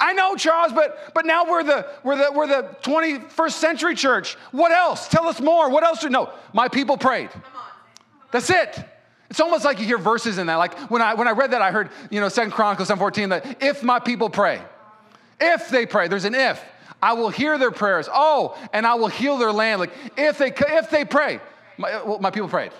I 0.00 0.12
know, 0.12 0.36
Charles, 0.36 0.72
but, 0.72 1.12
but 1.14 1.26
now 1.26 1.44
we're 1.44 1.64
the, 1.64 1.86
we're, 2.04 2.16
the, 2.16 2.32
we're 2.32 2.46
the 2.46 2.76
21st 2.82 3.52
century 3.52 3.94
church. 3.94 4.34
What 4.52 4.70
else? 4.70 5.08
Tell 5.08 5.26
us 5.26 5.40
more. 5.40 5.70
What 5.70 5.82
else? 5.82 6.04
No, 6.04 6.30
my 6.52 6.68
people 6.68 6.96
prayed. 6.96 7.30
That's 8.30 8.50
it. 8.50 8.84
It's 9.30 9.40
almost 9.40 9.64
like 9.64 9.78
you 9.78 9.86
hear 9.86 9.98
verses 9.98 10.38
in 10.38 10.46
that. 10.46 10.56
Like 10.56 10.78
when 10.90 11.02
I, 11.02 11.14
when 11.14 11.28
I 11.28 11.32
read 11.32 11.50
that, 11.50 11.62
I 11.62 11.70
heard, 11.70 11.90
you 12.10 12.20
know, 12.20 12.28
Second 12.28 12.52
Chronicles 12.52 12.88
7.14, 12.88 13.28
that 13.30 13.62
if 13.62 13.82
my 13.82 13.98
people 13.98 14.30
pray, 14.30 14.60
if 15.40 15.68
they 15.68 15.84
pray, 15.84 16.08
there's 16.08 16.24
an 16.24 16.34
if, 16.34 16.62
I 17.02 17.12
will 17.12 17.28
hear 17.28 17.58
their 17.58 17.70
prayers. 17.70 18.08
Oh, 18.12 18.56
and 18.72 18.86
I 18.86 18.94
will 18.94 19.08
heal 19.08 19.36
their 19.36 19.52
land. 19.52 19.80
Like 19.80 19.92
if 20.16 20.38
they, 20.38 20.52
if 20.56 20.90
they 20.90 21.04
pray, 21.04 21.40
my, 21.76 22.02
well, 22.02 22.18
my 22.20 22.30
people 22.30 22.48
prayed. 22.48 22.72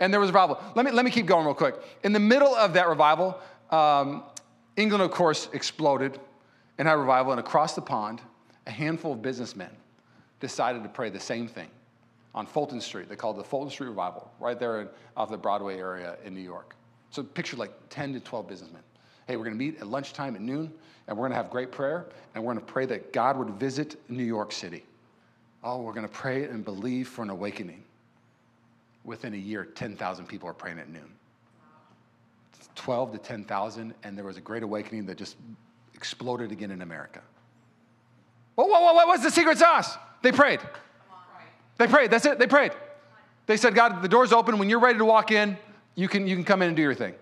And 0.00 0.12
there 0.12 0.20
was 0.20 0.30
a 0.30 0.32
revival. 0.32 0.60
Let 0.74 0.84
me, 0.84 0.90
let 0.90 1.04
me 1.04 1.10
keep 1.10 1.26
going 1.26 1.46
real 1.46 1.54
quick. 1.54 1.76
In 2.02 2.12
the 2.12 2.20
middle 2.20 2.54
of 2.54 2.72
that 2.72 2.88
revival, 2.88 3.38
um, 3.70 4.24
England, 4.76 5.02
of 5.02 5.10
course, 5.10 5.48
exploded 5.52 6.18
and 6.78 6.88
had 6.88 6.94
revival. 6.94 7.32
And 7.32 7.40
across 7.40 7.74
the 7.74 7.82
pond, 7.82 8.20
a 8.66 8.70
handful 8.70 9.12
of 9.12 9.22
businessmen 9.22 9.70
decided 10.40 10.82
to 10.82 10.88
pray 10.88 11.10
the 11.10 11.20
same 11.20 11.46
thing 11.46 11.68
on 12.34 12.46
Fulton 12.46 12.80
Street. 12.80 13.08
They 13.08 13.16
called 13.16 13.36
it 13.36 13.42
the 13.42 13.48
Fulton 13.48 13.70
Street 13.70 13.88
Revival, 13.88 14.30
right 14.40 14.58
there 14.58 14.82
in, 14.82 14.88
off 15.16 15.30
the 15.30 15.36
Broadway 15.36 15.78
area 15.78 16.16
in 16.24 16.34
New 16.34 16.40
York. 16.40 16.74
So 17.10 17.22
picture 17.22 17.56
like 17.56 17.72
10 17.90 18.14
to 18.14 18.20
12 18.20 18.48
businessmen. 18.48 18.82
Hey, 19.26 19.36
we're 19.36 19.44
going 19.44 19.56
to 19.56 19.64
meet 19.64 19.78
at 19.78 19.86
lunchtime 19.86 20.34
at 20.34 20.40
noon, 20.40 20.72
and 21.06 21.16
we're 21.16 21.22
going 21.22 21.32
to 21.32 21.36
have 21.36 21.50
great 21.50 21.70
prayer, 21.70 22.06
and 22.34 22.42
we're 22.42 22.54
going 22.54 22.64
to 22.64 22.72
pray 22.72 22.86
that 22.86 23.12
God 23.12 23.36
would 23.36 23.50
visit 23.50 24.00
New 24.08 24.24
York 24.24 24.50
City. 24.50 24.84
Oh, 25.62 25.82
we're 25.82 25.92
going 25.92 26.08
to 26.08 26.12
pray 26.12 26.44
and 26.44 26.64
believe 26.64 27.08
for 27.08 27.22
an 27.22 27.30
awakening. 27.30 27.84
Within 29.04 29.34
a 29.34 29.38
year, 29.38 29.64
10,000 29.64 30.26
people 30.26 30.48
are 30.48 30.54
praying 30.54 30.78
at 30.78 30.88
noon. 30.88 31.10
12 32.74 33.12
to 33.12 33.18
10,000, 33.18 33.94
and 34.02 34.16
there 34.16 34.24
was 34.24 34.36
a 34.36 34.40
great 34.40 34.62
awakening 34.62 35.06
that 35.06 35.18
just 35.18 35.36
exploded 35.94 36.52
again 36.52 36.70
in 36.70 36.82
America. 36.82 37.20
Well, 38.56 38.68
what, 38.68 38.82
what, 38.94 39.06
what's 39.06 39.22
the 39.22 39.30
secret 39.30 39.58
sauce? 39.58 39.96
They 40.22 40.32
prayed. 40.32 40.60
They 41.78 41.86
prayed. 41.86 42.10
That's 42.10 42.26
it. 42.26 42.38
They 42.38 42.46
prayed. 42.46 42.72
They 43.46 43.56
said, 43.56 43.74
God, 43.74 44.02
the 44.02 44.08
door's 44.08 44.32
open. 44.32 44.58
When 44.58 44.68
you're 44.68 44.80
ready 44.80 44.98
to 44.98 45.04
walk 45.04 45.32
in, 45.32 45.56
you 45.94 46.08
can, 46.08 46.26
you 46.26 46.36
can 46.36 46.44
come 46.44 46.62
in 46.62 46.68
and 46.68 46.76
do 46.76 46.82
your 46.82 46.94
thing. 46.94 47.14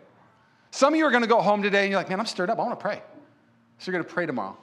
Some 0.71 0.93
of 0.93 0.99
you 0.99 1.07
are 1.07 1.11
going 1.11 1.23
to 1.23 1.29
go 1.29 1.41
home 1.41 1.63
today 1.63 1.83
and 1.83 1.91
you're 1.91 1.99
like, 1.99 2.09
man, 2.09 2.21
I'm 2.21 2.27
stirred 2.27 2.51
up. 2.51 2.59
I 2.59 2.63
want 2.63 2.79
to 2.79 2.83
pray. 2.83 3.03
So 3.79 3.91
you're 3.91 3.99
going 3.99 4.05
to 4.05 4.13
pray 4.13 4.27
tomorrow. 4.27 4.57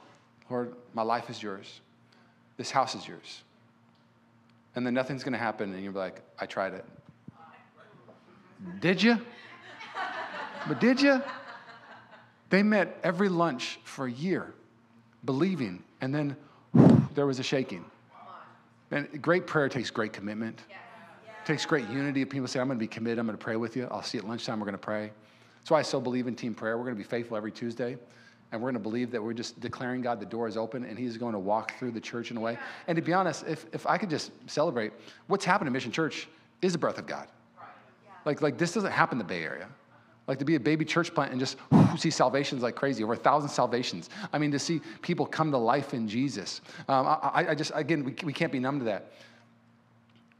Lord, 0.48 0.74
my 0.94 1.02
life 1.02 1.28
is 1.28 1.42
yours. 1.42 1.80
This 2.56 2.70
house 2.70 2.94
is 2.94 3.06
yours. 3.06 3.42
And 4.74 4.86
then 4.86 4.94
nothing's 4.94 5.24
going 5.24 5.32
to 5.32 5.38
happen. 5.38 5.74
And 5.74 5.82
you're 5.82 5.92
like, 5.92 6.22
I 6.38 6.46
tried 6.46 6.74
it. 6.74 6.84
Did 8.80 9.02
you? 9.02 9.20
But 10.68 10.80
did 10.80 11.00
you? 11.00 11.22
They 12.50 12.62
met 12.62 12.98
every 13.02 13.28
lunch 13.28 13.78
for 13.84 14.06
a 14.06 14.10
year, 14.10 14.54
believing, 15.24 15.82
and 16.00 16.14
then 16.14 16.36
there 17.14 17.26
was 17.26 17.38
a 17.38 17.42
shaking. 17.42 17.84
And 18.90 19.20
great 19.20 19.46
prayer 19.46 19.68
takes 19.68 19.90
great 19.90 20.12
commitment. 20.12 20.60
It 20.68 21.46
takes 21.46 21.66
great 21.66 21.88
unity. 21.88 22.22
of 22.22 22.30
People 22.30 22.48
say, 22.48 22.60
I'm 22.60 22.66
going 22.68 22.78
to 22.78 22.82
be 22.82 22.86
committed. 22.86 23.18
I'm 23.18 23.26
going 23.26 23.36
to 23.36 23.42
pray 23.42 23.56
with 23.56 23.76
you. 23.76 23.86
I'll 23.90 24.02
see 24.02 24.18
you 24.18 24.22
at 24.22 24.28
lunchtime. 24.28 24.60
We're 24.60 24.66
going 24.66 24.72
to 24.72 24.78
pray. 24.78 25.10
That's 25.58 25.70
why 25.70 25.78
I 25.80 25.82
so 25.82 26.00
believe 26.00 26.26
in 26.26 26.34
team 26.34 26.54
prayer. 26.54 26.78
We're 26.78 26.84
going 26.84 26.96
to 26.96 27.02
be 27.02 27.08
faithful 27.08 27.36
every 27.36 27.52
Tuesday. 27.52 27.98
And 28.50 28.62
we're 28.62 28.70
going 28.70 28.82
to 28.82 28.88
believe 28.88 29.10
that 29.10 29.22
we're 29.22 29.34
just 29.34 29.60
declaring 29.60 30.00
God 30.00 30.20
the 30.20 30.26
door 30.26 30.48
is 30.48 30.56
open 30.56 30.84
and 30.84 30.98
He's 30.98 31.18
going 31.18 31.34
to 31.34 31.38
walk 31.38 31.78
through 31.78 31.90
the 31.90 32.00
church 32.00 32.30
in 32.30 32.38
a 32.38 32.40
way. 32.40 32.56
And 32.86 32.96
to 32.96 33.02
be 33.02 33.12
honest, 33.12 33.44
if, 33.46 33.66
if 33.74 33.86
I 33.86 33.98
could 33.98 34.08
just 34.08 34.30
celebrate, 34.46 34.92
what's 35.26 35.44
happened 35.44 35.66
in 35.66 35.72
Mission 35.74 35.92
Church 35.92 36.28
is 36.62 36.72
the 36.72 36.78
breath 36.78 36.98
of 36.98 37.06
God. 37.06 37.28
Like, 38.24 38.40
like 38.40 38.56
this 38.56 38.72
doesn't 38.72 38.92
happen 38.92 39.16
in 39.16 39.18
the 39.18 39.24
Bay 39.24 39.42
Area. 39.42 39.68
Like 40.28 40.38
to 40.38 40.44
be 40.44 40.54
a 40.56 40.60
baby 40.60 40.84
church 40.84 41.14
plant 41.14 41.32
and 41.32 41.40
just 41.40 41.56
whoo, 41.70 41.88
see 41.96 42.10
salvations 42.10 42.62
like 42.62 42.76
crazy, 42.76 43.02
over 43.02 43.14
a 43.14 43.16
thousand 43.16 43.48
salvations. 43.48 44.10
I 44.32 44.38
mean, 44.38 44.52
to 44.52 44.58
see 44.58 44.80
people 45.02 45.26
come 45.26 45.50
to 45.50 45.58
life 45.58 45.94
in 45.94 46.06
Jesus. 46.06 46.60
Um, 46.86 47.06
I, 47.06 47.46
I, 47.48 47.54
just, 47.54 47.72
again, 47.74 48.04
we, 48.04 48.14
we 48.22 48.32
can't 48.32 48.52
be 48.52 48.60
numb 48.60 48.78
to 48.78 48.84
that. 48.84 49.12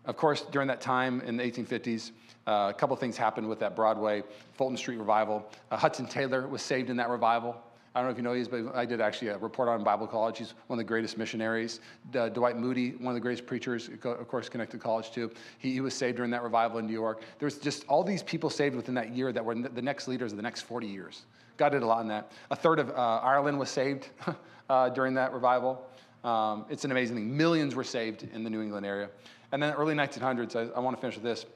Of 0.04 0.16
course, 0.16 0.42
during 0.52 0.68
that 0.68 0.80
time 0.80 1.22
in 1.22 1.38
the 1.38 1.42
1850s, 1.42 2.12
uh, 2.46 2.70
a 2.70 2.74
couple 2.74 2.94
things 2.96 3.16
happened 3.16 3.48
with 3.48 3.58
that 3.60 3.74
Broadway 3.74 4.22
Fulton 4.54 4.76
Street 4.76 4.98
revival. 4.98 5.50
Uh, 5.70 5.76
Hudson 5.76 6.06
Taylor 6.06 6.46
was 6.46 6.62
saved 6.62 6.90
in 6.90 6.96
that 6.98 7.08
revival. 7.08 7.60
I 7.94 8.00
don't 8.00 8.06
know 8.06 8.12
if 8.12 8.16
you 8.16 8.22
know 8.22 8.34
these, 8.34 8.48
but 8.48 8.76
I 8.76 8.84
did 8.84 9.00
actually 9.00 9.28
a 9.28 9.38
report 9.38 9.68
on 9.68 9.82
Bible 9.82 10.06
College. 10.06 10.38
He's 10.38 10.54
one 10.66 10.78
of 10.78 10.84
the 10.84 10.88
greatest 10.88 11.16
missionaries. 11.18 11.80
Dwight 12.10 12.56
Moody, 12.56 12.90
one 12.90 13.08
of 13.08 13.14
the 13.14 13.20
greatest 13.20 13.46
preachers, 13.46 13.88
of 13.88 14.28
course, 14.28 14.48
connected 14.48 14.78
to 14.78 14.82
college 14.82 15.10
too. 15.10 15.30
He, 15.58 15.72
he 15.72 15.80
was 15.80 15.94
saved 15.94 16.16
during 16.16 16.30
that 16.32 16.42
revival 16.42 16.78
in 16.78 16.86
New 16.86 16.92
York. 16.92 17.22
There's 17.38 17.58
just 17.58 17.86
all 17.88 18.04
these 18.04 18.22
people 18.22 18.50
saved 18.50 18.76
within 18.76 18.94
that 18.94 19.14
year 19.14 19.32
that 19.32 19.44
were 19.44 19.54
the 19.54 19.82
next 19.82 20.06
leaders 20.06 20.32
of 20.32 20.36
the 20.36 20.42
next 20.42 20.62
40 20.62 20.86
years. 20.86 21.22
God 21.56 21.70
did 21.70 21.82
a 21.82 21.86
lot 21.86 22.02
in 22.02 22.08
that. 22.08 22.30
A 22.50 22.56
third 22.56 22.78
of 22.78 22.90
uh, 22.90 23.20
Ireland 23.22 23.58
was 23.58 23.68
saved 23.68 24.10
uh, 24.70 24.88
during 24.90 25.14
that 25.14 25.32
revival. 25.32 25.84
Um, 26.24 26.66
it's 26.68 26.84
an 26.84 26.90
amazing 26.90 27.16
thing. 27.16 27.36
Millions 27.36 27.74
were 27.74 27.84
saved 27.84 28.28
in 28.32 28.44
the 28.44 28.50
New 28.50 28.62
England 28.62 28.86
area. 28.86 29.08
And 29.52 29.62
then 29.62 29.72
early 29.74 29.94
1900s, 29.94 30.56
I, 30.56 30.72
I 30.74 30.80
want 30.80 30.96
to 30.96 31.00
finish 31.00 31.16
with 31.16 31.24
this. 31.24 31.46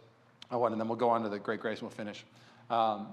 I 0.50 0.56
want, 0.56 0.72
and 0.72 0.80
then 0.80 0.88
we'll 0.88 0.96
go 0.96 1.08
on 1.10 1.22
to 1.22 1.28
the 1.28 1.38
Great 1.38 1.60
Grace 1.60 1.78
and 1.78 1.82
we'll 1.82 1.96
finish. 1.96 2.24
Um, 2.68 3.08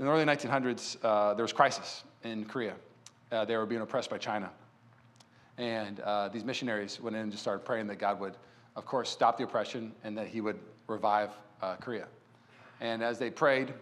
in 0.00 0.06
the 0.06 0.12
early 0.12 0.24
1900s, 0.24 0.96
uh, 1.02 1.34
there 1.34 1.44
was 1.44 1.52
crisis 1.52 2.04
in 2.24 2.46
Korea. 2.46 2.74
Uh, 3.30 3.44
they 3.44 3.54
were 3.54 3.66
being 3.66 3.82
oppressed 3.82 4.08
by 4.08 4.16
China. 4.16 4.50
And 5.58 6.00
uh, 6.00 6.28
these 6.28 6.42
missionaries 6.42 6.98
went 6.98 7.14
in 7.14 7.22
and 7.22 7.30
just 7.30 7.42
started 7.42 7.66
praying 7.66 7.86
that 7.88 7.98
God 7.98 8.18
would, 8.18 8.32
of 8.76 8.86
course, 8.86 9.10
stop 9.10 9.36
the 9.36 9.44
oppression 9.44 9.92
and 10.02 10.16
that 10.16 10.26
He 10.26 10.40
would 10.40 10.58
revive 10.86 11.32
uh, 11.60 11.76
Korea. 11.76 12.06
And 12.80 13.02
as 13.02 13.18
they 13.18 13.30
prayed, 13.30 13.74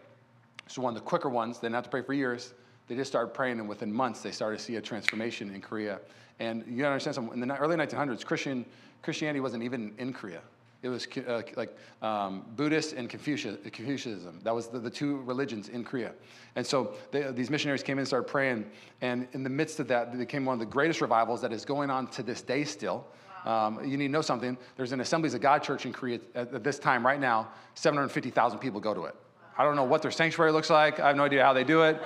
so 0.66 0.82
one 0.82 0.96
of 0.96 1.00
the 1.00 1.06
quicker 1.06 1.28
ones, 1.28 1.60
they 1.60 1.66
didn't 1.66 1.76
have 1.76 1.84
to 1.84 1.90
pray 1.90 2.02
for 2.02 2.14
years. 2.14 2.52
They 2.88 2.96
just 2.96 3.12
started 3.12 3.32
praying, 3.32 3.60
and 3.60 3.68
within 3.68 3.92
months, 3.92 4.20
they 4.20 4.32
started 4.32 4.58
to 4.58 4.64
see 4.64 4.74
a 4.74 4.82
transformation 4.82 5.54
in 5.54 5.60
Korea. 5.60 6.00
And 6.40 6.64
you 6.66 6.78
gotta 6.78 6.94
understand 6.94 7.14
something. 7.14 7.40
In 7.40 7.46
the 7.46 7.56
early 7.56 7.76
1900s, 7.76 8.24
Christian, 8.24 8.66
Christianity 9.02 9.38
wasn't 9.38 9.62
even 9.62 9.94
in 9.98 10.12
Korea. 10.12 10.40
It 10.80 10.88
was 10.88 11.08
uh, 11.26 11.42
like 11.56 11.76
um, 12.02 12.44
Buddhist 12.54 12.92
and 12.92 13.10
Confucius, 13.10 13.56
Confucianism. 13.72 14.40
That 14.44 14.54
was 14.54 14.68
the, 14.68 14.78
the, 14.78 14.90
two 14.90 15.22
religions 15.22 15.68
in 15.70 15.82
Korea. 15.82 16.12
And 16.54 16.64
so 16.64 16.94
they, 17.10 17.32
these 17.32 17.50
missionaries 17.50 17.82
came 17.82 17.94
in 17.94 18.00
and 18.00 18.06
started 18.06 18.28
praying. 18.28 18.70
And 19.00 19.26
in 19.32 19.42
the 19.42 19.50
midst 19.50 19.80
of 19.80 19.88
that, 19.88 20.16
became 20.16 20.44
one 20.44 20.54
of 20.54 20.60
the 20.60 20.66
greatest 20.66 21.00
revivals 21.00 21.40
that 21.40 21.52
is 21.52 21.64
going 21.64 21.90
on 21.90 22.06
to 22.08 22.22
this 22.22 22.42
day 22.42 22.62
still. 22.62 23.04
Um, 23.44 23.84
you 23.84 23.96
need 23.96 24.06
to 24.06 24.12
know 24.12 24.22
something. 24.22 24.56
There's 24.76 24.92
an 24.92 25.00
Assemblies 25.00 25.34
of 25.34 25.40
God 25.40 25.64
church 25.64 25.84
in 25.84 25.92
Korea 25.92 26.20
at, 26.34 26.54
at 26.54 26.62
this 26.62 26.78
time, 26.78 27.04
right 27.04 27.20
now. 27.20 27.48
750,000 27.74 28.58
people 28.60 28.78
go 28.78 28.94
to 28.94 29.04
it. 29.06 29.16
I 29.56 29.64
don't 29.64 29.74
know 29.74 29.84
what 29.84 30.02
their 30.02 30.10
sanctuary 30.12 30.52
looks 30.52 30.70
like. 30.70 31.00
I 31.00 31.08
have 31.08 31.16
no 31.16 31.24
idea 31.24 31.42
how 31.42 31.52
they 31.52 31.64
do 31.64 31.82
it. 31.82 32.00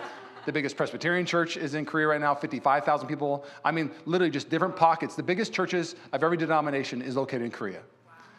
The 0.47 0.53
biggest 0.53 0.77
Presbyterian 0.77 1.27
church 1.27 1.57
is 1.57 1.75
in 1.75 1.85
Korea 1.85 2.09
right 2.09 2.20
now, 2.20 2.35
55,000 2.35 3.07
people. 3.07 3.45
I 3.64 3.70
mean, 3.70 3.91
literally 4.07 4.31
just 4.31 4.49
different 4.49 4.75
pockets. 4.75 5.14
The 5.14 5.23
biggest 5.23 5.53
churches 5.53 5.95
of 6.12 6.25
every 6.25 6.37
denomination 6.37 7.03
is 7.03 7.16
located 7.16 7.43
in 7.43 7.51
Korea. 7.51 7.83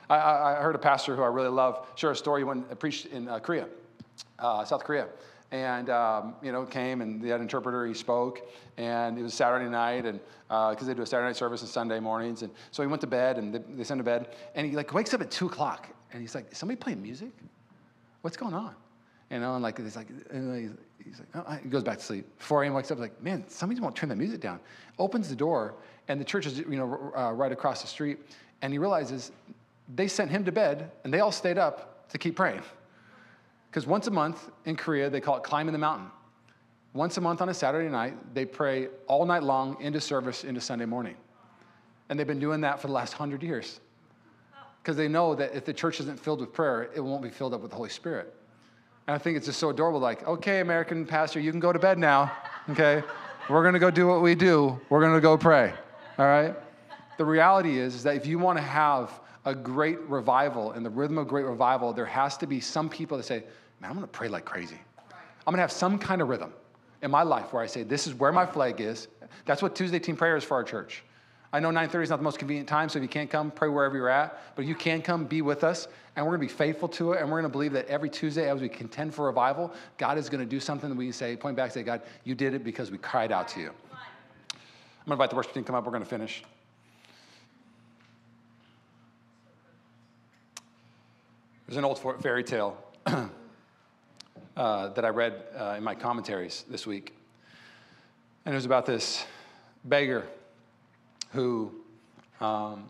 I, 0.10 0.16
I, 0.16 0.62
heard 0.62 0.76
a 0.76 0.80
pastor 0.80 1.16
who 1.16 1.24
I 1.24 1.28
really 1.28 1.50
love 1.50 1.88
share 1.96 2.12
a 2.12 2.16
story 2.16 2.44
when 2.44 2.66
he 2.70 2.76
preached 2.76 3.08
in 3.08 3.28
uh, 3.28 3.40
Korea, 3.40 3.68
uh, 4.40 4.66
South 4.66 4.84
Korea. 4.84 5.08
And, 5.52 5.92
um, 5.92 6.36
you 6.42 6.52
know, 6.52 6.66
came 6.66 7.02
and 7.02 7.22
they 7.22 7.30
had 7.30 7.36
an 7.36 7.44
interpreter, 7.44 7.86
he 7.86 7.94
spoke, 7.94 8.42
and 8.78 9.20
it 9.20 9.22
was 9.22 9.36
Saturday 9.36 9.70
night, 9.70 10.06
and 10.06 10.20
because 10.48 10.82
uh, 10.82 10.86
they 10.86 10.94
do 10.96 11.04
a 11.04 11.06
Saturday 11.06 11.28
night 11.28 11.36
service 11.36 11.62
and 11.62 11.70
Sunday 11.70 12.00
mornings. 12.00 12.42
And 12.42 12.52
so 12.72 12.82
he 12.82 12.88
went 12.88 13.02
to 13.02 13.08
bed, 13.08 13.38
and 13.38 13.54
they, 13.54 13.60
they 13.60 13.84
sent 13.84 14.00
him 14.00 14.06
to 14.06 14.12
bed, 14.12 14.30
and 14.56 14.66
he, 14.66 14.76
like, 14.76 14.92
wakes 14.94 15.14
up 15.14 15.22
at 15.22 15.30
2 15.30 15.46
o'clock, 15.46 15.90
and 16.12 16.22
he's 16.22 16.34
like, 16.34 16.56
somebody 16.56 16.78
playing 16.80 17.04
music? 17.04 17.30
What's 18.22 18.36
going 18.36 18.56
on? 18.56 18.76
You 19.30 19.40
know, 19.40 19.54
and 19.54 19.64
like, 19.64 19.78
he's 19.78 19.96
like, 19.96 20.08
and 20.32 20.78
he's 21.04 21.20
like, 21.20 21.28
oh, 21.36 21.60
he 21.62 21.70
goes 21.70 21.84
back 21.84 22.00
to 22.00 22.04
sleep. 22.04 22.26
4 22.40 22.64
a.m. 22.64 22.74
wakes 22.74 22.90
up, 22.90 22.98
like, 22.98 23.22
man, 23.22 23.46
somebody 23.48 23.80
won't 23.80 23.96
turn 23.96 24.10
the 24.10 24.16
music 24.16 24.42
down. 24.42 24.60
Opens 24.98 25.30
the 25.30 25.36
door, 25.36 25.76
and 26.08 26.20
the 26.20 26.26
church 26.26 26.48
is, 26.48 26.58
you 26.58 26.78
know, 26.78 27.12
uh, 27.16 27.32
right 27.32 27.52
across 27.52 27.82
the 27.82 27.88
street, 27.88 28.18
and 28.64 28.74
he 28.74 28.80
realizes 28.80 29.32
they 29.88 30.08
sent 30.08 30.32
him 30.32 30.46
to 30.46 30.52
bed 30.52 30.92
and 31.04 31.14
they 31.14 31.20
all 31.20 31.32
stayed 31.32 31.58
up 31.58 32.10
to 32.10 32.18
keep 32.18 32.36
praying. 32.36 32.62
Because 33.70 33.88
once 33.88 34.08
a 34.08 34.12
month 34.12 34.50
in 34.66 34.76
Korea, 34.76 35.10
they 35.10 35.20
call 35.20 35.38
it 35.38 35.44
climbing 35.44 35.74
the 35.74 35.80
mountain. 35.80 36.08
Once 36.94 37.18
a 37.18 37.22
month 37.22 37.42
on 37.42 37.50
a 37.50 37.54
Saturday 37.54 37.90
night, 37.90 38.14
they 38.36 38.46
pray 38.46 38.88
all 39.08 39.26
night 39.26 39.42
long 39.42 39.82
into 39.82 40.00
service 40.00 40.44
into 40.44 40.62
Sunday 40.62 40.86
morning. 40.86 41.16
And 42.08 42.20
they've 42.20 42.28
been 42.28 42.40
doing 42.40 42.62
that 42.62 42.80
for 42.80 42.88
the 42.88 42.94
last 42.94 43.14
hundred 43.14 43.42
years. 43.42 43.80
Because 44.82 44.96
they 44.96 45.08
know 45.08 45.34
that 45.34 45.56
if 45.56 45.66
the 45.66 45.74
church 45.74 46.00
isn't 46.02 46.20
filled 46.20 46.42
with 46.42 46.54
prayer, 46.54 46.92
it 46.96 47.00
won't 47.00 47.24
be 47.24 47.30
filled 47.30 47.54
up 47.54 47.62
with 47.62 47.72
the 47.72 47.78
Holy 47.78 47.90
Spirit. 47.90 48.32
And 49.08 49.16
I 49.16 49.18
think 49.18 49.38
it's 49.38 49.48
just 49.48 49.60
so 49.60 49.70
adorable 49.70 50.00
like, 50.00 50.28
okay, 50.28 50.60
American 50.60 51.06
pastor, 51.06 51.40
you 51.40 51.52
can 51.52 51.60
go 51.60 51.74
to 51.74 51.80
bed 51.80 51.98
now, 51.98 52.32
okay? 52.70 53.02
We're 53.50 53.64
gonna 53.64 53.80
go 53.80 53.90
do 53.90 54.08
what 54.08 54.22
we 54.22 54.36
do. 54.36 54.80
We're 54.90 55.02
gonna 55.02 55.20
go 55.20 55.38
pray, 55.38 55.74
all 56.18 56.26
right? 56.26 56.56
The 57.18 57.26
reality 57.26 57.80
is, 57.80 57.96
is 57.96 58.04
that 58.04 58.16
if 58.16 58.28
you 58.28 58.40
wanna 58.40 58.62
have 58.62 59.20
a 59.46 59.54
great 59.54 60.00
revival, 60.02 60.72
in 60.72 60.84
the 60.84 60.90
rhythm 60.90 61.18
of 61.18 61.28
great 61.28 61.46
revival, 61.46 61.94
there 61.94 62.06
has 62.06 62.38
to 62.38 62.48
be 62.48 62.60
some 62.60 62.90
people 62.90 63.18
that 63.18 63.24
say, 63.24 63.44
man, 63.80 63.90
I'm 63.90 63.96
gonna 63.96 64.08
pray 64.08 64.28
like 64.28 64.46
crazy. 64.46 64.80
I'm 65.46 65.52
gonna 65.52 65.62
have 65.62 65.72
some 65.72 66.00
kind 66.00 66.22
of 66.22 66.30
rhythm 66.30 66.54
in 67.02 67.12
my 67.12 67.24
life 67.24 67.52
where 67.52 67.62
I 67.62 67.68
say, 67.68 67.84
this 67.84 68.08
is 68.08 68.14
where 68.14 68.32
my 68.32 68.46
flag 68.46 68.80
is. 68.80 69.08
That's 69.46 69.62
what 69.62 69.76
Tuesday 69.76 70.00
team 70.00 70.16
prayer 70.16 70.38
is 70.38 70.44
for 70.44 70.56
our 70.56 70.64
church. 70.64 71.04
I 71.52 71.60
know 71.60 71.70
9:30 71.70 72.04
is 72.04 72.10
not 72.10 72.18
the 72.18 72.24
most 72.24 72.40
convenient 72.40 72.68
time, 72.68 72.90
so 72.90 72.98
if 72.98 73.04
you 73.04 73.10
can't 73.10 73.30
come, 73.30 73.52
pray 73.52 73.70
wherever 73.70 73.96
you're 73.96 74.10
at. 74.10 74.56
But 74.56 74.64
if 74.64 74.70
you 74.70 74.74
can 74.74 75.04
come, 75.04 75.26
be 75.26 75.44
with 75.44 75.64
us, 75.64 75.88
and 76.16 76.26
we're 76.26 76.32
gonna 76.32 76.40
be 76.40 76.48
faithful 76.48 76.88
to 76.90 77.12
it, 77.12 77.22
and 77.22 77.30
we're 77.30 77.38
gonna 77.38 77.50
believe 77.50 77.74
that 77.74 77.86
every 77.88 78.10
Tuesday, 78.10 78.50
as 78.50 78.60
we 78.60 78.70
contend 78.70 79.14
for 79.14 79.26
revival, 79.26 79.72
God 79.98 80.18
is 80.18 80.30
gonna 80.30 80.46
do 80.46 80.60
something 80.60 80.90
that 80.90 80.96
we 80.96 81.06
can 81.06 81.14
say, 81.14 81.36
point 81.36 81.56
back, 81.56 81.72
say, 81.72 81.84
God, 81.84 82.02
you 82.24 82.34
did 82.34 82.56
it 82.56 82.64
because 82.64 82.90
we 82.90 82.98
cried 82.98 83.32
out 83.32 83.48
to 83.50 83.60
you. 83.60 83.70
I'm 83.70 85.06
gonna 85.06 85.16
invite 85.16 85.30
the 85.30 85.36
worship 85.36 85.54
team 85.54 85.64
to 85.64 85.68
come 85.68 85.76
up. 85.76 85.86
We're 85.86 85.92
gonna 85.92 86.06
finish. 86.06 86.44
There's 91.74 91.80
an 91.80 91.86
old 91.86 92.22
fairy 92.22 92.44
tale 92.44 92.78
uh, 93.08 94.90
that 94.90 95.04
I 95.04 95.10
read 95.10 95.42
uh, 95.58 95.74
in 95.76 95.84
my 95.84 95.96
commentaries 95.96 96.66
this 96.70 96.86
week. 96.86 97.16
And 98.46 98.54
it 98.54 98.56
was 98.56 98.66
about 98.66 98.86
this 98.86 99.26
beggar 99.84 100.28
who 101.32 101.74
um, 102.40 102.84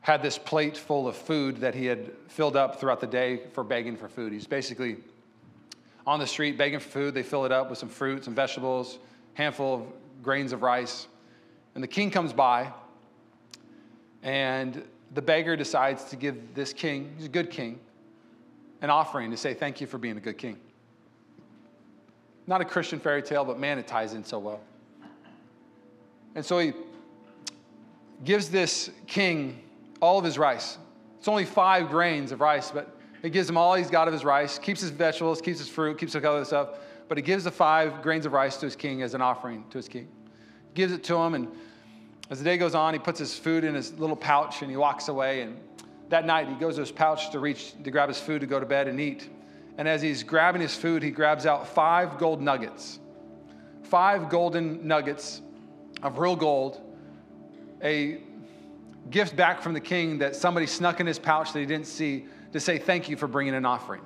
had 0.00 0.22
this 0.22 0.38
plate 0.38 0.78
full 0.78 1.06
of 1.06 1.14
food 1.14 1.58
that 1.58 1.74
he 1.74 1.84
had 1.84 2.12
filled 2.28 2.56
up 2.56 2.80
throughout 2.80 3.02
the 3.02 3.06
day 3.06 3.42
for 3.52 3.62
begging 3.62 3.98
for 3.98 4.08
food. 4.08 4.32
He's 4.32 4.46
basically 4.46 4.96
on 6.06 6.20
the 6.20 6.26
street 6.26 6.56
begging 6.56 6.78
for 6.78 6.88
food. 6.88 7.12
They 7.12 7.22
fill 7.22 7.44
it 7.44 7.52
up 7.52 7.68
with 7.68 7.78
some 7.78 7.90
fruit, 7.90 8.24
some 8.24 8.34
vegetables, 8.34 8.98
handful 9.34 9.74
of 9.74 9.82
grains 10.22 10.54
of 10.54 10.62
rice. 10.62 11.06
And 11.74 11.84
the 11.84 11.88
king 11.88 12.10
comes 12.10 12.32
by, 12.32 12.72
and 14.22 14.82
the 15.14 15.22
beggar 15.22 15.56
decides 15.56 16.04
to 16.04 16.16
give 16.16 16.54
this 16.54 16.72
king, 16.72 17.12
he's 17.16 17.26
a 17.26 17.30
good 17.30 17.50
king, 17.50 17.78
an 18.80 18.90
offering 18.90 19.30
to 19.30 19.36
say 19.36 19.54
thank 19.54 19.80
you 19.80 19.86
for 19.86 19.98
being 19.98 20.16
a 20.16 20.20
good 20.20 20.38
king. 20.38 20.58
Not 22.46 22.60
a 22.60 22.64
Christian 22.64 22.98
fairy 22.98 23.22
tale, 23.22 23.44
but 23.44 23.58
man, 23.58 23.78
it 23.78 23.86
ties 23.86 24.14
in 24.14 24.24
so 24.24 24.38
well. 24.38 24.60
And 26.34 26.44
so 26.44 26.58
he 26.58 26.72
gives 28.24 28.48
this 28.48 28.90
king 29.06 29.62
all 30.00 30.18
of 30.18 30.24
his 30.24 30.38
rice. 30.38 30.78
It's 31.18 31.28
only 31.28 31.44
five 31.44 31.88
grains 31.88 32.32
of 32.32 32.40
rice, 32.40 32.70
but 32.70 32.96
he 33.22 33.30
gives 33.30 33.48
him 33.48 33.56
all 33.56 33.74
he's 33.74 33.90
got 33.90 34.08
of 34.08 34.12
his 34.12 34.24
rice, 34.24 34.58
keeps 34.58 34.80
his 34.80 34.90
vegetables, 34.90 35.40
keeps 35.40 35.58
his 35.58 35.68
fruit, 35.68 35.98
keeps 35.98 36.16
all 36.16 36.24
other 36.26 36.44
stuff, 36.44 36.70
but 37.08 37.16
he 37.16 37.22
gives 37.22 37.44
the 37.44 37.50
five 37.50 38.02
grains 38.02 38.26
of 38.26 38.32
rice 38.32 38.56
to 38.56 38.66
his 38.66 38.74
king 38.74 39.02
as 39.02 39.14
an 39.14 39.20
offering 39.20 39.64
to 39.70 39.78
his 39.78 39.88
king. 39.88 40.08
Gives 40.74 40.92
it 40.92 41.04
to 41.04 41.16
him, 41.16 41.34
and 41.34 41.48
as 42.32 42.38
the 42.38 42.44
day 42.46 42.56
goes 42.56 42.74
on, 42.74 42.94
he 42.94 42.98
puts 42.98 43.18
his 43.18 43.36
food 43.36 43.62
in 43.62 43.74
his 43.74 43.92
little 43.98 44.16
pouch 44.16 44.62
and 44.62 44.70
he 44.70 44.76
walks 44.78 45.08
away. 45.08 45.42
And 45.42 45.60
that 46.08 46.24
night, 46.24 46.48
he 46.48 46.54
goes 46.54 46.76
to 46.76 46.80
his 46.80 46.90
pouch 46.90 47.30
to 47.32 47.38
reach 47.38 47.74
to 47.84 47.90
grab 47.90 48.08
his 48.08 48.18
food 48.18 48.40
to 48.40 48.46
go 48.46 48.58
to 48.58 48.64
bed 48.64 48.88
and 48.88 48.98
eat. 48.98 49.28
And 49.76 49.86
as 49.86 50.00
he's 50.00 50.22
grabbing 50.22 50.62
his 50.62 50.74
food, 50.74 51.02
he 51.02 51.10
grabs 51.10 51.44
out 51.44 51.68
five 51.68 52.16
gold 52.16 52.40
nuggets, 52.40 52.98
five 53.82 54.30
golden 54.30 54.86
nuggets 54.88 55.42
of 56.02 56.18
real 56.18 56.34
gold, 56.34 56.80
a 57.82 58.22
gift 59.10 59.36
back 59.36 59.60
from 59.60 59.74
the 59.74 59.80
king 59.80 60.16
that 60.18 60.34
somebody 60.34 60.66
snuck 60.66 61.00
in 61.00 61.06
his 61.06 61.18
pouch 61.18 61.52
that 61.52 61.60
he 61.60 61.66
didn't 61.66 61.86
see 61.86 62.24
to 62.54 62.60
say 62.60 62.78
thank 62.78 63.10
you 63.10 63.16
for 63.16 63.26
bringing 63.26 63.54
an 63.54 63.66
offering. 63.66 64.00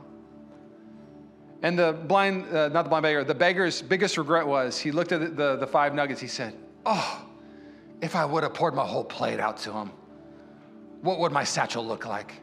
And 1.63 1.79
the 1.79 1.93
blind, 1.93 2.47
uh, 2.53 2.69
not 2.69 2.83
the 2.83 2.89
blind 2.89 3.05
beggar, 3.05 3.23
the 3.23 3.35
beggar's 3.35 3.83
biggest 3.83 4.19
regret 4.19 4.47
was 4.47 4.79
he 4.79 4.91
looked 4.91 5.13
at 5.13 5.21
the, 5.21 5.29
the, 5.29 5.57
the 5.57 5.67
five 5.67 5.95
nuggets. 5.95 6.21
He 6.21 6.27
said, 6.27 6.55
Oh, 6.85 7.26
if 8.01 8.15
I 8.15 8.25
would 8.25 8.43
have 8.43 8.55
poured 8.55 8.75
my 8.75 8.87
whole 8.87 9.05
plate 9.05 9.41
out 9.41 9.57
to 9.59 9.73
him, 9.73 9.91
what 11.03 11.19
would 11.19 11.33
my 11.33 11.45
satchel 11.45 11.85
look 11.85 12.07
like? 12.07 12.35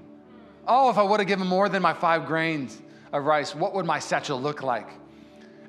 Oh, 0.67 0.89
if 0.89 0.97
I 0.97 1.03
would 1.03 1.19
have 1.19 1.27
given 1.27 1.47
more 1.47 1.69
than 1.69 1.81
my 1.81 1.93
five 1.93 2.25
grains 2.25 2.81
of 3.11 3.25
rice, 3.25 3.53
what 3.53 3.73
would 3.73 3.85
my 3.85 3.99
satchel 3.99 4.39
look 4.41 4.63
like? 4.63 4.89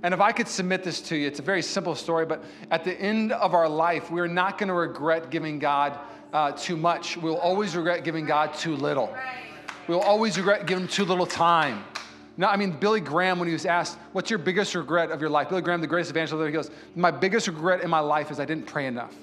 And 0.03 0.12
if 0.12 0.20
I 0.20 0.32
could 0.32 0.49
submit 0.49 0.85
this 0.85 1.01
to 1.03 1.16
you, 1.16 1.26
it's 1.26 1.39
a 1.39 1.43
very 1.43 1.62
simple 1.62 1.95
story, 1.95 2.26
but 2.26 2.45
at 2.70 2.85
the 2.85 2.93
end 3.01 3.32
of 3.32 3.55
our 3.55 3.68
life, 3.68 4.11
we're 4.11 4.26
not 4.26 4.59
going 4.59 4.68
to 4.68 4.74
regret 4.74 5.30
giving 5.30 5.59
God 5.59 5.99
uh, 6.32 6.53
too 6.53 6.76
much. 6.76 7.16
We'll 7.16 7.39
always 7.39 7.74
regret 7.74 8.05
giving 8.05 8.26
God 8.26 8.53
too 8.55 8.76
little. 8.76 9.16
We'll 9.89 10.01
always 10.01 10.37
regret 10.37 10.66
giving 10.66 10.89
too 10.89 11.05
little 11.05 11.26
time. 11.26 11.85
Now, 12.37 12.51
I 12.51 12.57
mean, 12.57 12.72
Billy 12.72 13.01
Graham, 13.01 13.39
when 13.39 13.49
he 13.49 13.53
was 13.53 13.64
asked, 13.64 13.97
What's 14.12 14.28
your 14.28 14.39
biggest 14.39 14.74
regret 14.74 15.11
of 15.11 15.20
your 15.20 15.30
life? 15.30 15.49
Billy 15.49 15.62
Graham, 15.62 15.80
the 15.80 15.87
greatest 15.87 16.11
evangelist, 16.11 16.47
he 16.47 16.53
goes, 16.53 16.70
My 16.95 17.11
biggest 17.11 17.47
regret 17.47 17.82
in 17.82 17.89
my 17.89 18.01
life 18.01 18.30
is 18.30 18.41
I 18.41 18.45
didn't 18.45 18.66
pray 18.66 18.87
enough. 18.87 19.14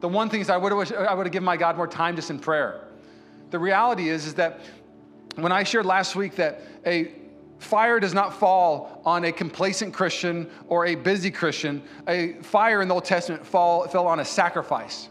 The 0.00 0.08
one 0.08 0.28
thing 0.28 0.40
is 0.40 0.50
I 0.50 0.56
would 0.56 0.72
have, 0.72 0.92
I 0.92 1.14
would 1.14 1.26
have 1.26 1.32
given 1.32 1.44
my 1.44 1.56
God 1.56 1.76
more 1.76 1.88
time 1.88 2.16
just 2.16 2.30
in 2.30 2.38
prayer. 2.38 2.82
The 3.50 3.58
reality 3.58 4.08
is, 4.08 4.26
is 4.26 4.34
that 4.34 4.60
when 5.36 5.52
I 5.52 5.62
shared 5.62 5.86
last 5.86 6.16
week 6.16 6.36
that 6.36 6.62
a 6.84 7.12
fire 7.58 8.00
does 8.00 8.14
not 8.14 8.34
fall 8.34 9.00
on 9.04 9.24
a 9.24 9.32
complacent 9.32 9.94
Christian 9.94 10.50
or 10.68 10.86
a 10.86 10.94
busy 10.94 11.30
Christian, 11.30 11.82
a 12.06 12.34
fire 12.42 12.82
in 12.82 12.88
the 12.88 12.94
Old 12.94 13.04
Testament 13.04 13.44
fall, 13.46 13.86
fell 13.88 14.06
on 14.06 14.20
a 14.20 14.24
sacrifice. 14.24 15.08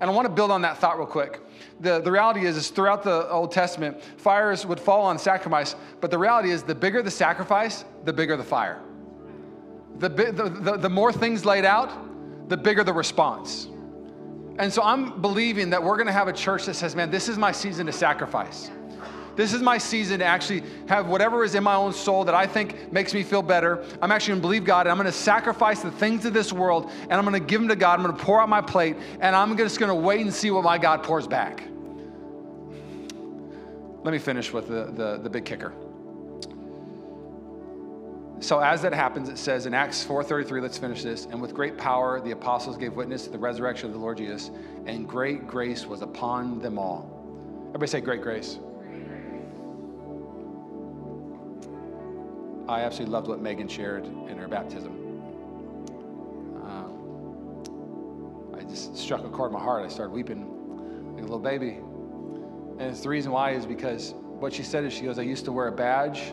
And 0.00 0.08
I 0.08 0.12
want 0.12 0.26
to 0.26 0.32
build 0.32 0.50
on 0.50 0.62
that 0.62 0.78
thought 0.78 0.96
real 0.96 1.06
quick. 1.06 1.40
The, 1.80 2.00
the 2.00 2.10
reality 2.10 2.46
is, 2.46 2.56
is 2.56 2.70
throughout 2.70 3.02
the 3.02 3.28
Old 3.28 3.50
Testament, 3.50 4.00
fires 4.16 4.64
would 4.64 4.78
fall 4.78 5.02
on 5.04 5.18
sacrifice, 5.18 5.74
but 6.00 6.10
the 6.10 6.18
reality 6.18 6.50
is 6.50 6.62
the 6.62 6.74
bigger 6.74 7.02
the 7.02 7.10
sacrifice, 7.10 7.84
the 8.04 8.12
bigger 8.12 8.36
the 8.36 8.44
fire. 8.44 8.80
The, 9.98 10.08
the, 10.08 10.32
the, 10.32 10.76
the 10.76 10.88
more 10.88 11.12
things 11.12 11.44
laid 11.44 11.64
out, 11.64 12.48
the 12.48 12.56
bigger 12.56 12.84
the 12.84 12.92
response. 12.92 13.68
And 14.58 14.72
so 14.72 14.82
I'm 14.82 15.20
believing 15.20 15.70
that 15.70 15.82
we're 15.82 15.96
going 15.96 16.08
to 16.08 16.12
have 16.12 16.28
a 16.28 16.32
church 16.32 16.66
that 16.66 16.74
says, 16.74 16.96
man, 16.96 17.10
this 17.10 17.28
is 17.28 17.38
my 17.38 17.52
season 17.52 17.86
to 17.86 17.92
sacrifice. 17.92 18.70
This 19.36 19.52
is 19.52 19.62
my 19.62 19.78
season 19.78 20.18
to 20.18 20.24
actually 20.24 20.64
have 20.88 21.06
whatever 21.06 21.44
is 21.44 21.54
in 21.54 21.62
my 21.62 21.76
own 21.76 21.92
soul 21.92 22.24
that 22.24 22.34
I 22.34 22.44
think 22.44 22.92
makes 22.92 23.14
me 23.14 23.22
feel 23.22 23.40
better. 23.40 23.84
I'm 24.02 24.10
actually 24.10 24.32
going 24.32 24.40
to 24.40 24.48
believe 24.48 24.64
God 24.64 24.88
and 24.88 24.90
I'm 24.90 24.96
going 24.96 25.06
to 25.06 25.12
sacrifice 25.12 25.80
the 25.80 25.92
things 25.92 26.24
of 26.24 26.34
this 26.34 26.52
world 26.52 26.90
and 27.02 27.12
I'm 27.12 27.24
going 27.24 27.40
to 27.40 27.46
give 27.46 27.60
them 27.60 27.68
to 27.68 27.76
God. 27.76 28.00
I'm 28.00 28.04
going 28.04 28.16
to 28.16 28.20
pour 28.20 28.40
out 28.40 28.48
my 28.48 28.60
plate 28.60 28.96
and 29.20 29.36
I'm 29.36 29.56
just 29.56 29.78
going 29.78 29.90
to 29.90 29.94
wait 29.94 30.22
and 30.22 30.34
see 30.34 30.50
what 30.50 30.64
my 30.64 30.76
God 30.76 31.04
pours 31.04 31.28
back. 31.28 31.62
Let 34.02 34.10
me 34.10 34.18
finish 34.18 34.52
with 34.52 34.66
the, 34.66 34.86
the, 34.86 35.20
the 35.22 35.30
big 35.30 35.44
kicker. 35.44 35.72
So 38.40 38.60
as 38.60 38.82
that 38.82 38.92
happens, 38.92 39.28
it 39.28 39.36
says 39.36 39.66
in 39.66 39.74
Acts 39.74 40.04
4:33, 40.04 40.60
let's 40.60 40.78
finish 40.78 41.02
this. 41.02 41.26
And 41.26 41.42
with 41.42 41.54
great 41.54 41.76
power, 41.76 42.20
the 42.20 42.30
apostles 42.30 42.76
gave 42.76 42.94
witness 42.94 43.24
to 43.24 43.30
the 43.30 43.38
resurrection 43.38 43.86
of 43.86 43.94
the 43.94 43.98
Lord 43.98 44.18
Jesus, 44.18 44.50
and 44.86 45.08
great 45.08 45.48
grace 45.48 45.86
was 45.86 46.02
upon 46.02 46.60
them 46.60 46.78
all. 46.78 47.10
Everybody 47.68 47.90
say 47.90 48.00
great 48.00 48.22
grace. 48.22 48.58
I 52.68 52.82
absolutely 52.82 53.12
loved 53.12 53.28
what 53.28 53.40
Megan 53.40 53.66
shared 53.66 54.04
in 54.04 54.36
her 54.36 54.46
baptism. 54.46 54.92
Um, 56.62 58.54
I 58.56 58.62
just 58.62 58.94
struck 58.96 59.24
a 59.24 59.28
chord 59.30 59.48
in 59.48 59.54
my 59.54 59.62
heart. 59.62 59.84
I 59.84 59.88
started 59.88 60.12
weeping 60.12 61.14
like 61.14 61.20
a 61.20 61.22
little 61.22 61.38
baby. 61.38 61.80
And 62.78 62.82
it's 62.82 63.00
the 63.00 63.08
reason 63.08 63.32
why 63.32 63.52
is 63.52 63.66
because 63.66 64.14
what 64.38 64.52
she 64.52 64.62
said 64.62 64.84
is 64.84 64.92
she 64.92 65.02
goes, 65.02 65.18
I 65.18 65.22
used 65.22 65.46
to 65.46 65.52
wear 65.52 65.68
a 65.68 65.72
badge 65.72 66.32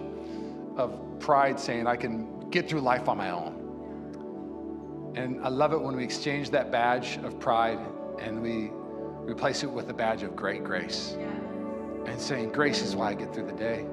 of 0.75 0.99
pride 1.19 1.59
saying 1.59 1.87
I 1.87 1.95
can 1.95 2.49
get 2.49 2.69
through 2.69 2.81
life 2.81 3.07
on 3.09 3.17
my 3.17 3.31
own. 3.31 5.13
And 5.15 5.43
I 5.45 5.49
love 5.49 5.73
it 5.73 5.81
when 5.81 5.95
we 5.95 6.03
exchange 6.03 6.49
that 6.51 6.71
badge 6.71 7.17
of 7.23 7.39
pride 7.39 7.79
and 8.19 8.41
we 8.41 8.71
replace 9.29 9.63
it 9.63 9.71
with 9.71 9.89
a 9.89 9.93
badge 9.93 10.23
of 10.23 10.35
great 10.35 10.63
grace. 10.63 11.17
And 12.05 12.19
saying, 12.21 12.51
Grace 12.51 12.81
is 12.81 12.95
why 12.95 13.09
I 13.09 13.13
get 13.15 13.33
through 13.33 13.47
the 13.47 13.53
day. 13.53 13.85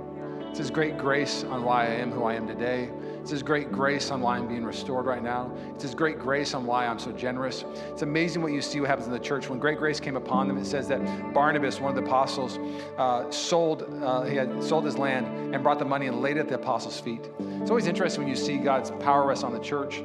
It's 0.49 0.59
His 0.59 0.71
great 0.71 0.99
grace 0.99 1.45
on 1.45 1.65
why 1.65 1.87
I 1.87 1.91
am 1.95 2.11
who 2.11 2.25
I 2.25 2.35
am 2.35 2.47
today. 2.47 2.91
It's 3.23 3.31
His 3.31 3.45
great 3.45 3.71
grace 3.71 4.11
on 4.11 4.21
why 4.21 4.37
I'm 4.37 4.49
being 4.49 4.65
restored 4.65 5.07
right 5.07 5.23
now. 5.23 5.53
It's 5.75 5.85
His 5.85 5.95
great 5.95 6.19
grace 6.19 6.55
on 6.55 6.67
why 6.67 6.89
I'm 6.89 6.99
so 6.99 7.13
generous. 7.13 7.65
It's 7.93 8.03
amazing 8.03 8.43
what 8.43 8.51
you 8.51 8.61
see 8.61 8.81
what 8.81 8.91
happens 8.91 9.07
in 9.07 9.13
the 9.13 9.21
church. 9.21 9.49
When 9.49 9.61
great 9.61 9.79
grace 9.79 10.01
came 10.01 10.17
upon 10.17 10.49
them, 10.49 10.59
it 10.59 10.65
says 10.65 10.89
that 10.89 11.33
Barnabas, 11.33 11.79
one 11.79 11.97
of 11.97 12.03
the 12.03 12.03
apostles, 12.03 12.59
uh, 12.99 13.31
sold, 13.31 13.85
uh, 14.03 14.25
he 14.25 14.35
had 14.35 14.61
sold 14.61 14.85
his 14.85 14.99
land 14.99 15.55
and 15.55 15.63
brought 15.63 15.79
the 15.79 15.85
money 15.85 16.09
and 16.09 16.21
laid 16.21 16.37
it 16.37 16.41
at 16.41 16.49
the 16.49 16.57
apostles' 16.57 16.99
feet. 16.99 17.31
It's 17.61 17.71
always 17.71 17.87
interesting 17.87 18.25
when 18.25 18.29
you 18.29 18.35
see 18.35 18.59
God's 18.59 18.91
power 18.91 19.25
rest 19.25 19.45
on 19.45 19.53
the 19.53 19.61
church. 19.61 20.03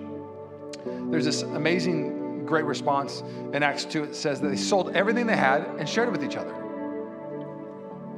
There's 0.85 1.25
this 1.25 1.41
amazing, 1.41 2.45
great 2.45 2.65
response 2.65 3.23
in 3.51 3.63
Acts 3.63 3.83
2. 3.85 4.03
It 4.03 4.15
says 4.15 4.41
that 4.41 4.49
they 4.49 4.55
sold 4.55 4.95
everything 4.95 5.25
they 5.25 5.35
had 5.35 5.63
and 5.79 5.89
shared 5.89 6.07
it 6.07 6.11
with 6.11 6.23
each 6.23 6.37
other. 6.37 6.53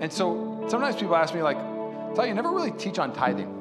And 0.02 0.12
so 0.12 0.66
sometimes 0.68 0.98
people 0.98 1.16
ask 1.16 1.34
me, 1.34 1.42
like, 1.42 1.58
tell 2.16 2.26
you, 2.26 2.32
you 2.32 2.34
never 2.34 2.52
really 2.52 2.72
teach 2.72 3.00
on 3.00 3.14
tithing. 3.14 3.59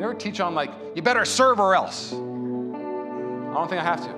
You 0.00 0.06
never 0.06 0.18
teach 0.18 0.40
on, 0.40 0.54
like, 0.54 0.70
you 0.94 1.02
better 1.02 1.26
serve 1.26 1.60
or 1.60 1.74
else. 1.74 2.14
I 2.14 2.16
don't 2.16 3.68
think 3.68 3.82
I 3.82 3.84
have 3.84 4.00
to. 4.00 4.14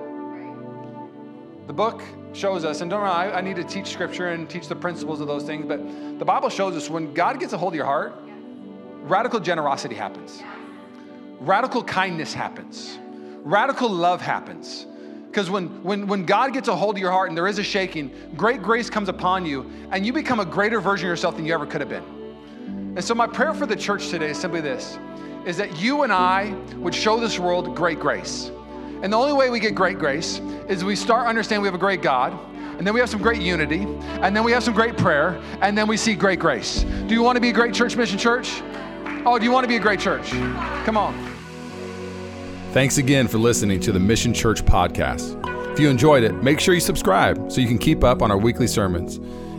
The 1.67 1.73
book 1.73 2.01
shows 2.31 2.63
us, 2.63 2.79
and 2.79 2.89
don't 2.89 3.01
worry, 3.01 3.09
I, 3.09 3.39
I 3.39 3.41
need 3.41 3.57
to 3.57 3.65
teach 3.65 3.87
scripture 3.87 4.29
and 4.29 4.49
teach 4.49 4.69
the 4.69 4.77
principles 4.77 5.19
of 5.19 5.27
those 5.27 5.43
things, 5.43 5.65
but 5.65 5.79
the 6.19 6.23
Bible 6.23 6.47
shows 6.47 6.77
us 6.77 6.89
when 6.89 7.13
God 7.13 7.37
gets 7.37 7.51
a 7.51 7.57
hold 7.57 7.73
of 7.73 7.75
your 7.75 7.83
heart, 7.85 8.15
radical 9.01 9.41
generosity 9.41 9.93
happens, 9.93 10.41
radical 11.41 11.83
kindness 11.83 12.33
happens, 12.33 12.97
radical 13.43 13.89
love 13.89 14.21
happens. 14.21 14.87
Because 15.27 15.49
when, 15.49 15.83
when, 15.83 16.07
when 16.07 16.25
God 16.25 16.53
gets 16.53 16.69
a 16.69 16.75
hold 16.77 16.95
of 16.95 17.01
your 17.01 17.11
heart 17.11 17.27
and 17.27 17.37
there 17.37 17.47
is 17.49 17.59
a 17.59 17.63
shaking, 17.63 18.09
great 18.37 18.63
grace 18.63 18.89
comes 18.89 19.09
upon 19.09 19.45
you, 19.45 19.69
and 19.91 20.05
you 20.05 20.13
become 20.13 20.39
a 20.39 20.45
greater 20.45 20.79
version 20.79 21.07
of 21.07 21.09
yourself 21.09 21.35
than 21.35 21.45
you 21.45 21.53
ever 21.53 21.65
could 21.65 21.81
have 21.81 21.89
been. 21.89 22.93
And 22.95 23.03
so, 23.03 23.13
my 23.13 23.27
prayer 23.27 23.53
for 23.53 23.65
the 23.65 23.75
church 23.75 24.07
today 24.07 24.29
is 24.29 24.39
simply 24.39 24.61
this 24.61 24.97
is 25.45 25.57
that 25.57 25.79
you 25.79 26.03
and 26.03 26.11
I 26.11 26.55
would 26.77 26.95
show 26.95 27.19
this 27.19 27.37
world 27.37 27.75
great 27.75 27.99
grace. 27.99 28.51
And 29.01 29.11
the 29.11 29.17
only 29.17 29.33
way 29.33 29.49
we 29.49 29.59
get 29.59 29.75
great 29.75 29.99
grace 29.99 30.39
is 30.69 30.83
we 30.85 30.95
start 30.95 31.27
understanding 31.27 31.61
we 31.61 31.67
have 31.67 31.75
a 31.75 31.77
great 31.77 32.01
God, 32.01 32.37
and 32.77 32.87
then 32.87 32.93
we 32.93 32.99
have 33.01 33.09
some 33.09 33.21
great 33.21 33.41
unity, 33.41 33.81
and 34.21 34.35
then 34.35 34.43
we 34.43 34.51
have 34.53 34.63
some 34.63 34.73
great 34.73 34.97
prayer, 34.97 35.41
and 35.61 35.77
then 35.77 35.87
we 35.87 35.97
see 35.97 36.15
great 36.15 36.39
grace. 36.39 36.83
Do 37.07 37.13
you 37.13 37.21
want 37.21 37.35
to 37.35 37.41
be 37.41 37.49
a 37.49 37.53
great 37.53 37.73
church 37.73 37.97
mission 37.97 38.17
church? 38.17 38.61
Oh, 39.25 39.37
do 39.37 39.45
you 39.45 39.51
want 39.51 39.65
to 39.65 39.67
be 39.67 39.75
a 39.75 39.79
great 39.79 39.99
church? 39.99 40.29
Come 40.85 40.97
on. 40.97 41.13
Thanks 42.71 42.97
again 42.97 43.27
for 43.27 43.37
listening 43.37 43.79
to 43.81 43.91
the 43.91 43.99
Mission 43.99 44.33
Church 44.33 44.63
podcast. 44.65 45.39
If 45.73 45.79
you 45.79 45.89
enjoyed 45.89 46.23
it, 46.23 46.41
make 46.43 46.59
sure 46.59 46.73
you 46.73 46.79
subscribe 46.79 47.51
so 47.51 47.61
you 47.61 47.67
can 47.67 47.77
keep 47.77 48.03
up 48.03 48.21
on 48.21 48.31
our 48.31 48.37
weekly 48.37 48.67
sermons. 48.67 49.19